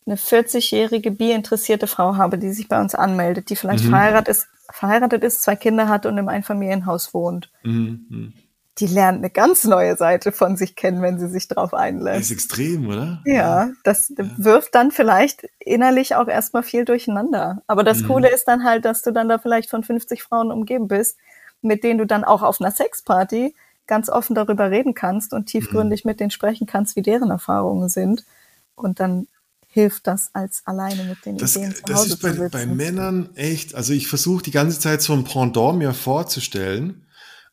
eine 0.07 0.17
40-jährige 0.17 1.11
bi-interessierte 1.11 1.87
Frau 1.87 2.17
habe, 2.17 2.39
die 2.39 2.51
sich 2.51 2.69
bei 2.69 2.81
uns 2.81 2.95
anmeldet, 2.95 3.51
die 3.51 3.57
vielleicht 3.57 3.85
mhm. 3.85 3.91
verheiratet, 3.91 4.29
ist, 4.29 4.49
verheiratet 4.71 5.23
ist, 5.23 5.43
zwei 5.43 5.57
Kinder 5.57 5.89
hat 5.89 6.07
und 6.07 6.17
im 6.17 6.29
Einfamilienhaus 6.29 7.13
wohnt. 7.13 7.51
Mhm. 7.63 8.33
Die 8.79 8.87
lernt 8.87 9.19
eine 9.19 9.31
ganz 9.31 9.65
neue 9.65 9.97
Seite 9.97 10.33
von 10.33 10.57
sich 10.57 10.77
kennen, 10.77 11.03
wenn 11.03 11.19
sie 11.19 11.29
sich 11.29 11.47
darauf 11.47 11.75
einlässt. 11.75 12.17
Das 12.17 12.25
ist 12.27 12.31
extrem, 12.31 12.89
oder? 12.89 13.21
Ja, 13.27 13.71
das 13.85 14.13
ja. 14.17 14.25
wirft 14.39 14.75
dann 14.75 14.91
vielleicht 14.91 15.47
innerlich 15.59 16.15
auch 16.15 16.27
erstmal 16.27 16.63
viel 16.63 16.87
durcheinander. 16.87 17.63
Aber 17.67 17.85
das 17.85 18.01
mhm. 18.01 18.09
Coole 18.09 18.31
ist 18.31 18.49
dann 18.49 18.65
halt, 18.65 18.87
dass 18.87 19.03
du 19.03 19.13
dann 19.13 19.29
da 19.29 19.39
vielleicht 19.39 19.69
von 19.69 19.85
50 19.85 20.23
Frauen 20.23 20.51
umgeben 20.51 20.89
bist, 20.89 21.19
mit 21.61 21.85
denen 21.85 21.99
du 21.99 22.07
dann 22.07 22.25
auch 22.25 22.43
auf 22.43 22.61
einer 22.61 22.71
Sexparty 22.71 23.55
ganz 23.87 24.09
offen 24.09 24.35
darüber 24.35 24.71
reden 24.71 24.95
kannst 24.95 25.35
und 25.35 25.47
tiefgründig 25.47 26.05
mhm. 26.05 26.11
mit 26.11 26.21
denen 26.21 26.31
sprechen 26.31 26.67
kannst, 26.67 26.97
wie 26.97 27.03
deren 27.03 27.31
Erfahrungen 27.31 27.91
sind. 27.91 28.25
Und 28.75 29.01
dann 29.01 29.27
hilft 29.69 30.07
das 30.07 30.31
als 30.33 30.63
alleine 30.65 31.05
mit 31.05 31.27
den 31.27 31.37
das, 31.37 31.57
Ideen 31.57 31.75
zu 31.75 31.83
Das 31.85 32.07
ist 32.07 32.23
bei, 32.23 32.49
bei 32.49 32.67
Männern 32.67 33.31
echt, 33.35 33.75
also 33.75 33.93
ich 33.93 34.09
versuche 34.09 34.43
die 34.43 34.51
ganze 34.51 34.81
Zeit 34.81 35.03
so 35.03 35.13
ein 35.13 35.25
Pendant 35.25 35.79
mir 35.79 35.93
vorzustellen 35.93 37.05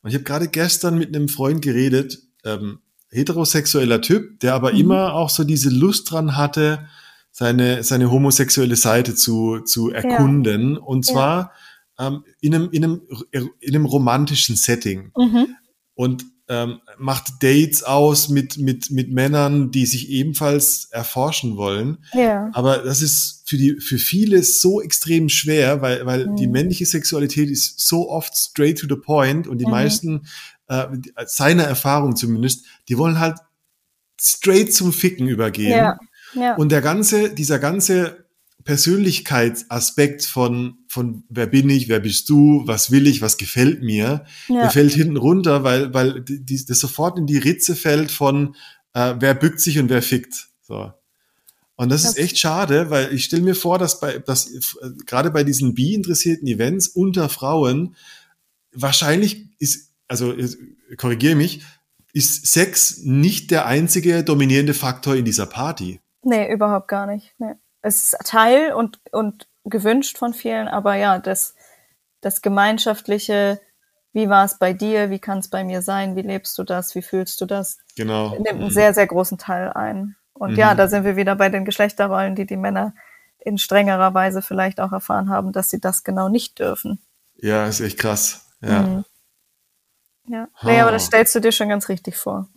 und 0.02 0.10
ich 0.10 0.14
habe 0.14 0.24
gerade 0.24 0.48
gestern 0.48 0.98
mit 0.98 1.14
einem 1.14 1.28
Freund 1.28 1.62
geredet, 1.62 2.18
ähm, 2.44 2.80
heterosexueller 3.10 4.00
Typ, 4.00 4.40
der 4.40 4.54
aber 4.54 4.72
mhm. 4.72 4.80
immer 4.80 5.14
auch 5.14 5.30
so 5.30 5.44
diese 5.44 5.70
Lust 5.70 6.10
dran 6.10 6.36
hatte, 6.36 6.86
seine, 7.32 7.82
seine 7.82 8.10
homosexuelle 8.10 8.76
Seite 8.76 9.14
zu, 9.14 9.60
zu 9.60 9.90
erkunden. 9.90 10.74
Ja. 10.74 10.80
Und 10.80 11.04
zwar 11.04 11.52
ja. 11.98 12.08
ähm, 12.08 12.24
in, 12.40 12.54
einem, 12.54 12.70
in, 12.70 12.84
einem, 12.84 13.00
in 13.30 13.74
einem 13.74 13.84
romantischen 13.84 14.56
Setting. 14.56 15.12
Mhm. 15.16 15.56
Und 15.94 16.24
ähm, 16.50 16.80
macht 16.98 17.42
Dates 17.44 17.84
aus 17.84 18.28
mit, 18.28 18.58
mit, 18.58 18.90
mit 18.90 19.12
Männern, 19.12 19.70
die 19.70 19.86
sich 19.86 20.10
ebenfalls 20.10 20.86
erforschen 20.90 21.56
wollen. 21.56 21.98
Ja. 22.12 22.50
Aber 22.52 22.78
das 22.78 23.02
ist 23.02 23.44
für 23.48 23.56
die, 23.56 23.76
für 23.80 23.98
viele 23.98 24.42
so 24.42 24.82
extrem 24.82 25.28
schwer, 25.28 25.80
weil, 25.80 26.04
weil 26.06 26.26
mhm. 26.26 26.36
die 26.36 26.48
männliche 26.48 26.86
Sexualität 26.86 27.48
ist 27.48 27.78
so 27.78 28.10
oft 28.10 28.36
straight 28.36 28.80
to 28.80 28.88
the 28.88 29.00
point 29.00 29.46
und 29.46 29.58
die 29.58 29.64
mhm. 29.64 29.70
meisten, 29.70 30.26
äh, 30.66 30.88
seiner 31.24 31.64
Erfahrung 31.64 32.16
zumindest, 32.16 32.64
die 32.88 32.98
wollen 32.98 33.20
halt 33.20 33.38
straight 34.20 34.74
zum 34.74 34.92
Ficken 34.92 35.28
übergehen. 35.28 35.70
Ja. 35.70 35.98
Ja. 36.34 36.56
Und 36.56 36.72
der 36.72 36.80
ganze, 36.80 37.32
dieser 37.32 37.60
ganze 37.60 38.24
Persönlichkeitsaspekt 38.64 40.24
von, 40.24 40.78
von 40.88 41.24
wer 41.28 41.46
bin 41.46 41.70
ich, 41.70 41.88
wer 41.88 42.00
bist 42.00 42.28
du, 42.28 42.62
was 42.66 42.90
will 42.90 43.06
ich, 43.06 43.22
was 43.22 43.36
gefällt 43.36 43.82
mir, 43.82 44.24
ja. 44.48 44.62
der 44.62 44.70
fällt 44.70 44.92
hinten 44.92 45.16
runter, 45.16 45.64
weil, 45.64 45.94
weil 45.94 46.20
die, 46.20 46.64
das 46.64 46.78
sofort 46.78 47.18
in 47.18 47.26
die 47.26 47.38
Ritze 47.38 47.74
fällt 47.74 48.10
von 48.10 48.56
äh, 48.92 49.14
wer 49.18 49.34
bückt 49.34 49.60
sich 49.60 49.78
und 49.78 49.88
wer 49.88 50.02
fickt. 50.02 50.48
So. 50.62 50.92
Und 51.76 51.88
das, 51.88 52.02
das 52.02 52.12
ist 52.12 52.18
echt 52.18 52.38
schade, 52.38 52.90
weil 52.90 53.14
ich 53.14 53.24
stelle 53.24 53.42
mir 53.42 53.54
vor, 53.54 53.78
dass 53.78 54.00
bei, 54.00 54.18
dass 54.18 54.50
äh, 54.50 54.90
gerade 55.06 55.30
bei 55.30 55.44
diesen 55.44 55.74
bi-interessierten 55.74 56.46
Events 56.46 56.88
unter 56.88 57.28
Frauen 57.28 57.96
wahrscheinlich 58.72 59.46
ist, 59.58 59.92
also 60.06 60.34
korrigiere 60.96 61.34
mich, 61.34 61.62
ist 62.12 62.46
Sex 62.46 62.98
nicht 63.04 63.50
der 63.50 63.66
einzige 63.66 64.24
dominierende 64.24 64.74
Faktor 64.74 65.14
in 65.14 65.24
dieser 65.24 65.46
Party. 65.46 66.00
Nee, 66.22 66.52
überhaupt 66.52 66.88
gar 66.88 67.06
nicht. 67.06 67.32
Nee 67.38 67.54
es 67.82 68.12
ist 68.12 68.18
Teil 68.24 68.72
und, 68.72 69.00
und 69.12 69.48
gewünscht 69.64 70.18
von 70.18 70.34
vielen, 70.34 70.68
aber 70.68 70.94
ja, 70.94 71.18
das, 71.18 71.54
das 72.20 72.42
gemeinschaftliche, 72.42 73.60
wie 74.12 74.28
war 74.28 74.44
es 74.44 74.58
bei 74.58 74.72
dir, 74.72 75.10
wie 75.10 75.18
kann 75.18 75.38
es 75.38 75.48
bei 75.48 75.64
mir 75.64 75.82
sein, 75.82 76.16
wie 76.16 76.22
lebst 76.22 76.58
du 76.58 76.64
das, 76.64 76.94
wie 76.94 77.02
fühlst 77.02 77.40
du 77.40 77.46
das, 77.46 77.78
genau. 77.96 78.30
nimmt 78.30 78.48
einen 78.48 78.64
mhm. 78.64 78.70
sehr, 78.70 78.94
sehr 78.94 79.06
großen 79.06 79.38
Teil 79.38 79.72
ein. 79.72 80.16
Und 80.32 80.52
mhm. 80.52 80.58
ja, 80.58 80.74
da 80.74 80.88
sind 80.88 81.04
wir 81.04 81.16
wieder 81.16 81.36
bei 81.36 81.48
den 81.48 81.64
Geschlechterrollen, 81.64 82.34
die 82.34 82.46
die 82.46 82.56
Männer 82.56 82.94
in 83.38 83.58
strengerer 83.58 84.14
Weise 84.14 84.42
vielleicht 84.42 84.80
auch 84.80 84.92
erfahren 84.92 85.30
haben, 85.30 85.52
dass 85.52 85.70
sie 85.70 85.80
das 85.80 86.04
genau 86.04 86.28
nicht 86.28 86.58
dürfen. 86.58 87.00
Ja, 87.36 87.66
ist 87.66 87.80
echt 87.80 87.98
krass. 87.98 88.46
Ja. 88.60 88.82
Mhm. 88.82 89.04
Ja. 90.28 90.48
Nee, 90.62 90.80
aber 90.80 90.92
das 90.92 91.06
stellst 91.06 91.34
du 91.34 91.40
dir 91.40 91.52
schon 91.52 91.68
ganz 91.68 91.88
richtig 91.88 92.16
vor. 92.16 92.48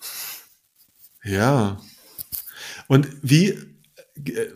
Ja. 1.23 1.77
Und 2.87 3.07
wie, 3.21 3.49
äh, 4.15 4.51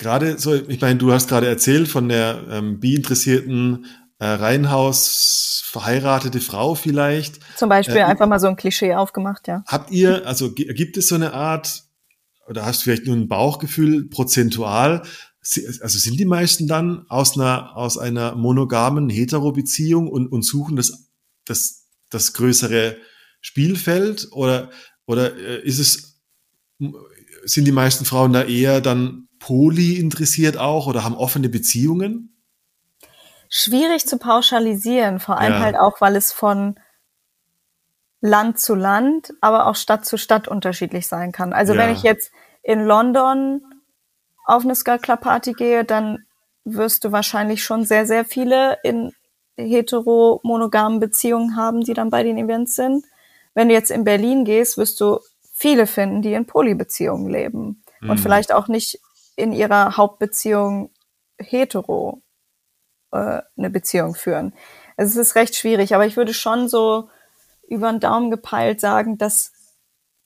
gerade 0.00 0.38
so, 0.38 0.54
ich 0.54 0.80
meine, 0.80 0.98
du 0.98 1.12
hast 1.12 1.28
gerade 1.28 1.46
erzählt 1.46 1.86
von 1.86 2.08
der 2.08 2.42
ähm, 2.50 2.80
bi-interessierten 2.80 3.86
äh, 4.18 4.26
Reihenhaus 4.26 5.62
verheiratete 5.66 6.40
Frau 6.40 6.74
vielleicht. 6.74 7.38
Zum 7.56 7.68
Beispiel 7.68 7.98
äh, 7.98 8.02
einfach 8.02 8.26
mal 8.26 8.40
so 8.40 8.48
ein 8.48 8.56
Klischee 8.56 8.94
aufgemacht, 8.94 9.46
ja. 9.46 9.62
Habt 9.66 9.92
ihr, 9.92 10.26
also 10.26 10.52
gibt 10.52 10.96
es 10.96 11.08
so 11.08 11.14
eine 11.14 11.32
Art, 11.32 11.84
oder 12.48 12.66
hast 12.66 12.80
du 12.80 12.84
vielleicht 12.84 13.06
nur 13.06 13.14
ein 13.14 13.28
Bauchgefühl 13.28 14.08
prozentual, 14.08 15.02
also 15.42 15.98
sind 15.98 16.18
die 16.18 16.26
meisten 16.26 16.66
dann 16.66 17.06
aus 17.08 17.38
einer, 17.38 17.76
aus 17.76 17.96
einer 17.96 18.34
monogamen 18.34 19.08
Hetero-Beziehung 19.08 20.08
und, 20.08 20.26
und 20.26 20.42
suchen 20.42 20.76
das, 20.76 21.08
das, 21.44 21.86
das 22.10 22.32
größere 22.32 22.96
Spielfeld 23.40 24.28
oder, 24.32 24.70
oder 25.06 25.36
äh, 25.36 25.62
ist 25.62 25.78
es, 25.78 26.20
sind 27.44 27.64
die 27.64 27.72
meisten 27.72 28.04
Frauen 28.04 28.32
da 28.32 28.42
eher 28.42 28.80
dann 28.80 29.28
poly 29.40 29.98
interessiert 29.98 30.56
auch 30.56 30.86
oder 30.86 31.02
haben 31.02 31.16
offene 31.16 31.48
Beziehungen? 31.48 32.36
Schwierig 33.48 34.06
zu 34.06 34.18
pauschalisieren, 34.18 35.18
vor 35.18 35.38
allem 35.38 35.54
ja. 35.54 35.60
halt 35.60 35.76
auch, 35.76 36.00
weil 36.00 36.14
es 36.14 36.30
von 36.30 36.78
Land 38.20 38.60
zu 38.60 38.76
Land, 38.76 39.32
aber 39.40 39.66
auch 39.66 39.74
Stadt 39.74 40.04
zu 40.04 40.16
Stadt 40.16 40.46
unterschiedlich 40.46 41.08
sein 41.08 41.32
kann. 41.32 41.52
Also 41.52 41.72
ja. 41.72 41.80
wenn 41.80 41.92
ich 41.92 42.02
jetzt 42.02 42.30
in 42.62 42.84
London 42.84 43.62
auf 44.44 44.62
eine 44.62 44.76
Skull 44.76 44.98
Club 44.98 45.22
Party 45.22 45.54
gehe, 45.54 45.84
dann 45.84 46.24
wirst 46.64 47.04
du 47.04 47.12
wahrscheinlich 47.12 47.64
schon 47.64 47.84
sehr, 47.84 48.06
sehr 48.06 48.24
viele 48.24 48.78
in 48.84 49.12
hetero-monogamen 49.56 51.00
Beziehungen 51.00 51.56
haben, 51.56 51.82
die 51.82 51.94
dann 51.94 52.10
bei 52.10 52.22
den 52.22 52.38
Events 52.38 52.76
sind. 52.76 53.04
Wenn 53.54 53.68
du 53.68 53.74
jetzt 53.74 53.90
in 53.90 54.04
Berlin 54.04 54.44
gehst, 54.44 54.78
wirst 54.78 55.00
du 55.00 55.18
viele 55.52 55.86
finden, 55.86 56.22
die 56.22 56.34
in 56.34 56.46
Polybeziehungen 56.46 57.28
leben 57.28 57.82
mhm. 58.00 58.10
und 58.10 58.18
vielleicht 58.18 58.52
auch 58.52 58.68
nicht 58.68 59.00
in 59.40 59.52
ihrer 59.52 59.96
Hauptbeziehung 59.96 60.90
hetero 61.38 62.22
äh, 63.12 63.42
eine 63.56 63.70
Beziehung 63.70 64.14
führen. 64.14 64.52
Also 64.96 65.20
es 65.20 65.28
ist 65.28 65.34
recht 65.34 65.56
schwierig, 65.56 65.94
aber 65.94 66.06
ich 66.06 66.16
würde 66.16 66.34
schon 66.34 66.68
so 66.68 67.08
über 67.68 67.90
den 67.90 68.00
Daumen 68.00 68.30
gepeilt 68.30 68.80
sagen, 68.80 69.18
dass 69.18 69.52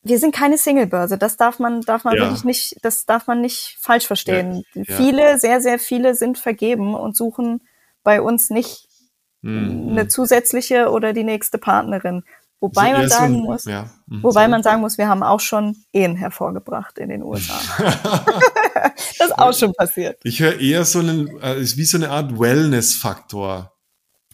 wir 0.03 0.19
sind 0.19 0.35
keine 0.35 0.59
Singlebörse. 0.59 1.17
Das 1.17 1.37
darf 1.37 1.59
man, 1.59 1.81
darf 1.81 2.05
man 2.05 2.15
ja. 2.15 2.23
wirklich 2.23 2.45
nicht, 2.45 2.77
das 2.83 3.07
darf 3.07 3.27
man 3.27 3.41
nicht 3.41 3.79
falsch 3.81 4.07
verstehen. 4.07 4.65
Ja. 4.75 4.83
Ja. 4.87 4.97
Viele, 4.97 5.39
sehr, 5.39 5.61
sehr 5.63 5.79
viele 5.79 6.15
sind 6.15 6.39
vergeben 6.39 6.95
und 6.95 7.17
suchen 7.17 7.63
bei 8.03 8.21
uns 8.21 8.51
nicht 8.51 8.87
mhm. 9.41 9.89
eine 9.91 10.09
zusätzliche 10.09 10.91
oder 10.91 11.15
die 11.15 11.25
nächste 11.25 11.57
Partnerin. 11.57 12.23
Wobei 12.65 12.93
man 12.93 13.09
sagen 13.09 13.35
so, 13.35 13.41
muss, 13.43 13.65
ja. 13.67 13.91
mhm, 14.07 14.23
wobei 14.23 14.49
man 14.49 14.63
sagen 14.63 14.81
muss, 14.81 14.97
wir 14.97 15.09
haben 15.09 15.23
auch 15.23 15.41
schon 15.41 15.77
Ehen 15.93 16.17
hervorgebracht 16.17 16.99
in 16.99 17.11
den 17.11 17.23
USA. 17.25 17.61
das 19.19 19.29
ist 19.29 19.39
auch 19.39 19.53
schon 19.53 19.75
passiert. 19.75 20.19
Ich 20.25 20.41
höre 20.41 20.59
eher 20.59 20.85
so 20.85 21.01
einen, 21.01 21.41
äh, 21.41 21.61
ist 21.61 21.77
wie 21.77 21.85
so 21.85 21.99
eine 21.99 22.11
Art 22.11 22.39
Wellness-Faktor. 22.39 23.73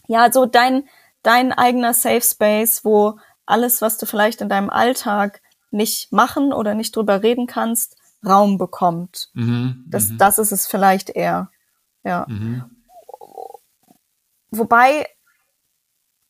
Ja, 0.07 0.31
so 0.31 0.45
dein, 0.45 0.87
dein 1.23 1.51
eigener 1.51 1.93
Safe 1.93 2.21
Space, 2.21 2.85
wo 2.85 3.19
alles, 3.45 3.81
was 3.81 3.97
du 3.97 4.05
vielleicht 4.05 4.39
in 4.39 4.47
deinem 4.47 4.69
Alltag 4.69 5.41
nicht 5.71 6.13
machen 6.13 6.53
oder 6.53 6.73
nicht 6.73 6.95
drüber 6.95 7.21
reden 7.21 7.47
kannst, 7.47 7.97
Raum 8.25 8.57
bekommt. 8.57 9.29
Mhm, 9.33 9.83
das, 9.87 10.09
mhm. 10.09 10.17
das 10.19 10.39
ist 10.39 10.51
es 10.51 10.67
vielleicht 10.67 11.09
eher. 11.09 11.49
Ja. 12.03 12.25
Mhm. 12.29 12.63
Wobei 14.51 15.07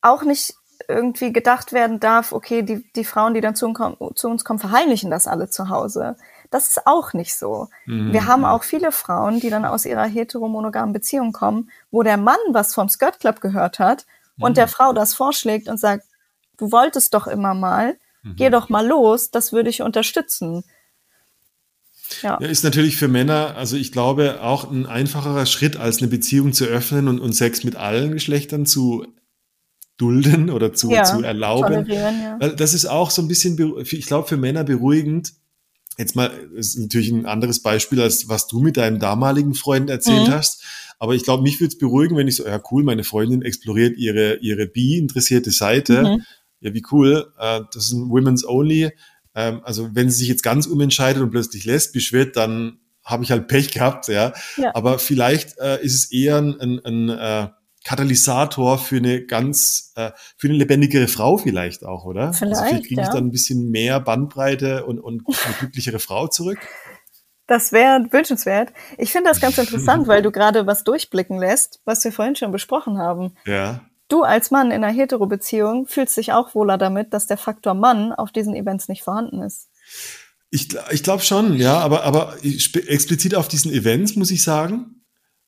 auch 0.01 0.23
nicht 0.23 0.55
irgendwie 0.87 1.33
gedacht 1.33 1.73
werden 1.73 1.99
darf, 1.99 2.31
okay, 2.31 2.63
die, 2.63 2.83
die 2.95 3.05
Frauen, 3.05 3.33
die 3.33 3.41
dann 3.41 3.55
zu, 3.55 3.73
zu 4.15 4.29
uns 4.29 4.45
kommen, 4.45 4.59
verheimlichen 4.59 5.11
das 5.11 5.27
alle 5.27 5.49
zu 5.49 5.69
Hause. 5.69 6.15
Das 6.49 6.67
ist 6.67 6.85
auch 6.85 7.13
nicht 7.13 7.35
so. 7.35 7.69
Mhm. 7.85 8.11
Wir 8.13 8.25
haben 8.25 8.45
auch 8.45 8.63
viele 8.63 8.91
Frauen, 8.91 9.39
die 9.39 9.49
dann 9.49 9.65
aus 9.65 9.85
ihrer 9.85 10.05
heteromonogamen 10.05 10.93
Beziehung 10.93 11.31
kommen, 11.31 11.71
wo 11.91 12.03
der 12.03 12.17
Mann 12.17 12.39
was 12.49 12.73
vom 12.73 12.89
Skirt 12.89 13.19
Club 13.19 13.41
gehört 13.41 13.79
hat 13.79 14.05
mhm. 14.35 14.43
und 14.45 14.57
der 14.57 14.67
Frau 14.67 14.93
das 14.93 15.13
vorschlägt 15.13 15.69
und 15.69 15.79
sagt, 15.79 16.05
du 16.57 16.71
wolltest 16.71 17.13
doch 17.13 17.27
immer 17.27 17.53
mal, 17.53 17.97
mhm. 18.23 18.35
geh 18.35 18.49
doch 18.49 18.69
mal 18.69 18.85
los, 18.85 19.31
das 19.31 19.53
würde 19.53 19.69
ich 19.69 19.81
unterstützen. 19.81 20.63
Ja. 22.21 22.37
ja. 22.41 22.47
ist 22.47 22.63
natürlich 22.63 22.97
für 22.97 23.07
Männer, 23.07 23.55
also 23.55 23.77
ich 23.77 23.91
glaube, 23.91 24.41
auch 24.41 24.69
ein 24.69 24.85
einfacherer 24.85 25.45
Schritt, 25.45 25.77
als 25.77 25.99
eine 25.99 26.07
Beziehung 26.07 26.51
zu 26.51 26.65
öffnen 26.65 27.07
und, 27.07 27.19
und 27.19 27.33
Sex 27.33 27.63
mit 27.63 27.77
allen 27.77 28.11
Geschlechtern 28.11 28.65
zu 28.65 29.07
dulden 30.01 30.49
oder 30.49 30.73
zu, 30.73 30.89
ja, 30.89 31.03
zu 31.03 31.21
erlauben. 31.21 31.85
Ja. 31.87 32.37
Das 32.49 32.73
ist 32.73 32.85
auch 32.85 33.11
so 33.11 33.21
ein 33.21 33.27
bisschen, 33.27 33.57
ich 33.83 34.05
glaube, 34.05 34.27
für 34.27 34.37
Männer 34.37 34.63
beruhigend. 34.63 35.33
Jetzt 35.97 36.15
mal, 36.15 36.31
ist 36.55 36.79
natürlich 36.79 37.11
ein 37.11 37.25
anderes 37.25 37.61
Beispiel, 37.61 38.01
als 38.01 38.27
was 38.27 38.47
du 38.47 38.59
mit 38.59 38.77
deinem 38.77 38.99
damaligen 38.99 39.53
Freund 39.53 39.89
erzählt 39.89 40.27
mhm. 40.27 40.33
hast. 40.33 40.63
Aber 40.99 41.15
ich 41.15 41.23
glaube, 41.23 41.43
mich 41.43 41.59
würde 41.59 41.73
es 41.73 41.77
beruhigen, 41.77 42.15
wenn 42.15 42.27
ich 42.27 42.35
so, 42.35 42.45
ja 42.45 42.61
cool, 42.71 42.83
meine 42.83 43.03
Freundin 43.03 43.41
exploriert 43.41 43.97
ihre, 43.97 44.35
ihre 44.37 44.67
bi-interessierte 44.67 45.51
Seite. 45.51 46.03
Mhm. 46.03 46.23
Ja, 46.61 46.73
wie 46.73 46.83
cool. 46.91 47.31
Äh, 47.39 47.61
das 47.73 47.87
ist 47.87 47.91
ein 47.91 48.09
Women's 48.09 48.47
Only. 48.47 48.91
Ähm, 49.35 49.61
also 49.63 49.89
wenn 49.93 50.09
sie 50.09 50.17
sich 50.17 50.27
jetzt 50.27 50.43
ganz 50.43 50.67
umentscheidet 50.67 51.21
und 51.21 51.31
plötzlich 51.31 51.65
lesbisch 51.65 52.13
wird, 52.13 52.35
dann 52.37 52.79
habe 53.03 53.23
ich 53.23 53.31
halt 53.31 53.47
Pech 53.47 53.71
gehabt, 53.71 54.07
ja. 54.07 54.33
ja. 54.57 54.75
Aber 54.75 54.99
vielleicht 54.99 55.57
äh, 55.59 55.83
ist 55.83 55.95
es 55.95 56.11
eher 56.11 56.37
ein, 56.37 56.59
ein, 56.59 56.85
ein 56.85 57.09
äh, 57.09 57.47
Katalysator 57.83 58.77
für 58.77 58.97
eine 58.97 59.25
ganz, 59.25 59.91
äh, 59.95 60.11
für 60.37 60.47
eine 60.47 60.57
lebendigere 60.57 61.07
Frau 61.07 61.37
vielleicht 61.37 61.83
auch, 61.83 62.05
oder? 62.05 62.33
Vielleicht, 62.33 62.57
also 62.57 62.65
vielleicht 62.65 62.87
kriege 62.87 63.01
ich 63.01 63.07
ja. 63.07 63.13
dann 63.13 63.25
ein 63.25 63.31
bisschen 63.31 63.69
mehr 63.71 63.99
Bandbreite 63.99 64.85
und, 64.85 64.99
und 64.99 65.23
eine 65.45 65.55
glücklichere 65.55 65.99
Frau 65.99 66.27
zurück. 66.27 66.59
Das 67.47 67.71
wäre 67.71 68.07
wünschenswert. 68.11 68.71
Ich 68.97 69.11
finde 69.11 69.29
das 69.29 69.41
ganz 69.41 69.57
interessant, 69.57 70.07
weil 70.07 70.21
du 70.21 70.31
gerade 70.31 70.67
was 70.67 70.83
durchblicken 70.83 71.37
lässt, 71.37 71.81
was 71.85 72.03
wir 72.03 72.11
vorhin 72.11 72.35
schon 72.35 72.51
besprochen 72.51 72.97
haben. 72.97 73.35
Ja. 73.45 73.81
Du 74.07 74.23
als 74.23 74.51
Mann 74.51 74.71
in 74.71 74.83
einer 74.83 74.93
Hetero-Beziehung 74.93 75.87
fühlst 75.87 76.17
dich 76.17 76.33
auch 76.33 76.53
wohler 76.53 76.77
damit, 76.77 77.13
dass 77.13 77.27
der 77.27 77.37
Faktor 77.37 77.73
Mann 77.73 78.11
auf 78.11 78.31
diesen 78.31 78.55
Events 78.55 78.89
nicht 78.89 79.03
vorhanden 79.03 79.41
ist. 79.41 79.69
Ich, 80.49 80.67
ich 80.91 81.01
glaube 81.01 81.23
schon, 81.23 81.55
ja, 81.55 81.79
aber, 81.79 82.03
aber 82.03 82.35
explizit 82.43 83.35
auf 83.35 83.47
diesen 83.47 83.71
Events 83.71 84.17
muss 84.17 84.31
ich 84.31 84.43
sagen, 84.43 85.00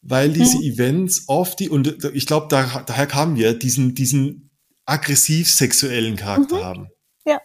weil 0.03 0.31
diese 0.33 0.57
mhm. 0.57 0.63
Events 0.63 1.23
oft 1.27 1.59
die, 1.59 1.69
und 1.69 2.03
ich 2.13 2.27
glaube, 2.27 2.47
da, 2.49 2.83
daher 2.85 3.07
kamen 3.07 3.37
wir, 3.37 3.53
diesen, 3.57 3.95
diesen 3.95 4.51
aggressiv-sexuellen 4.85 6.17
Charakter 6.17 6.57
mhm. 6.57 6.63
haben. 6.63 6.87
Ja. 7.25 7.39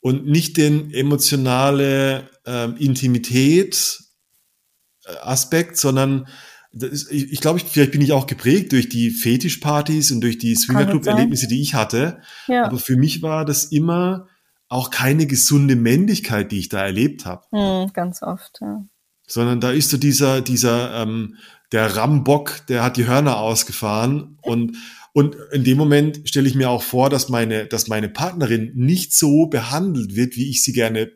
Und 0.00 0.26
nicht 0.26 0.56
den 0.56 0.90
emotionale 0.90 2.30
ähm, 2.46 2.76
Intimität 2.78 3.98
äh, 5.04 5.16
Aspekt, 5.22 5.76
sondern 5.76 6.26
ist, 6.72 7.10
ich, 7.12 7.30
ich 7.32 7.40
glaube, 7.40 7.60
vielleicht 7.60 7.92
bin 7.92 8.00
ich 8.00 8.12
auch 8.12 8.26
geprägt 8.26 8.72
durch 8.72 8.88
die 8.88 9.10
Fetischpartys 9.10 10.10
und 10.10 10.22
durch 10.22 10.38
die 10.38 10.56
Swingerclub-Erlebnisse, 10.56 11.46
die 11.46 11.60
ich 11.60 11.74
hatte. 11.74 12.20
Ja. 12.48 12.64
Aber 12.64 12.78
für 12.78 12.96
mich 12.96 13.22
war 13.22 13.44
das 13.44 13.66
immer 13.66 14.28
auch 14.68 14.90
keine 14.90 15.26
gesunde 15.26 15.76
Männlichkeit, 15.76 16.50
die 16.50 16.58
ich 16.58 16.68
da 16.70 16.84
erlebt 16.84 17.26
habe. 17.26 17.44
Hm, 17.52 17.92
ganz 17.92 18.22
oft, 18.22 18.58
ja. 18.60 18.84
Sondern 19.26 19.60
da 19.60 19.70
ist 19.70 19.90
so 19.90 19.96
dieser, 19.96 20.40
dieser, 20.40 21.02
ähm, 21.02 21.36
der 21.72 21.96
Rambock, 21.96 22.66
der 22.68 22.82
hat 22.82 22.96
die 22.96 23.06
Hörner 23.06 23.38
ausgefahren 23.38 24.38
und 24.42 24.76
und 25.16 25.36
in 25.52 25.62
dem 25.62 25.78
Moment 25.78 26.28
stelle 26.28 26.48
ich 26.48 26.56
mir 26.56 26.68
auch 26.68 26.82
vor, 26.82 27.08
dass 27.08 27.28
meine, 27.28 27.66
dass 27.66 27.86
meine 27.86 28.08
Partnerin 28.08 28.72
nicht 28.74 29.14
so 29.14 29.46
behandelt 29.46 30.16
wird, 30.16 30.34
wie 30.34 30.50
ich 30.50 30.64
sie 30.64 30.72
gerne, 30.72 31.12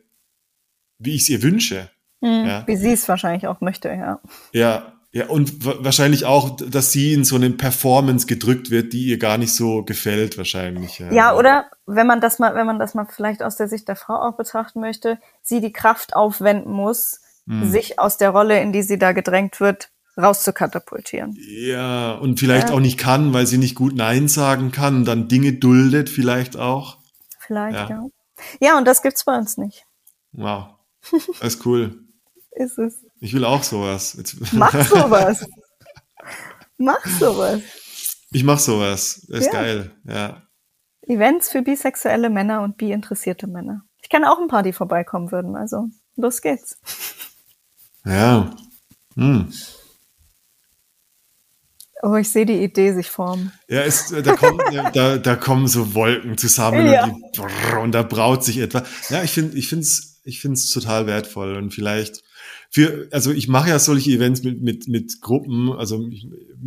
wie 0.99 1.15
ich 1.15 1.23
es 1.23 1.29
ihr 1.29 1.43
wünsche. 1.43 1.89
Mhm, 2.21 2.45
ja. 2.45 2.63
Wie 2.65 2.77
sie 2.77 2.93
es 2.93 3.09
wahrscheinlich 3.09 3.47
auch 3.47 3.59
möchte, 3.59 3.89
ja. 3.89 4.21
Ja, 4.53 4.93
ja, 5.11 5.27
und 5.27 5.65
wahrscheinlich 5.65 6.25
auch, 6.25 6.55
dass 6.55 6.91
sie 6.91 7.13
in 7.13 7.25
so 7.25 7.35
eine 7.35 7.49
Performance 7.49 8.25
gedrückt 8.25 8.69
wird, 8.69 8.93
die 8.93 9.07
ihr 9.07 9.17
gar 9.17 9.37
nicht 9.37 9.53
so 9.53 9.83
gefällt, 9.83 10.37
wahrscheinlich. 10.37 10.99
Ja. 10.99 11.11
ja, 11.11 11.35
oder 11.35 11.65
wenn 11.85 12.07
man 12.07 12.21
das 12.21 12.39
mal, 12.39 12.55
wenn 12.55 12.67
man 12.67 12.79
das 12.79 12.93
mal 12.93 13.05
vielleicht 13.05 13.41
aus 13.41 13.57
der 13.57 13.67
Sicht 13.67 13.87
der 13.87 13.95
Frau 13.95 14.13
auch 14.13 14.37
betrachten 14.37 14.79
möchte, 14.79 15.19
sie 15.41 15.61
die 15.61 15.73
Kraft 15.73 16.15
aufwenden 16.15 16.71
muss, 16.71 17.21
mhm. 17.49 17.69
sich 17.69 17.99
aus 17.99 18.17
der 18.17 18.29
Rolle, 18.29 18.61
in 18.61 18.71
die 18.71 18.83
sie 18.83 18.97
da 18.97 19.11
gedrängt 19.11 19.59
wird, 19.59 19.89
rauszukatapultieren. 20.17 21.35
Ja, 21.39 22.13
und 22.13 22.39
vielleicht 22.39 22.69
ja. 22.69 22.75
auch 22.75 22.79
nicht 22.79 22.97
kann, 22.97 23.33
weil 23.33 23.47
sie 23.47 23.57
nicht 23.57 23.75
gut 23.75 23.95
Nein 23.95 24.27
sagen 24.27 24.71
kann, 24.71 25.05
dann 25.05 25.27
Dinge 25.27 25.53
duldet 25.53 26.09
vielleicht 26.09 26.57
auch. 26.57 26.97
Vielleicht, 27.39 27.89
ja. 27.89 27.89
Ja, 27.89 28.07
ja 28.59 28.77
und 28.77 28.85
das 28.85 29.01
gibt's 29.01 29.25
bei 29.25 29.37
uns 29.37 29.57
nicht. 29.57 29.85
Wow. 30.31 30.75
Das 31.39 31.55
ist 31.55 31.65
cool. 31.65 32.03
ist 32.51 32.77
es. 32.77 33.05
Ich 33.19 33.33
will 33.33 33.45
auch 33.45 33.63
sowas. 33.63 34.15
Jetzt. 34.17 34.35
Mach 34.53 34.73
sowas. 34.85 35.45
mach 36.77 37.05
sowas. 37.05 37.61
Ich 38.31 38.43
mach 38.43 38.59
sowas. 38.59 39.25
Das 39.29 39.39
ist 39.39 39.45
ja. 39.47 39.51
geil, 39.53 39.91
ja. 40.03 40.43
Events 41.07 41.49
für 41.49 41.63
bisexuelle 41.63 42.29
Männer 42.29 42.61
und 42.61 42.77
bi-interessierte 42.77 43.47
Männer. 43.47 43.83
Ich 44.03 44.09
kenne 44.09 44.31
auch 44.31 44.39
ein 44.39 44.47
paar, 44.47 44.61
die 44.61 44.73
vorbeikommen 44.73 45.31
würden, 45.31 45.55
also 45.55 45.87
los 46.15 46.41
geht's. 46.41 46.77
Ja. 48.05 48.55
Hm. 49.15 49.51
Oh, 52.01 52.15
ich 52.15 52.29
sehe 52.29 52.45
die 52.45 52.63
Idee 52.63 52.93
sich 52.93 53.09
formen. 53.09 53.51
Ja, 53.67 53.81
es, 53.81 54.07
da, 54.07 54.35
kommt, 54.35 54.61
da, 54.93 55.17
da 55.17 55.35
kommen 55.35 55.67
so 55.67 55.93
Wolken 55.93 56.37
zusammen 56.37 56.89
ja. 56.89 57.03
und, 57.03 57.21
die, 57.35 57.75
und, 57.75 57.91
da 57.91 58.03
braut 58.03 58.43
sich 58.43 58.59
etwa. 58.59 58.83
Ja, 59.09 59.21
ich 59.21 59.31
finde, 59.31 59.57
ich 59.57 59.67
finde 59.67 59.83
es, 59.83 60.21
ich 60.23 60.39
finde 60.39 60.55
es 60.55 60.69
total 60.69 61.07
wertvoll 61.07 61.57
und 61.57 61.73
vielleicht 61.73 62.23
für, 62.69 63.09
also 63.11 63.31
ich 63.31 63.49
mache 63.49 63.69
ja 63.69 63.79
solche 63.79 64.11
Events 64.11 64.43
mit 64.43 64.61
mit 64.61 64.87
mit 64.87 65.21
Gruppen, 65.21 65.73
also 65.73 66.09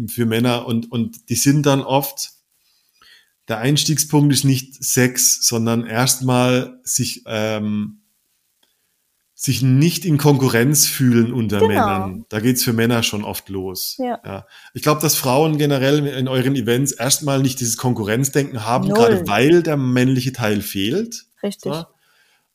für 0.08 0.26
Männer 0.26 0.66
und 0.66 0.92
und 0.92 1.30
die 1.30 1.34
sind 1.34 1.64
dann 1.64 1.80
oft 1.80 2.32
der 3.48 3.58
Einstiegspunkt 3.58 4.32
ist 4.32 4.44
nicht 4.44 4.82
Sex, 4.84 5.46
sondern 5.46 5.84
erstmal 5.86 6.78
sich 6.84 7.22
ähm, 7.26 8.01
sich 9.44 9.60
nicht 9.60 10.04
in 10.04 10.18
Konkurrenz 10.18 10.86
fühlen 10.86 11.32
unter 11.32 11.58
genau. 11.58 11.68
Männern. 11.68 12.24
Da 12.28 12.38
geht's 12.38 12.62
für 12.62 12.72
Männer 12.72 13.02
schon 13.02 13.24
oft 13.24 13.48
los. 13.48 13.96
Ja. 13.98 14.20
ja. 14.24 14.46
Ich 14.72 14.82
glaube, 14.82 15.00
dass 15.00 15.16
Frauen 15.16 15.58
generell 15.58 16.06
in 16.06 16.28
euren 16.28 16.54
Events 16.54 16.92
erstmal 16.92 17.42
nicht 17.42 17.58
dieses 17.58 17.76
Konkurrenzdenken 17.76 18.64
haben, 18.64 18.86
Null. 18.86 18.96
gerade 18.96 19.26
weil 19.26 19.64
der 19.64 19.76
männliche 19.76 20.32
Teil 20.32 20.62
fehlt. 20.62 21.24
Richtig. 21.42 21.72
Ja? 21.72 21.88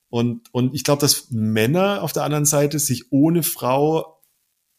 Und, 0.07 0.47
und 0.53 0.73
ich 0.75 0.85
glaube, 0.85 1.01
dass 1.01 1.29
Männer 1.29 2.03
auf 2.03 2.13
der 2.13 2.23
anderen 2.23 2.45
Seite 2.45 2.79
sich 2.79 3.11
ohne 3.11 3.43
Frau, 3.43 4.21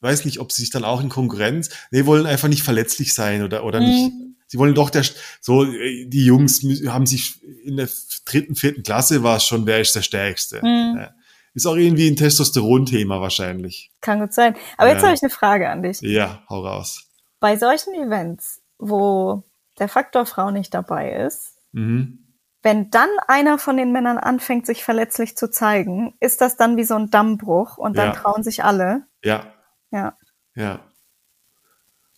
weiß 0.01 0.25
nicht, 0.25 0.39
ob 0.39 0.51
sie 0.51 0.63
sich 0.63 0.71
dann 0.71 0.85
auch 0.85 1.03
in 1.03 1.11
Konkurrenz, 1.11 1.69
nee, 1.91 2.07
wollen 2.07 2.25
einfach 2.25 2.49
nicht 2.49 2.63
verletzlich 2.63 3.13
sein 3.13 3.43
oder, 3.43 3.65
oder 3.65 3.83
mhm. 3.83 3.87
nicht. 3.87 4.13
Sie 4.47 4.57
wollen 4.57 4.75
doch 4.75 4.89
der, 4.89 5.05
so, 5.43 5.67
die 5.67 6.25
Jungs 6.25 6.63
haben 6.87 7.05
sich 7.05 7.43
in 7.65 7.77
der 7.77 7.91
dritten, 8.25 8.55
vierten 8.55 8.83
Klasse 8.83 9.23
war 9.23 9.37
es 9.37 9.45
schon, 9.45 9.67
wer 9.67 9.83
ist 9.83 9.95
der 9.95 10.01
Stärkste. 10.01 10.61
Mhm. 10.63 10.97
Ja 11.01 11.11
ist 11.55 11.67
auch 11.67 11.77
irgendwie 11.77 12.09
ein 12.09 12.17
Testosteron-Thema 12.17 13.21
wahrscheinlich. 13.21 13.91
Kann 14.01 14.21
gut 14.21 14.33
sein. 14.33 14.55
Aber 14.77 14.89
ja. 14.89 14.95
jetzt 14.95 15.05
habe 15.05 15.15
ich 15.15 15.23
eine 15.23 15.31
Frage 15.31 15.69
an 15.69 15.83
dich. 15.83 16.01
Ja, 16.01 16.43
hau 16.49 16.61
raus. 16.61 17.09
Bei 17.41 17.57
solchen 17.57 17.95
Events, 17.95 18.61
wo 18.79 19.45
der 19.79 19.89
Faktor 19.89 20.27
Frau 20.27 20.51
nicht 20.51 20.75
dabei 20.75 21.13
ist, 21.13 21.55
mhm. 21.73 22.35
wenn 22.63 22.91
dann 22.91 23.09
einer 23.27 23.59
von 23.59 23.77
den 23.77 23.93
Männern 23.93 24.19
anfängt, 24.19 24.67
sich 24.67 24.85
verletzlich 24.85 25.37
zu 25.37 25.51
zeigen, 25.51 26.15
ist 26.21 26.41
das 26.41 26.57
dann 26.57 26.77
wie 26.77 26.85
so 26.85 26.95
ein 26.95 27.11
Dammbruch 27.11 27.79
und 27.79 27.97
dann 27.97 28.09
ja. 28.09 28.21
trauen 28.21 28.43
sich 28.43 28.65
alle. 28.65 29.07
Ja. 29.23 29.53
Ja. 29.91 30.17
Ja. 30.55 30.81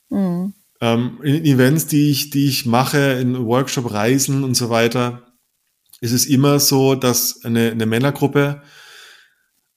Mhm. 0.09 0.55
Ähm, 0.81 1.21
in 1.23 1.45
Events, 1.45 1.87
die 1.87 2.11
ich, 2.11 2.31
die 2.31 2.49
ich 2.49 2.65
mache, 2.65 3.13
in 3.21 3.47
Workshop-Reisen 3.47 4.45
und 4.45 4.55
so 4.55 4.71
weiter, 4.71 5.23
ist 6.01 6.13
es 6.13 6.27
immer 6.27 6.59
so, 6.59 6.95
dass 6.95 7.45
eine, 7.45 7.71
eine 7.71 7.85
Männergruppe 7.85 8.63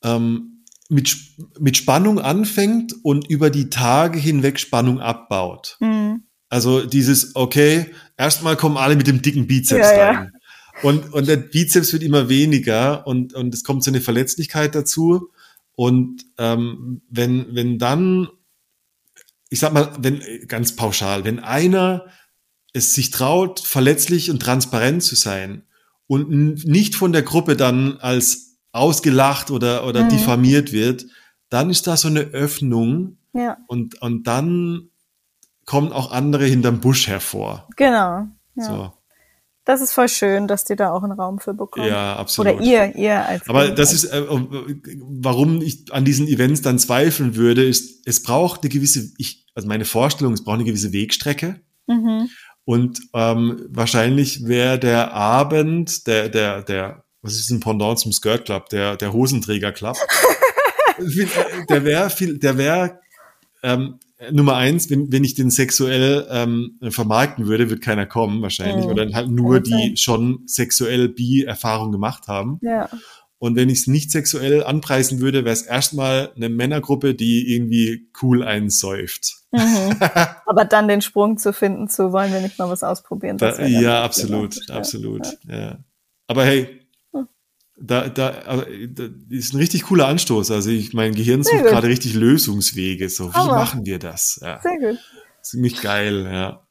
ähm, 0.04 0.64
mit, 0.89 1.16
mit 1.60 1.78
Spannung 1.78 2.20
anfängt 2.20 2.93
und 3.04 3.30
über 3.30 3.49
die 3.49 3.70
Tage 3.70 4.20
hinweg 4.20 4.60
Spannung 4.60 4.99
abbaut. 4.99 5.78
Mhm. 5.80 6.24
Also 6.49 6.86
dieses, 6.86 7.36
okay, 7.36 7.91
erstmal 8.16 8.56
kommen 8.56 8.78
alle 8.78 8.95
mit 8.95 9.08
dem 9.08 9.22
dicken 9.22 9.47
Bizeps 9.47 9.89
ja, 9.89 10.12
rein. 10.12 10.32
Ja. 10.32 10.39
Und, 10.84 11.14
und 11.14 11.28
der 11.28 11.38
Bizeps 11.38 11.93
wird 11.93 12.04
immer 12.04 12.30
weniger 12.30 13.08
und, 13.08 13.34
und 13.34 13.54
es 13.54 13.64
kommt 13.64 13.84
so 13.84 13.91
eine 13.91 14.01
Verletzlichkeit 14.01 14.76
dazu. 14.76 15.30
Und 15.76 16.26
ähm, 16.38 17.01
wenn, 17.10 17.56
wenn 17.56 17.80
dann, 17.80 18.28
ich 19.49 19.60
sag 19.60 19.74
mal, 19.74 19.91
wenn, 19.99 20.22
ganz 20.47 20.76
pauschal, 20.76 21.24
wenn 21.24 21.39
einer 21.39 22.06
es 22.74 22.93
sich 22.93 23.12
traut, 23.12 23.60
verletzlich 23.60 24.30
und 24.30 24.41
transparent 24.41 25.04
zu 25.04 25.16
sein 25.16 25.64
und 26.08 26.66
nicht 26.66 26.95
von 26.95 27.14
der 27.14 27.22
Gruppe 27.22 27.56
dann 27.56 27.97
als 27.97 28.53
ausgelacht 28.74 29.52
oder, 29.52 29.88
oder 29.88 30.04
mhm. 30.04 30.10
diffamiert 30.10 30.74
wird, 30.74 31.06
dann 31.50 31.70
ist 31.70 31.88
da 31.88 31.96
so 31.96 32.10
eine 32.10 32.22
Öffnung 32.22 33.18
ja. 33.34 33.58
und, 33.68 34.02
und 34.02 34.28
dann 34.28 34.90
kommen 35.66 35.94
auch 35.94 36.12
andere 36.12 36.46
hinterm 36.46 36.82
Busch 36.82 37.08
hervor. 37.08 37.70
Genau. 37.78 38.28
Ja. 38.56 38.64
So. 38.64 38.94
Das 39.66 39.80
ist 39.80 39.94
voll 39.94 40.10
schön, 40.10 40.48
dass 40.50 40.66
die 40.66 40.76
da 40.76 40.92
auch 40.92 41.04
einen 41.04 41.14
Raum 41.14 41.40
für 41.40 41.54
bekommen. 41.54 41.88
Ja, 41.88 42.18
absolut. 42.18 42.56
Oder 42.56 42.64
ihr, 42.64 42.96
ihr 42.96 43.26
als. 43.26 43.48
Aber 43.48 43.70
das 43.70 43.94
ist, 43.94 44.06
äh, 44.06 44.26
warum 44.28 45.62
ich 45.62 45.86
an 45.94 46.04
diesen 46.04 46.28
Events 46.28 46.62
dann 46.62 46.80
zweifeln 46.80 47.36
würde, 47.38 47.64
ist, 47.64 48.06
es 48.06 48.22
braucht 48.24 48.64
eine 48.64 48.70
gewisse, 48.70 49.12
ich, 49.18 49.46
also 49.56 49.68
meine 49.70 49.86
Vorstellung, 49.86 50.34
es 50.34 50.44
braucht 50.44 50.56
eine 50.56 50.66
gewisse 50.66 50.92
Wegstrecke. 50.92 51.62
Mhm. 51.88 52.30
Und 52.66 53.02
ähm, 53.14 53.66
wahrscheinlich 53.70 54.46
wäre 54.46 54.80
der 54.80 55.14
Abend, 55.14 56.08
der, 56.08 56.28
der, 56.28 56.64
der 56.64 57.03
was 57.24 57.34
ist 57.36 57.50
ein 57.50 57.60
Pendant 57.60 57.98
zum 57.98 58.12
Skirt 58.12 58.46
Club, 58.46 58.70
der, 58.70 58.98
der 58.98 59.14
Hosenträger 59.14 59.72
Club. 59.72 59.96
der 61.70 61.84
wäre 61.84 62.10
viel, 62.10 62.38
der 62.38 62.58
wäre 62.58 63.00
ähm, 63.64 64.00
Nummer 64.32 64.56
eins, 64.56 64.90
wenn, 64.90 65.12
wenn 65.12 65.24
ich 65.24 65.34
den 65.34 65.50
sexuell 65.50 66.28
ähm, 66.30 66.78
vermarkten 66.90 67.48
würde, 67.48 67.70
wird 67.70 67.82
keiner 67.82 68.06
kommen 68.06 68.42
wahrscheinlich. 68.42 68.86
Mhm. 68.86 68.92
Oder 68.92 69.14
halt 69.14 69.30
nur 69.30 69.60
die 69.60 69.96
schon 69.98 70.44
sexuell 70.46 71.10
Bi-Erfahrung 71.10 71.92
gemacht 71.92 72.28
haben. 72.28 72.60
Ja. 72.62 72.90
Und 73.40 73.58
wenn 73.58 73.70
ich 73.70 73.80
es 73.80 73.88
nicht 73.88 74.12
sexuell 74.12 74.64
anpreisen 74.64 75.20
würde, 75.20 75.44
wäre 75.44 75.54
es 75.54 75.64
erstmal 75.64 76.32
eine 76.36 76.48
Männergruppe, 76.48 77.14
die 77.14 77.54
irgendwie 77.54 78.08
cool 78.22 78.44
einsäuft. 78.44 79.36
Mhm. 79.52 79.98
Aber 80.46 80.66
dann 80.66 80.88
den 80.88 81.02
Sprung 81.02 81.38
zu 81.38 81.52
finden, 81.52 81.90
zu 81.90 82.14
wollen 82.14 82.32
wir 82.32 82.40
nicht 82.40 82.58
mal 82.58 82.70
was 82.70 82.84
ausprobieren. 82.84 83.38
Da, 83.38 83.66
ja, 83.66 84.04
absolut, 84.04 84.70
absolut. 84.70 85.26
Ja. 85.48 85.60
ja. 85.60 85.78
Aber 86.28 86.46
hey, 86.46 86.83
da, 87.86 88.08
da, 88.08 88.30
also, 88.30 88.66
da 88.88 89.10
ist 89.30 89.54
ein 89.54 89.58
richtig 89.58 89.84
cooler 89.84 90.08
Anstoß. 90.08 90.52
Also 90.52 90.70
ich, 90.70 90.94
mein 90.94 91.14
Gehirn 91.14 91.44
sucht 91.44 91.64
gerade 91.64 91.88
richtig 91.88 92.14
Lösungswege. 92.14 93.10
So, 93.10 93.30
wie 93.30 93.38
Aber. 93.38 93.56
machen 93.56 93.86
wir 93.86 94.00
das? 94.00 94.40
Ja. 94.42 94.62
Sehr 94.62 94.80
gut. 94.80 95.00
Ziemlich 95.42 95.82
geil, 95.82 96.24
ja. 96.32 96.66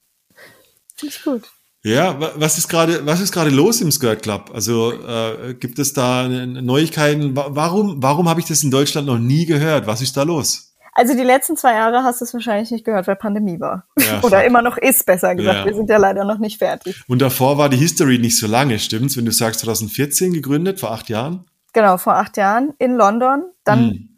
Ziemlich 0.97 1.23
gut. 1.23 1.43
Ja, 1.85 2.19
was 2.37 2.59
ist 2.59 2.69
gerade, 2.69 3.05
was 3.05 3.21
ist 3.21 3.33
gerade 3.33 3.51
los 3.51 3.81
im 3.81 3.91
Skirt 3.91 4.23
Club? 4.23 4.53
Also 4.55 4.93
äh, 4.93 5.55
gibt 5.55 5.79
es 5.81 5.93
da 5.93 6.29
Neuigkeiten? 6.29 7.35
Warum, 7.35 8.01
warum 8.01 8.29
habe 8.29 8.41
ich 8.41 8.47
das 8.47 8.63
in 8.63 8.71
Deutschland 8.71 9.09
noch 9.09 9.19
nie 9.19 9.47
gehört? 9.47 9.87
Was 9.87 10.01
ist 10.01 10.17
da 10.17 10.23
los? 10.23 10.72
Also 10.95 11.15
die 11.15 11.23
letzten 11.23 11.57
zwei 11.57 11.75
Jahre 11.75 12.05
hast 12.05 12.21
du 12.21 12.25
es 12.27 12.35
wahrscheinlich 12.35 12.71
nicht 12.71 12.85
gehört, 12.85 13.07
weil 13.07 13.17
Pandemie 13.17 13.59
war. 13.59 13.87
Ja, 13.99 14.21
Oder 14.23 14.45
immer 14.45 14.61
noch 14.61 14.77
ist, 14.77 15.07
besser 15.07 15.35
gesagt. 15.35 15.61
Ja. 15.61 15.65
Wir 15.65 15.75
sind 15.75 15.89
ja 15.89 15.97
leider 15.97 16.25
noch 16.25 16.39
nicht 16.39 16.59
fertig. 16.59 17.03
Und 17.09 17.23
davor 17.23 17.57
war 17.57 17.69
die 17.69 17.79
History 17.79 18.19
nicht 18.19 18.39
so 18.39 18.47
lange, 18.47 18.79
stimmt's? 18.79 19.17
Wenn 19.17 19.25
du 19.25 19.33
sagst 19.33 19.61
2014 19.61 20.35
gegründet, 20.35 20.81
vor 20.81 20.93
acht 20.93 21.09
Jahren? 21.09 21.47
Genau, 21.73 21.97
vor 21.97 22.17
acht 22.17 22.37
Jahren 22.37 22.75
in 22.79 22.97
London. 22.97 23.45
Dann 23.65 24.09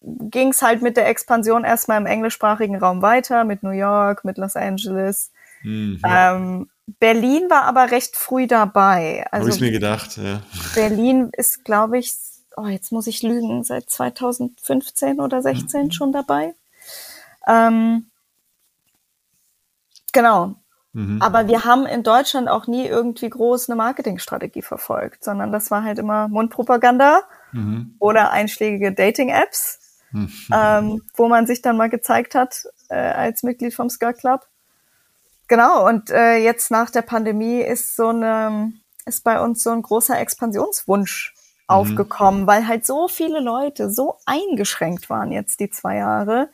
hm. 0.00 0.30
ging 0.30 0.48
es 0.48 0.60
halt 0.60 0.82
mit 0.82 0.98
der 0.98 1.08
Expansion 1.08 1.64
erstmal 1.64 1.98
im 1.98 2.06
englischsprachigen 2.06 2.76
Raum 2.76 3.00
weiter, 3.00 3.44
mit 3.44 3.62
New 3.62 3.70
York, 3.70 4.24
mit 4.24 4.36
Los 4.36 4.54
Angeles. 4.54 5.30
Hm, 5.62 5.98
ja. 6.02 6.36
ähm, 6.36 6.68
Berlin 7.00 7.48
war 7.48 7.64
aber 7.64 7.90
recht 7.90 8.16
früh 8.16 8.46
dabei. 8.46 9.26
Also 9.30 9.46
Habe 9.46 9.54
ich 9.56 9.60
mir 9.60 9.70
gedacht, 9.70 10.16
ja. 10.16 10.42
Berlin 10.74 11.30
ist, 11.36 11.64
glaube 11.64 11.98
ich, 11.98 12.12
oh, 12.58 12.66
jetzt 12.66 12.92
muss 12.92 13.06
ich 13.06 13.22
lügen, 13.22 13.64
seit 13.64 13.88
2015 13.88 15.20
oder 15.20 15.42
16 15.42 15.84
mhm. 15.84 15.90
schon 15.92 16.12
dabei. 16.12 16.54
Ähm, 17.46 18.06
Genau. 20.12 20.54
Mhm. 20.92 21.20
Aber 21.20 21.48
wir 21.48 21.64
haben 21.64 21.86
in 21.86 22.02
Deutschland 22.02 22.48
auch 22.48 22.66
nie 22.66 22.86
irgendwie 22.86 23.28
groß 23.28 23.68
eine 23.68 23.76
Marketingstrategie 23.76 24.62
verfolgt, 24.62 25.22
sondern 25.22 25.52
das 25.52 25.70
war 25.70 25.84
halt 25.84 25.98
immer 25.98 26.28
Mundpropaganda 26.28 27.22
mhm. 27.52 27.94
oder 27.98 28.30
einschlägige 28.30 28.92
Dating-Apps, 28.92 29.78
mhm. 30.12 30.32
ähm, 30.52 31.02
wo 31.14 31.28
man 31.28 31.46
sich 31.46 31.62
dann 31.62 31.76
mal 31.76 31.90
gezeigt 31.90 32.34
hat 32.34 32.64
äh, 32.88 32.96
als 32.96 33.42
Mitglied 33.42 33.74
vom 33.74 33.90
Skirt 33.90 34.18
Club. 34.18 34.46
Genau, 35.46 35.86
und 35.86 36.10
äh, 36.10 36.36
jetzt 36.36 36.70
nach 36.70 36.90
der 36.90 37.02
Pandemie 37.02 37.60
ist 37.60 37.96
so 37.96 38.08
eine, 38.08 38.72
ist 39.06 39.24
bei 39.24 39.40
uns 39.40 39.62
so 39.62 39.70
ein 39.70 39.82
großer 39.82 40.18
Expansionswunsch 40.18 41.34
mhm. 41.68 41.74
aufgekommen, 41.74 42.46
weil 42.46 42.66
halt 42.66 42.86
so 42.86 43.08
viele 43.08 43.40
Leute 43.40 43.90
so 43.90 44.16
eingeschränkt 44.26 45.10
waren 45.10 45.32
jetzt 45.32 45.60
die 45.60 45.70
zwei 45.70 45.96
Jahre, 45.96 46.50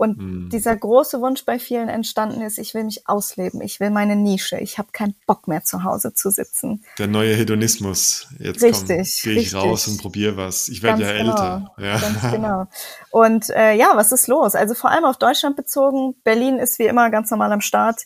und 0.00 0.16
mhm. 0.16 0.48
dieser 0.48 0.74
große 0.74 1.20
Wunsch 1.20 1.44
bei 1.44 1.58
vielen 1.58 1.90
entstanden 1.90 2.40
ist, 2.40 2.56
ich 2.56 2.72
will 2.72 2.84
mich 2.84 3.06
ausleben, 3.06 3.60
ich 3.60 3.80
will 3.80 3.90
meine 3.90 4.16
Nische, 4.16 4.56
ich 4.56 4.78
habe 4.78 4.88
keinen 4.92 5.14
Bock 5.26 5.46
mehr 5.46 5.62
zu 5.62 5.84
Hause 5.84 6.14
zu 6.14 6.30
sitzen. 6.30 6.82
Der 6.96 7.06
neue 7.06 7.34
Hedonismus. 7.34 8.26
Jetzt 8.38 8.62
richtig, 8.62 9.20
gehe 9.22 9.32
ich 9.34 9.40
richtig. 9.40 9.54
raus 9.54 9.88
und 9.88 10.00
probiere 10.00 10.38
was. 10.38 10.70
Ich 10.70 10.82
werde 10.82 11.02
ja 11.02 11.12
genau, 11.12 11.32
älter. 11.32 11.74
Ja. 11.76 11.98
Ganz 11.98 12.20
genau. 12.30 12.66
Und 13.10 13.50
äh, 13.50 13.74
ja, 13.74 13.92
was 13.94 14.10
ist 14.10 14.26
los? 14.26 14.54
Also 14.54 14.72
vor 14.72 14.88
allem 14.90 15.04
auf 15.04 15.18
Deutschland 15.18 15.54
bezogen. 15.54 16.14
Berlin 16.24 16.56
ist 16.56 16.78
wie 16.78 16.86
immer 16.86 17.10
ganz 17.10 17.30
normal 17.30 17.52
am 17.52 17.60
Start. 17.60 18.04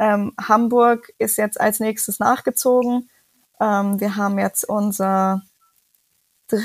Ähm, 0.00 0.32
Hamburg 0.48 1.12
ist 1.18 1.38
jetzt 1.38 1.60
als 1.60 1.78
nächstes 1.78 2.18
nachgezogen. 2.18 3.08
Ähm, 3.60 4.00
wir 4.00 4.16
haben 4.16 4.40
jetzt 4.40 4.68
unser 4.68 5.42
dr 6.48 6.60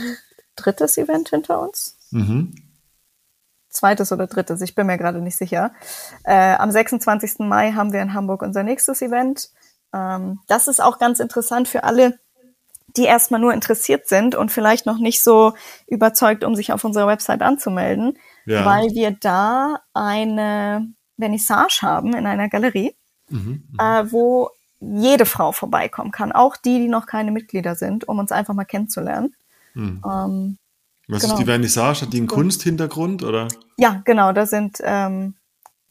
drittes 0.56 0.98
Event 0.98 1.30
hinter 1.30 1.62
uns. 1.62 1.98
Mhm 2.12 2.54
zweites 3.72 4.12
oder 4.12 4.28
drittes, 4.28 4.62
ich 4.62 4.76
bin 4.76 4.88
mir 4.88 4.98
gerade 4.98 5.22
nicht 5.22 5.38
sicher. 5.38 5.72
Äh, 6.24 6.56
am 6.56 6.72
26. 6.72 7.40
Mai 7.40 7.72
haben 7.72 7.94
wir 7.94 8.02
in 8.02 8.14
Hamburg 8.14 8.42
unser 8.42 8.64
nächstes 8.64 9.02
Event. 9.02 9.50
Ähm, 9.94 10.40
das 10.48 10.68
ist 10.68 10.82
auch 10.82 11.00
ganz 11.00 11.20
interessant 11.20 11.68
für 11.68 11.84
alle, 11.84 12.20
die 12.98 13.06
erstmal 13.06 13.40
nur 13.40 13.54
interessiert 13.54 14.08
sind 14.08 14.36
und 14.36 14.52
vielleicht 14.52 14.86
noch 14.86 14.98
nicht 14.98 15.24
so 15.24 15.54
überzeugt, 15.88 16.44
um 16.44 16.56
sich 16.56 16.74
auf 16.74 16.84
unserer 16.84 17.08
Website 17.08 17.42
anzumelden, 17.42 18.18
ja. 18.46 18.66
weil 18.66 18.90
wir 18.92 19.12
da 19.12 19.80
eine 19.94 20.88
Vernissage 21.18 21.80
haben 21.82 22.14
in 22.14 22.26
einer 22.26 22.50
Galerie, 22.50 22.96
mhm, 23.30 23.64
mhm, 23.72 23.80
äh, 23.80 24.12
wo 24.12 24.50
jede 24.82 25.26
Frau 25.26 25.52
vorbeikommen 25.52 26.12
kann, 26.12 26.32
auch 26.32 26.58
die, 26.58 26.80
die 26.80 26.88
noch 26.88 27.06
keine 27.06 27.32
Mitglieder 27.32 27.76
sind, 27.76 28.08
um 28.08 28.20
uns 28.20 28.32
einfach 28.32 28.56
mal 28.56 28.66
kennenzulernen. 28.66 29.36
Mhm. 29.74 30.04
Ähm, 30.06 30.58
was 31.08 31.24
genau. 31.24 31.34
ist 31.34 31.40
die 31.40 31.46
Vernissage? 31.46 32.02
Hat 32.02 32.14
die 32.14 32.18
einen 32.18 32.28
Kunsthintergrund 32.28 33.24
oder? 33.24 33.48
Ja, 33.78 34.02
genau, 34.06 34.32
da 34.32 34.46
sind 34.46 34.78
ähm, 34.82 35.36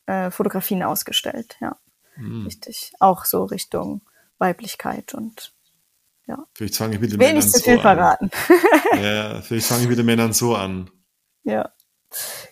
äh, 0.07 0.31
Fotografien 0.31 0.83
ausgestellt, 0.83 1.57
ja. 1.61 1.77
Mhm. 2.17 2.45
Richtig. 2.45 2.93
Auch 3.01 3.25
so 3.25 3.45
Richtung 3.45 4.03
Weiblichkeit 4.39 5.15
und 5.15 5.53
ja. 6.27 6.47
Vielleicht 6.55 6.77
fange 6.77 6.95
ich 6.95 7.01
mit 7.01 7.13
den 7.13 7.19
Männern 7.19 7.37
nicht 7.37 7.51
so 7.51 7.59
viel 7.59 7.75
an. 7.75 7.81
verraten. 7.81 8.31
ja, 9.03 9.41
vielleicht 9.43 9.67
fange 9.67 9.83
ich 9.83 9.89
mit 9.89 9.99
den 9.99 10.07
Männern 10.07 10.33
so 10.33 10.55
an. 10.55 10.91
Ja. 11.43 11.71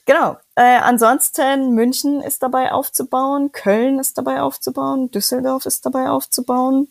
Genau. 0.04 0.36
Äh, 0.56 0.78
ansonsten 0.78 1.74
München 1.74 2.20
ist 2.20 2.42
dabei 2.42 2.72
aufzubauen, 2.72 3.52
Köln 3.52 3.98
ist 3.98 4.18
dabei 4.18 4.40
aufzubauen, 4.40 5.10
Düsseldorf 5.10 5.66
ist 5.66 5.86
dabei 5.86 6.10
aufzubauen. 6.10 6.88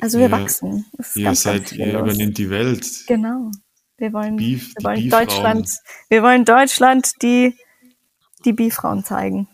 Also 0.00 0.18
wir 0.18 0.26
ihr, 0.26 0.30
wachsen. 0.30 0.86
Ihr 1.14 1.34
seid, 1.34 1.72
ihr 1.72 1.98
übernimmt 1.98 2.38
die 2.38 2.50
Welt. 2.50 2.86
Genau. 3.06 3.50
Wir 3.96 4.12
wollen, 4.12 4.36
Beef, 4.36 4.74
wir 4.76 4.84
wollen 4.84 5.08
Deutschland, 5.08 5.70
wir 6.08 6.22
wollen 6.22 6.44
Deutschland 6.44 7.12
die, 7.22 7.54
die 8.44 8.52
Bifrauen 8.52 9.04
zeigen. 9.04 9.48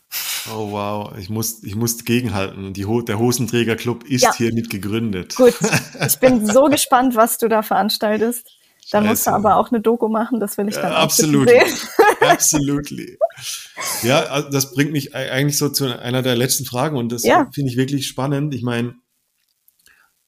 Oh 0.49 0.73
wow, 0.73 1.13
ich 1.19 1.29
muss, 1.29 1.63
ich 1.63 1.77
muss 1.77 2.05
gegenhalten. 2.05 2.73
Die, 2.73 2.87
der 3.07 3.19
Hosenträgerclub 3.19 4.05
ist 4.05 4.23
ja. 4.23 4.35
hier 4.35 4.51
gegründet. 4.51 5.37
Gut, 5.37 5.55
ich 6.07 6.19
bin 6.19 6.47
so 6.47 6.65
gespannt, 6.65 7.15
was 7.15 7.39
du 7.39 7.49
da 7.49 7.63
veranstaltest. 7.63 8.51
Da 8.91 9.01
musst 9.01 9.27
du 9.27 9.31
aber 9.31 9.57
auch 9.57 9.71
eine 9.71 9.81
Doku 9.81 10.09
machen, 10.09 10.41
das 10.41 10.59
will 10.59 10.69
ich 10.69 10.75
dann 10.75 10.93
ja, 10.93 10.99
absolut 10.99 11.49
sehen. 11.49 11.63
Absolut. 12.21 12.91
Ja, 14.03 14.21
also 14.25 14.51
das 14.51 14.73
bringt 14.75 14.93
mich 14.93 15.15
eigentlich 15.15 15.57
so 15.57 15.69
zu 15.69 15.99
einer 15.99 16.23
der 16.23 16.37
letzten 16.37 16.65
Fragen 16.65 16.97
und 16.97 17.11
das 17.11 17.23
ja. 17.23 17.49
finde 17.55 17.71
ich 17.71 17.77
wirklich 17.77 18.07
spannend. 18.07 18.55
Ich 18.55 18.63
meine, 18.63 18.95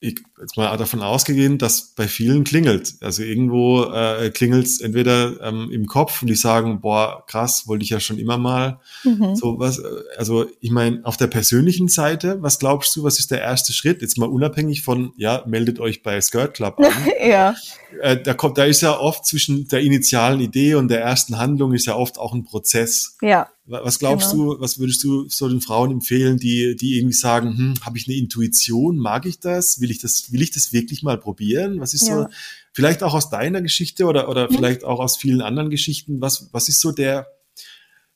ich 0.02 0.20
jetzt 0.42 0.56
mal 0.56 0.76
davon 0.76 1.00
ausgehen, 1.00 1.56
dass 1.56 1.94
bei 1.94 2.08
vielen 2.08 2.44
klingelt. 2.44 2.94
Also 3.00 3.22
irgendwo 3.22 3.84
äh, 3.84 4.30
klingelt 4.30 4.66
es 4.66 4.80
entweder 4.80 5.40
ähm, 5.40 5.70
im 5.72 5.86
Kopf 5.86 6.20
und 6.22 6.28
die 6.28 6.34
sagen, 6.34 6.80
boah, 6.80 7.24
krass, 7.26 7.66
wollte 7.66 7.84
ich 7.84 7.90
ja 7.90 8.00
schon 8.00 8.18
immer 8.18 8.36
mal. 8.36 8.80
Mhm. 9.04 9.36
So 9.36 9.58
was, 9.58 9.78
äh, 9.78 9.84
also 10.18 10.46
ich 10.60 10.70
meine, 10.70 11.00
auf 11.04 11.16
der 11.16 11.28
persönlichen 11.28 11.88
Seite, 11.88 12.38
was 12.42 12.58
glaubst 12.58 12.94
du, 12.96 13.04
was 13.04 13.18
ist 13.18 13.30
der 13.30 13.40
erste 13.40 13.72
Schritt? 13.72 14.02
Jetzt 14.02 14.18
mal 14.18 14.28
unabhängig 14.28 14.82
von, 14.82 15.12
ja, 15.16 15.42
meldet 15.46 15.80
euch 15.80 16.02
bei 16.02 16.20
Skirt 16.20 16.54
Club 16.54 16.78
an. 16.78 16.92
ja. 17.26 17.54
Äh, 18.00 18.20
da 18.20 18.34
kommt, 18.34 18.58
da 18.58 18.64
ist 18.64 18.82
ja 18.82 18.98
oft 18.98 19.24
zwischen 19.24 19.68
der 19.68 19.80
initialen 19.80 20.40
Idee 20.40 20.74
und 20.74 20.88
der 20.88 21.00
ersten 21.00 21.38
Handlung 21.38 21.72
ist 21.72 21.86
ja 21.86 21.94
oft 21.94 22.18
auch 22.18 22.34
ein 22.34 22.44
Prozess. 22.44 23.16
Ja. 23.22 23.48
Was 23.64 24.00
glaubst 24.00 24.32
genau. 24.32 24.54
du, 24.54 24.60
was 24.60 24.80
würdest 24.80 25.04
du 25.04 25.28
so 25.28 25.48
den 25.48 25.60
Frauen 25.60 25.92
empfehlen, 25.92 26.36
die, 26.36 26.74
die 26.74 26.98
irgendwie 26.98 27.14
sagen, 27.14 27.56
hm, 27.56 27.74
habe 27.82 27.96
ich 27.96 28.08
eine 28.08 28.16
Intuition, 28.16 28.98
mag 28.98 29.24
ich 29.24 29.38
das, 29.38 29.80
will 29.80 29.90
ich 29.90 30.00
das, 30.00 30.31
will 30.32 30.42
ich 30.42 30.50
das 30.50 30.72
wirklich 30.72 31.02
mal 31.02 31.18
probieren? 31.18 31.80
Was 31.80 31.94
ist 31.94 32.08
ja. 32.08 32.14
so, 32.14 32.26
vielleicht 32.72 33.02
auch 33.02 33.14
aus 33.14 33.30
deiner 33.30 33.62
Geschichte 33.62 34.06
oder, 34.06 34.28
oder 34.28 34.50
mhm. 34.50 34.54
vielleicht 34.54 34.84
auch 34.84 35.00
aus 35.00 35.16
vielen 35.16 35.42
anderen 35.42 35.70
Geschichten, 35.70 36.20
was, 36.20 36.52
was 36.52 36.68
ist 36.68 36.80
so 36.80 36.92
der, 36.92 37.26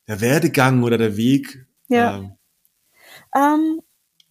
der 0.08 0.20
Werdegang 0.20 0.82
oder 0.82 0.98
der 0.98 1.16
Weg? 1.16 1.66
Ja. 1.88 2.16
Ähm, 2.16 2.32
ähm, 3.34 3.80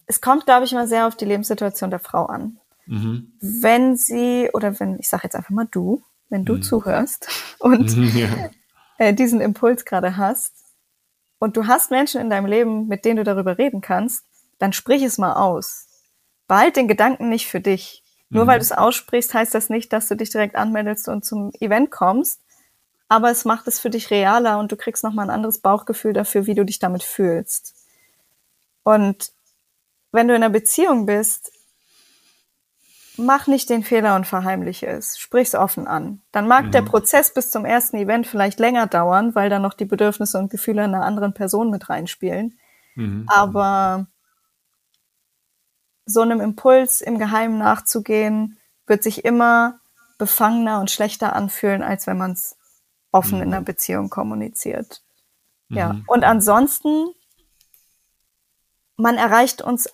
es 0.06 0.20
kommt, 0.20 0.46
glaube 0.46 0.64
ich, 0.64 0.72
immer 0.72 0.86
sehr 0.86 1.06
auf 1.06 1.16
die 1.16 1.24
Lebenssituation 1.24 1.90
der 1.90 2.00
Frau 2.00 2.26
an. 2.26 2.58
Mhm. 2.86 3.32
Wenn 3.40 3.96
sie, 3.96 4.50
oder 4.52 4.78
wenn, 4.78 4.98
ich 4.98 5.08
sage 5.08 5.24
jetzt 5.24 5.34
einfach 5.34 5.50
mal 5.50 5.68
du, 5.70 6.02
wenn 6.28 6.44
du 6.44 6.54
mhm. 6.54 6.62
zuhörst 6.62 7.28
und 7.58 8.14
ja. 8.14 8.50
äh, 8.98 9.14
diesen 9.14 9.40
Impuls 9.40 9.84
gerade 9.84 10.16
hast, 10.16 10.52
und 11.38 11.56
du 11.56 11.66
hast 11.66 11.90
Menschen 11.90 12.20
in 12.20 12.30
deinem 12.30 12.46
Leben, 12.46 12.88
mit 12.88 13.04
denen 13.04 13.18
du 13.18 13.24
darüber 13.24 13.58
reden 13.58 13.80
kannst, 13.80 14.24
dann 14.58 14.72
sprich 14.72 15.02
es 15.02 15.18
mal 15.18 15.34
aus. 15.34 15.85
Behalt 16.48 16.76
den 16.76 16.88
Gedanken 16.88 17.28
nicht 17.28 17.46
für 17.48 17.60
dich. 17.60 18.02
Nur 18.28 18.44
mhm. 18.44 18.48
weil 18.48 18.58
du 18.58 18.62
es 18.62 18.72
aussprichst, 18.72 19.34
heißt 19.34 19.54
das 19.54 19.68
nicht, 19.68 19.92
dass 19.92 20.08
du 20.08 20.16
dich 20.16 20.30
direkt 20.30 20.56
anmeldest 20.56 21.08
und 21.08 21.24
zum 21.24 21.52
Event 21.60 21.90
kommst. 21.90 22.40
Aber 23.08 23.30
es 23.30 23.44
macht 23.44 23.68
es 23.68 23.78
für 23.78 23.90
dich 23.90 24.10
realer 24.10 24.58
und 24.58 24.72
du 24.72 24.76
kriegst 24.76 25.04
nochmal 25.04 25.26
ein 25.26 25.34
anderes 25.34 25.58
Bauchgefühl 25.58 26.12
dafür, 26.12 26.46
wie 26.46 26.54
du 26.54 26.64
dich 26.64 26.80
damit 26.80 27.04
fühlst. 27.04 27.74
Und 28.82 29.32
wenn 30.10 30.28
du 30.28 30.34
in 30.34 30.42
einer 30.42 30.52
Beziehung 30.52 31.06
bist, 31.06 31.52
mach 33.16 33.46
nicht 33.46 33.70
den 33.70 33.82
Fehler 33.82 34.16
und 34.16 34.26
verheimliche 34.26 34.86
es. 34.86 35.18
Sprich's 35.18 35.54
offen 35.54 35.86
an. 35.86 36.20
Dann 36.32 36.48
mag 36.48 36.66
mhm. 36.66 36.70
der 36.72 36.82
Prozess 36.82 37.32
bis 37.32 37.50
zum 37.50 37.64
ersten 37.64 37.96
Event 37.96 38.26
vielleicht 38.26 38.58
länger 38.58 38.86
dauern, 38.86 39.34
weil 39.34 39.50
da 39.50 39.58
noch 39.58 39.74
die 39.74 39.84
Bedürfnisse 39.84 40.38
und 40.38 40.50
Gefühle 40.50 40.82
einer 40.82 41.04
anderen 41.04 41.32
Person 41.32 41.70
mit 41.70 41.88
reinspielen. 41.88 42.58
Mhm. 42.94 43.26
Aber 43.28 44.06
so 46.06 46.22
einem 46.22 46.40
Impuls 46.40 47.00
im 47.00 47.18
Geheimen 47.18 47.58
nachzugehen, 47.58 48.58
wird 48.86 49.02
sich 49.02 49.24
immer 49.24 49.80
befangener 50.18 50.80
und 50.80 50.90
schlechter 50.90 51.34
anfühlen, 51.34 51.82
als 51.82 52.06
wenn 52.06 52.16
man 52.16 52.32
es 52.32 52.56
offen 53.12 53.38
mhm. 53.38 53.42
in 53.42 53.54
einer 53.54 53.62
Beziehung 53.62 54.08
kommuniziert. 54.08 55.02
Ja. 55.68 55.94
Mhm. 55.94 56.04
Und 56.06 56.24
ansonsten, 56.24 57.08
man 58.96 59.16
erreicht 59.16 59.60
uns 59.62 59.88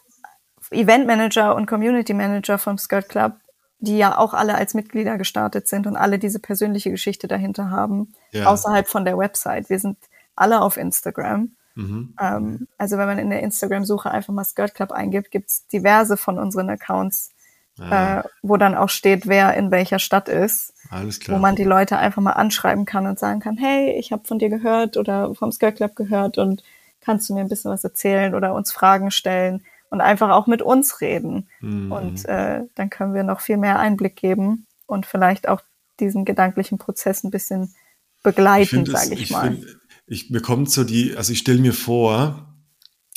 Eventmanager 0.70 1.54
und 1.54 1.66
Community 1.66 2.14
Manager 2.14 2.58
vom 2.58 2.78
Skirt 2.78 3.08
Club, 3.08 3.34
die 3.78 3.98
ja 3.98 4.16
auch 4.16 4.32
alle 4.32 4.54
als 4.54 4.74
Mitglieder 4.74 5.18
gestartet 5.18 5.66
sind 5.66 5.86
und 5.86 5.96
alle 5.96 6.18
diese 6.18 6.38
persönliche 6.38 6.90
Geschichte 6.90 7.26
dahinter 7.26 7.70
haben, 7.70 8.14
ja. 8.30 8.46
außerhalb 8.46 8.86
von 8.86 9.04
der 9.04 9.18
Website. 9.18 9.70
Wir 9.70 9.80
sind 9.80 9.98
alle 10.36 10.60
auf 10.60 10.76
Instagram. 10.76 11.56
Mhm. 11.74 12.14
Ähm, 12.20 12.68
also 12.78 12.98
wenn 12.98 13.06
man 13.06 13.18
in 13.18 13.30
der 13.30 13.42
Instagram-Suche 13.42 14.10
einfach 14.10 14.32
mal 14.32 14.44
Skirt 14.44 14.74
Club 14.74 14.92
eingibt, 14.92 15.30
gibt's 15.30 15.66
diverse 15.68 16.16
von 16.16 16.38
unseren 16.38 16.70
Accounts, 16.70 17.30
ja. 17.78 18.20
äh, 18.20 18.22
wo 18.42 18.56
dann 18.56 18.74
auch 18.74 18.88
steht, 18.88 19.26
wer 19.26 19.54
in 19.54 19.70
welcher 19.70 19.98
Stadt 19.98 20.28
ist. 20.28 20.74
Alles 20.90 21.20
klar. 21.20 21.38
Wo 21.38 21.40
man 21.40 21.56
die 21.56 21.64
Leute 21.64 21.98
einfach 21.98 22.22
mal 22.22 22.32
anschreiben 22.32 22.84
kann 22.84 23.06
und 23.06 23.18
sagen 23.18 23.40
kann, 23.40 23.56
hey, 23.56 23.92
ich 23.98 24.12
habe 24.12 24.26
von 24.26 24.38
dir 24.38 24.48
gehört 24.48 24.96
oder 24.96 25.34
vom 25.34 25.52
Skirt 25.52 25.76
Club 25.76 25.96
gehört 25.96 26.38
und 26.38 26.62
kannst 27.00 27.28
du 27.28 27.34
mir 27.34 27.40
ein 27.40 27.48
bisschen 27.48 27.70
was 27.70 27.84
erzählen 27.84 28.34
oder 28.34 28.54
uns 28.54 28.72
Fragen 28.72 29.10
stellen 29.10 29.64
und 29.90 30.00
einfach 30.00 30.30
auch 30.30 30.46
mit 30.46 30.62
uns 30.62 31.00
reden. 31.00 31.48
Mhm. 31.60 31.92
Und 31.92 32.24
äh, 32.26 32.62
dann 32.74 32.90
können 32.90 33.14
wir 33.14 33.24
noch 33.24 33.40
viel 33.40 33.56
mehr 33.56 33.78
Einblick 33.78 34.16
geben 34.16 34.66
und 34.86 35.06
vielleicht 35.06 35.48
auch 35.48 35.60
diesen 36.00 36.24
gedanklichen 36.24 36.78
Prozess 36.78 37.24
ein 37.24 37.30
bisschen 37.30 37.74
begleiten, 38.22 38.86
sage 38.86 39.14
ich, 39.14 39.22
ich, 39.22 39.30
mal. 39.30 39.52
Find, 39.52 39.66
ich 40.12 40.28
bekomme 40.28 40.66
so 40.66 40.84
die, 40.84 41.16
also 41.16 41.32
ich 41.32 41.38
stelle 41.38 41.58
mir 41.58 41.72
vor, 41.72 42.54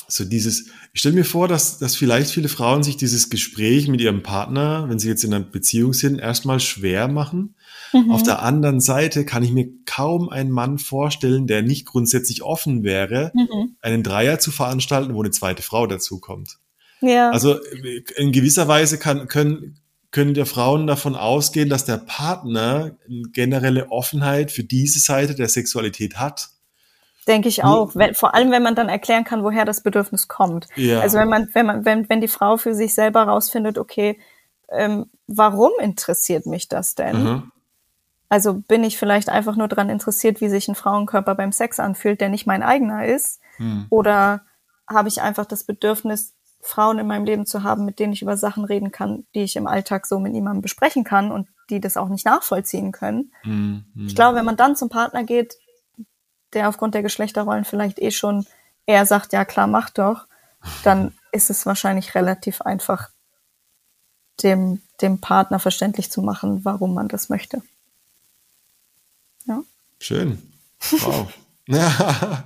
so 0.07 0.23
dieses, 0.23 0.67
ich 0.93 1.01
stelle 1.01 1.15
mir 1.15 1.25
vor, 1.25 1.49
dass, 1.49 1.77
dass 1.77 1.95
vielleicht 1.95 2.31
viele 2.31 2.47
Frauen 2.47 2.83
sich 2.83 2.95
dieses 2.95 3.29
Gespräch 3.29 3.89
mit 3.89 3.99
ihrem 3.99 4.23
Partner, 4.23 4.87
wenn 4.87 4.97
sie 4.97 5.09
jetzt 5.09 5.23
in 5.25 5.33
einer 5.33 5.43
Beziehung 5.43 5.93
sind, 5.93 6.19
erstmal 6.19 6.61
schwer 6.61 7.09
machen. 7.09 7.55
Mhm. 7.91 8.11
Auf 8.11 8.23
der 8.23 8.43
anderen 8.43 8.79
Seite 8.79 9.25
kann 9.25 9.43
ich 9.43 9.51
mir 9.51 9.67
kaum 9.85 10.29
einen 10.29 10.51
Mann 10.51 10.77
vorstellen, 10.77 11.47
der 11.47 11.63
nicht 11.63 11.85
grundsätzlich 11.85 12.43
offen 12.43 12.83
wäre, 12.83 13.31
mhm. 13.33 13.75
einen 13.81 14.03
Dreier 14.03 14.39
zu 14.39 14.51
veranstalten, 14.51 15.15
wo 15.15 15.21
eine 15.21 15.31
zweite 15.31 15.63
Frau 15.63 15.87
dazukommt. 15.87 16.59
Ja. 17.01 17.31
Also 17.31 17.59
in 18.15 18.31
gewisser 18.31 18.69
Weise 18.69 18.97
kann, 18.97 19.27
können, 19.27 19.79
können 20.11 20.33
der 20.33 20.45
Frauen 20.45 20.87
davon 20.87 21.15
ausgehen, 21.15 21.67
dass 21.67 21.83
der 21.83 21.97
Partner 21.97 22.95
eine 23.09 23.23
generelle 23.33 23.91
Offenheit 23.91 24.51
für 24.51 24.63
diese 24.63 24.99
Seite 24.99 25.35
der 25.35 25.49
Sexualität 25.49 26.15
hat. 26.15 26.54
Denke 27.27 27.49
ich 27.49 27.63
auch. 27.63 27.95
Wenn, 27.95 28.13
vor 28.13 28.35
allem, 28.35 28.51
wenn 28.51 28.61
man 28.61 28.75
dann 28.75 28.87
erklären 28.87 29.23
kann, 29.23 29.43
woher 29.43 29.65
das 29.65 29.81
Bedürfnis 29.81 30.27
kommt. 30.27 30.67
Ja. 30.75 31.01
Also 31.01 31.17
wenn 31.17 31.29
man, 31.29 31.49
wenn 31.53 31.65
man, 31.65 31.85
wenn, 31.85 32.07
wenn 32.07 32.21
die 32.21 32.27
Frau 32.27 32.57
für 32.57 32.75
sich 32.75 32.93
selber 32.93 33.23
rausfindet, 33.23 33.77
okay, 33.77 34.19
ähm, 34.69 35.07
warum 35.27 35.71
interessiert 35.79 36.45
mich 36.45 36.67
das 36.67 36.95
denn? 36.95 37.23
Mhm. 37.23 37.51
Also 38.29 38.55
bin 38.55 38.83
ich 38.83 38.97
vielleicht 38.97 39.29
einfach 39.29 39.55
nur 39.55 39.67
daran 39.67 39.89
interessiert, 39.89 40.41
wie 40.41 40.49
sich 40.49 40.67
ein 40.67 40.75
Frauenkörper 40.75 41.35
beim 41.35 41.51
Sex 41.51 41.79
anfühlt, 41.79 42.21
der 42.21 42.29
nicht 42.29 42.47
mein 42.47 42.63
eigener 42.63 43.05
ist? 43.05 43.39
Mhm. 43.57 43.87
Oder 43.89 44.41
habe 44.87 45.07
ich 45.07 45.21
einfach 45.21 45.45
das 45.45 45.63
Bedürfnis, 45.63 46.33
Frauen 46.61 46.97
in 46.97 47.07
meinem 47.07 47.25
Leben 47.25 47.45
zu 47.45 47.63
haben, 47.63 47.85
mit 47.85 47.99
denen 47.99 48.13
ich 48.13 48.23
über 48.23 48.37
Sachen 48.37 48.65
reden 48.65 48.91
kann, 48.91 49.25
die 49.35 49.43
ich 49.43 49.55
im 49.55 49.67
Alltag 49.67 50.07
so 50.07 50.19
mit 50.19 50.33
niemandem 50.33 50.63
besprechen 50.63 51.03
kann 51.03 51.31
und 51.31 51.47
die 51.69 51.79
das 51.79 51.97
auch 51.97 52.09
nicht 52.09 52.25
nachvollziehen 52.25 52.91
können? 52.91 53.31
Mhm. 53.43 53.85
Ich 53.95 54.15
glaube, 54.15 54.37
wenn 54.37 54.45
man 54.45 54.57
dann 54.57 54.75
zum 54.75 54.89
Partner 54.89 55.23
geht, 55.23 55.55
der 56.55 56.69
aufgrund 56.69 56.95
der 56.95 57.03
Geschlechterrollen 57.03 57.65
vielleicht 57.65 57.99
eh 57.99 58.11
schon 58.11 58.47
eher 58.85 59.05
sagt, 59.05 59.33
ja 59.33 59.45
klar, 59.45 59.67
mach 59.67 59.89
doch, 59.89 60.25
dann 60.83 61.13
ist 61.31 61.49
es 61.49 61.65
wahrscheinlich 61.65 62.15
relativ 62.15 62.61
einfach, 62.61 63.09
dem, 64.43 64.81
dem 65.01 65.19
Partner 65.21 65.59
verständlich 65.59 66.11
zu 66.11 66.21
machen, 66.21 66.65
warum 66.65 66.93
man 66.93 67.07
das 67.07 67.29
möchte. 67.29 67.61
Ja. 69.45 69.61
Schön. 69.99 70.41
Wow. 70.91 71.31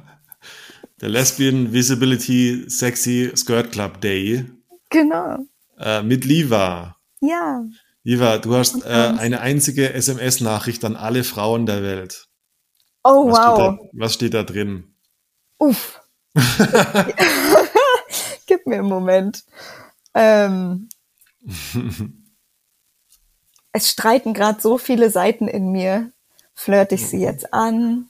Der 1.02 1.10
Lesbian 1.10 1.72
Visibility 1.72 2.66
Sexy 2.70 3.32
Skirt 3.36 3.72
Club 3.72 4.02
Day. 4.02 4.46
Genau. 4.90 5.38
Äh, 5.78 6.04
mit 6.04 6.26
Liva. 6.26 6.98
Ja. 7.22 7.64
Liva, 8.04 8.38
du 8.38 8.56
hast 8.56 8.84
äh, 8.86 9.14
eine 9.18 9.40
einzige 9.40 9.94
SMS-Nachricht 9.94 10.84
an 10.84 10.96
alle 10.96 11.24
Frauen 11.24 11.66
der 11.66 11.84
Welt. 11.84 12.29
Oh, 13.04 13.28
was 13.28 13.38
wow. 13.38 13.56
Steht 13.56 13.80
da, 13.80 13.90
was 13.94 14.14
steht 14.14 14.34
da 14.34 14.44
drin? 14.44 14.96
Uff. 15.58 16.02
Gib 18.46 18.66
mir 18.68 18.80
einen 18.80 18.88
Moment. 18.88 19.44
Ähm, 20.14 20.90
es 23.72 23.90
streiten 23.90 24.34
gerade 24.34 24.62
so 24.62 24.78
viele 24.78 25.10
Seiten 25.10 25.48
in 25.48 25.72
mir. 25.72 26.12
Flirte 26.54 26.96
ich 26.96 27.08
sie 27.08 27.22
jetzt 27.22 27.54
an? 27.54 28.10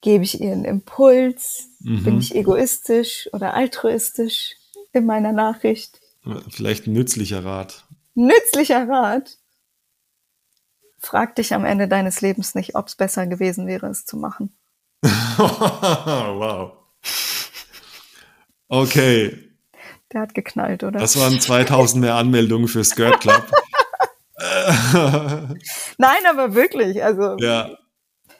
Gebe 0.00 0.24
ich 0.24 0.40
ihr 0.40 0.52
einen 0.52 0.64
Impuls? 0.64 1.68
Mhm. 1.80 2.04
Bin 2.04 2.18
ich 2.18 2.34
egoistisch 2.34 3.28
oder 3.32 3.54
altruistisch 3.54 4.56
in 4.92 5.06
meiner 5.06 5.32
Nachricht? 5.32 6.00
Vielleicht 6.50 6.86
ein 6.86 6.92
nützlicher 6.92 7.44
Rat. 7.44 7.84
Nützlicher 8.14 8.88
Rat? 8.88 9.38
Frag 11.04 11.34
dich 11.34 11.52
am 11.52 11.64
Ende 11.64 11.88
deines 11.88 12.20
Lebens 12.20 12.54
nicht, 12.54 12.76
ob 12.76 12.86
es 12.86 12.94
besser 12.94 13.26
gewesen 13.26 13.66
wäre, 13.66 13.88
es 13.88 14.06
zu 14.06 14.16
machen. 14.16 14.56
wow. 15.02 16.74
Okay. 18.68 19.50
Der 20.12 20.20
hat 20.20 20.34
geknallt, 20.34 20.84
oder? 20.84 21.00
Das 21.00 21.18
waren 21.18 21.40
2000 21.40 22.00
mehr 22.00 22.14
Anmeldungen 22.14 22.68
für 22.68 22.84
Skirt 22.84 23.20
Club. 23.20 23.50
Nein, 25.98 26.26
aber 26.30 26.54
wirklich. 26.54 27.02
Also, 27.02 27.36
ja, 27.38 27.70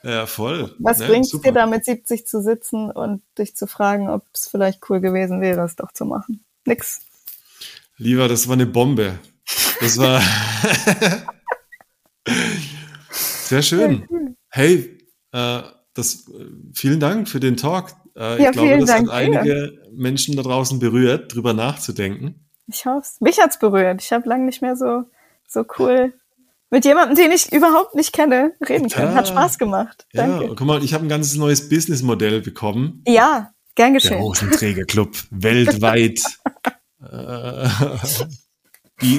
ja 0.04 0.26
voll. 0.26 0.74
Was 0.78 1.00
ja, 1.00 1.08
bringt 1.08 1.26
es 1.26 1.40
dir 1.40 1.52
da 1.52 1.66
mit 1.66 1.84
70 1.84 2.28
zu 2.28 2.40
sitzen 2.42 2.92
und 2.92 3.22
dich 3.38 3.56
zu 3.56 3.66
fragen, 3.66 4.08
ob 4.08 4.24
es 4.32 4.46
vielleicht 4.46 4.88
cool 4.88 5.00
gewesen 5.00 5.40
wäre, 5.40 5.62
es 5.62 5.74
doch 5.74 5.90
zu 5.92 6.04
machen? 6.04 6.44
Nix. 6.64 7.00
Lieber, 7.96 8.28
das 8.28 8.46
war 8.46 8.54
eine 8.54 8.66
Bombe. 8.66 9.18
Das 9.80 9.98
war. 9.98 10.22
Sehr 13.52 13.60
schön. 13.60 14.36
Hey, 14.48 14.96
äh, 15.32 15.60
das, 15.92 16.24
vielen 16.72 17.00
Dank 17.00 17.28
für 17.28 17.38
den 17.38 17.58
Talk. 17.58 17.90
Äh, 18.16 18.42
ja, 18.42 18.48
ich 18.48 18.52
glaube, 18.52 18.78
das 18.78 18.86
Dank 18.86 19.08
hat 19.08 19.14
einige 19.14 19.42
dir. 19.42 19.78
Menschen 19.92 20.36
da 20.36 20.42
draußen 20.42 20.78
berührt, 20.78 21.34
drüber 21.34 21.52
nachzudenken. 21.52 22.48
Ich 22.66 22.86
hoffe 22.86 23.00
es. 23.00 23.20
Mich 23.20 23.38
hat's 23.38 23.58
berührt. 23.58 24.00
Ich 24.02 24.10
habe 24.10 24.26
lange 24.26 24.46
nicht 24.46 24.62
mehr 24.62 24.74
so, 24.74 25.04
so 25.46 25.66
cool 25.78 26.14
mit 26.70 26.86
jemandem, 26.86 27.14
den 27.14 27.30
ich 27.30 27.52
überhaupt 27.52 27.94
nicht 27.94 28.14
kenne, 28.14 28.54
reden 28.66 28.88
können. 28.88 29.14
Hat 29.14 29.28
Spaß 29.28 29.58
gemacht. 29.58 30.06
Danke. 30.14 30.46
Ja, 30.46 30.54
guck 30.56 30.66
mal, 30.66 30.82
ich 30.82 30.94
habe 30.94 31.04
ein 31.04 31.10
ganzes 31.10 31.36
neues 31.36 31.68
Businessmodell 31.68 32.40
bekommen. 32.40 33.04
Ja, 33.06 33.52
gern 33.74 33.92
geschehen. 33.92 34.12
Der 34.12 34.22
Hosenträgerclub 34.22 35.10
weltweit. 35.30 36.22
äh, 37.02 37.68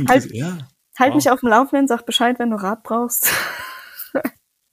halt, 0.10 0.34
ja. 0.34 0.58
Halt 0.98 1.10
wow. 1.10 1.16
mich 1.16 1.30
auf 1.30 1.42
dem 1.42 1.50
Laufenden, 1.50 1.88
sag 1.88 2.08
Bescheid, 2.08 2.40
wenn 2.40 2.50
du 2.50 2.56
Rat 2.56 2.82
brauchst. 2.82 3.32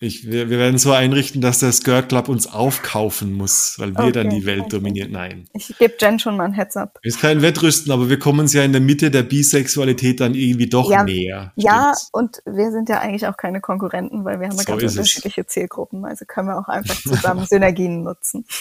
Ich, 0.02 0.30
wir, 0.30 0.48
wir 0.48 0.58
werden 0.58 0.78
so 0.78 0.92
einrichten, 0.92 1.42
dass 1.42 1.58
der 1.58 1.72
Skirt 1.72 2.08
Club 2.08 2.30
uns 2.30 2.50
aufkaufen 2.50 3.34
muss, 3.34 3.78
weil 3.78 3.92
wir 3.92 4.04
okay, 4.04 4.12
dann 4.12 4.30
die 4.30 4.46
Welt 4.46 4.62
okay. 4.62 4.70
dominieren. 4.70 5.12
Nein. 5.12 5.44
Ich 5.52 5.76
gebe 5.78 5.94
Jen 6.00 6.18
schon 6.18 6.38
mal 6.38 6.44
ein 6.44 6.54
Heads-up. 6.54 6.98
Ist 7.02 7.20
kein 7.20 7.42
Wettrüsten, 7.42 7.92
aber 7.92 8.08
wir 8.08 8.18
kommen 8.18 8.40
uns 8.40 8.54
ja 8.54 8.64
in 8.64 8.72
der 8.72 8.80
Mitte 8.80 9.10
der 9.10 9.24
Bisexualität 9.24 10.20
dann 10.20 10.34
irgendwie 10.34 10.70
doch 10.70 10.90
ja, 10.90 11.04
näher. 11.04 11.52
Ja, 11.56 11.92
und 12.12 12.42
wir 12.46 12.70
sind 12.72 12.88
ja 12.88 13.00
eigentlich 13.00 13.26
auch 13.26 13.36
keine 13.36 13.60
Konkurrenten, 13.60 14.24
weil 14.24 14.40
wir 14.40 14.48
haben 14.48 14.56
ja 14.56 14.62
so 14.62 14.72
ganz 14.72 14.82
unterschiedliche 14.96 15.42
es. 15.42 15.48
Zielgruppen. 15.48 16.02
Also 16.06 16.24
können 16.24 16.48
wir 16.48 16.58
auch 16.58 16.68
einfach 16.68 16.98
zusammen 17.02 17.44
Synergien 17.46 18.02
nutzen. 18.02 18.46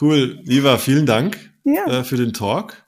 Cool. 0.00 0.38
Liva, 0.44 0.78
vielen 0.78 1.06
Dank 1.06 1.38
ja. 1.64 1.84
äh, 1.86 2.04
für 2.04 2.16
den 2.16 2.32
Talk. 2.32 2.86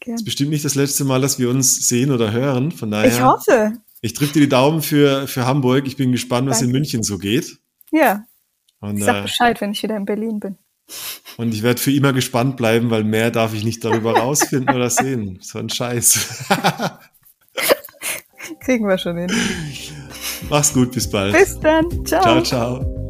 Gern. 0.00 0.14
Das 0.14 0.22
ist 0.22 0.24
bestimmt 0.24 0.50
nicht 0.50 0.64
das 0.64 0.74
letzte 0.74 1.04
Mal, 1.04 1.20
dass 1.20 1.38
wir 1.38 1.50
uns 1.50 1.86
sehen 1.86 2.10
oder 2.10 2.32
hören. 2.32 2.72
Von 2.72 2.90
daher. 2.90 3.12
Ich 3.12 3.22
hoffe. 3.22 3.74
Ich 4.04 4.12
drücke 4.12 4.34
dir 4.34 4.40
die 4.40 4.48
Daumen 4.50 4.82
für, 4.82 5.26
für 5.26 5.46
Hamburg. 5.46 5.86
Ich 5.86 5.96
bin 5.96 6.12
gespannt, 6.12 6.46
was 6.46 6.58
Danke. 6.58 6.66
in 6.66 6.72
München 6.72 7.02
so 7.02 7.16
geht. 7.16 7.56
Ja. 7.90 8.26
Und, 8.80 8.98
ich 8.98 9.04
sag 9.04 9.16
äh, 9.16 9.22
Bescheid, 9.22 9.58
wenn 9.62 9.72
ich 9.72 9.82
wieder 9.82 9.96
in 9.96 10.04
Berlin 10.04 10.40
bin. 10.40 10.58
Und 11.38 11.54
ich 11.54 11.62
werde 11.62 11.80
für 11.80 11.90
immer 11.90 12.12
gespannt 12.12 12.58
bleiben, 12.58 12.90
weil 12.90 13.02
mehr 13.02 13.30
darf 13.30 13.54
ich 13.54 13.64
nicht 13.64 13.82
darüber 13.82 14.12
rausfinden 14.18 14.76
oder 14.76 14.90
sehen. 14.90 15.38
So 15.40 15.58
ein 15.58 15.70
Scheiß. 15.70 16.44
Kriegen 18.60 18.86
wir 18.86 18.98
schon 18.98 19.16
hin. 19.16 19.32
Mach's 20.50 20.74
gut, 20.74 20.92
bis 20.92 21.08
bald. 21.08 21.32
Bis 21.32 21.58
dann. 21.60 21.88
Ciao. 22.04 22.20
Ciao, 22.20 22.42
ciao. 22.42 23.03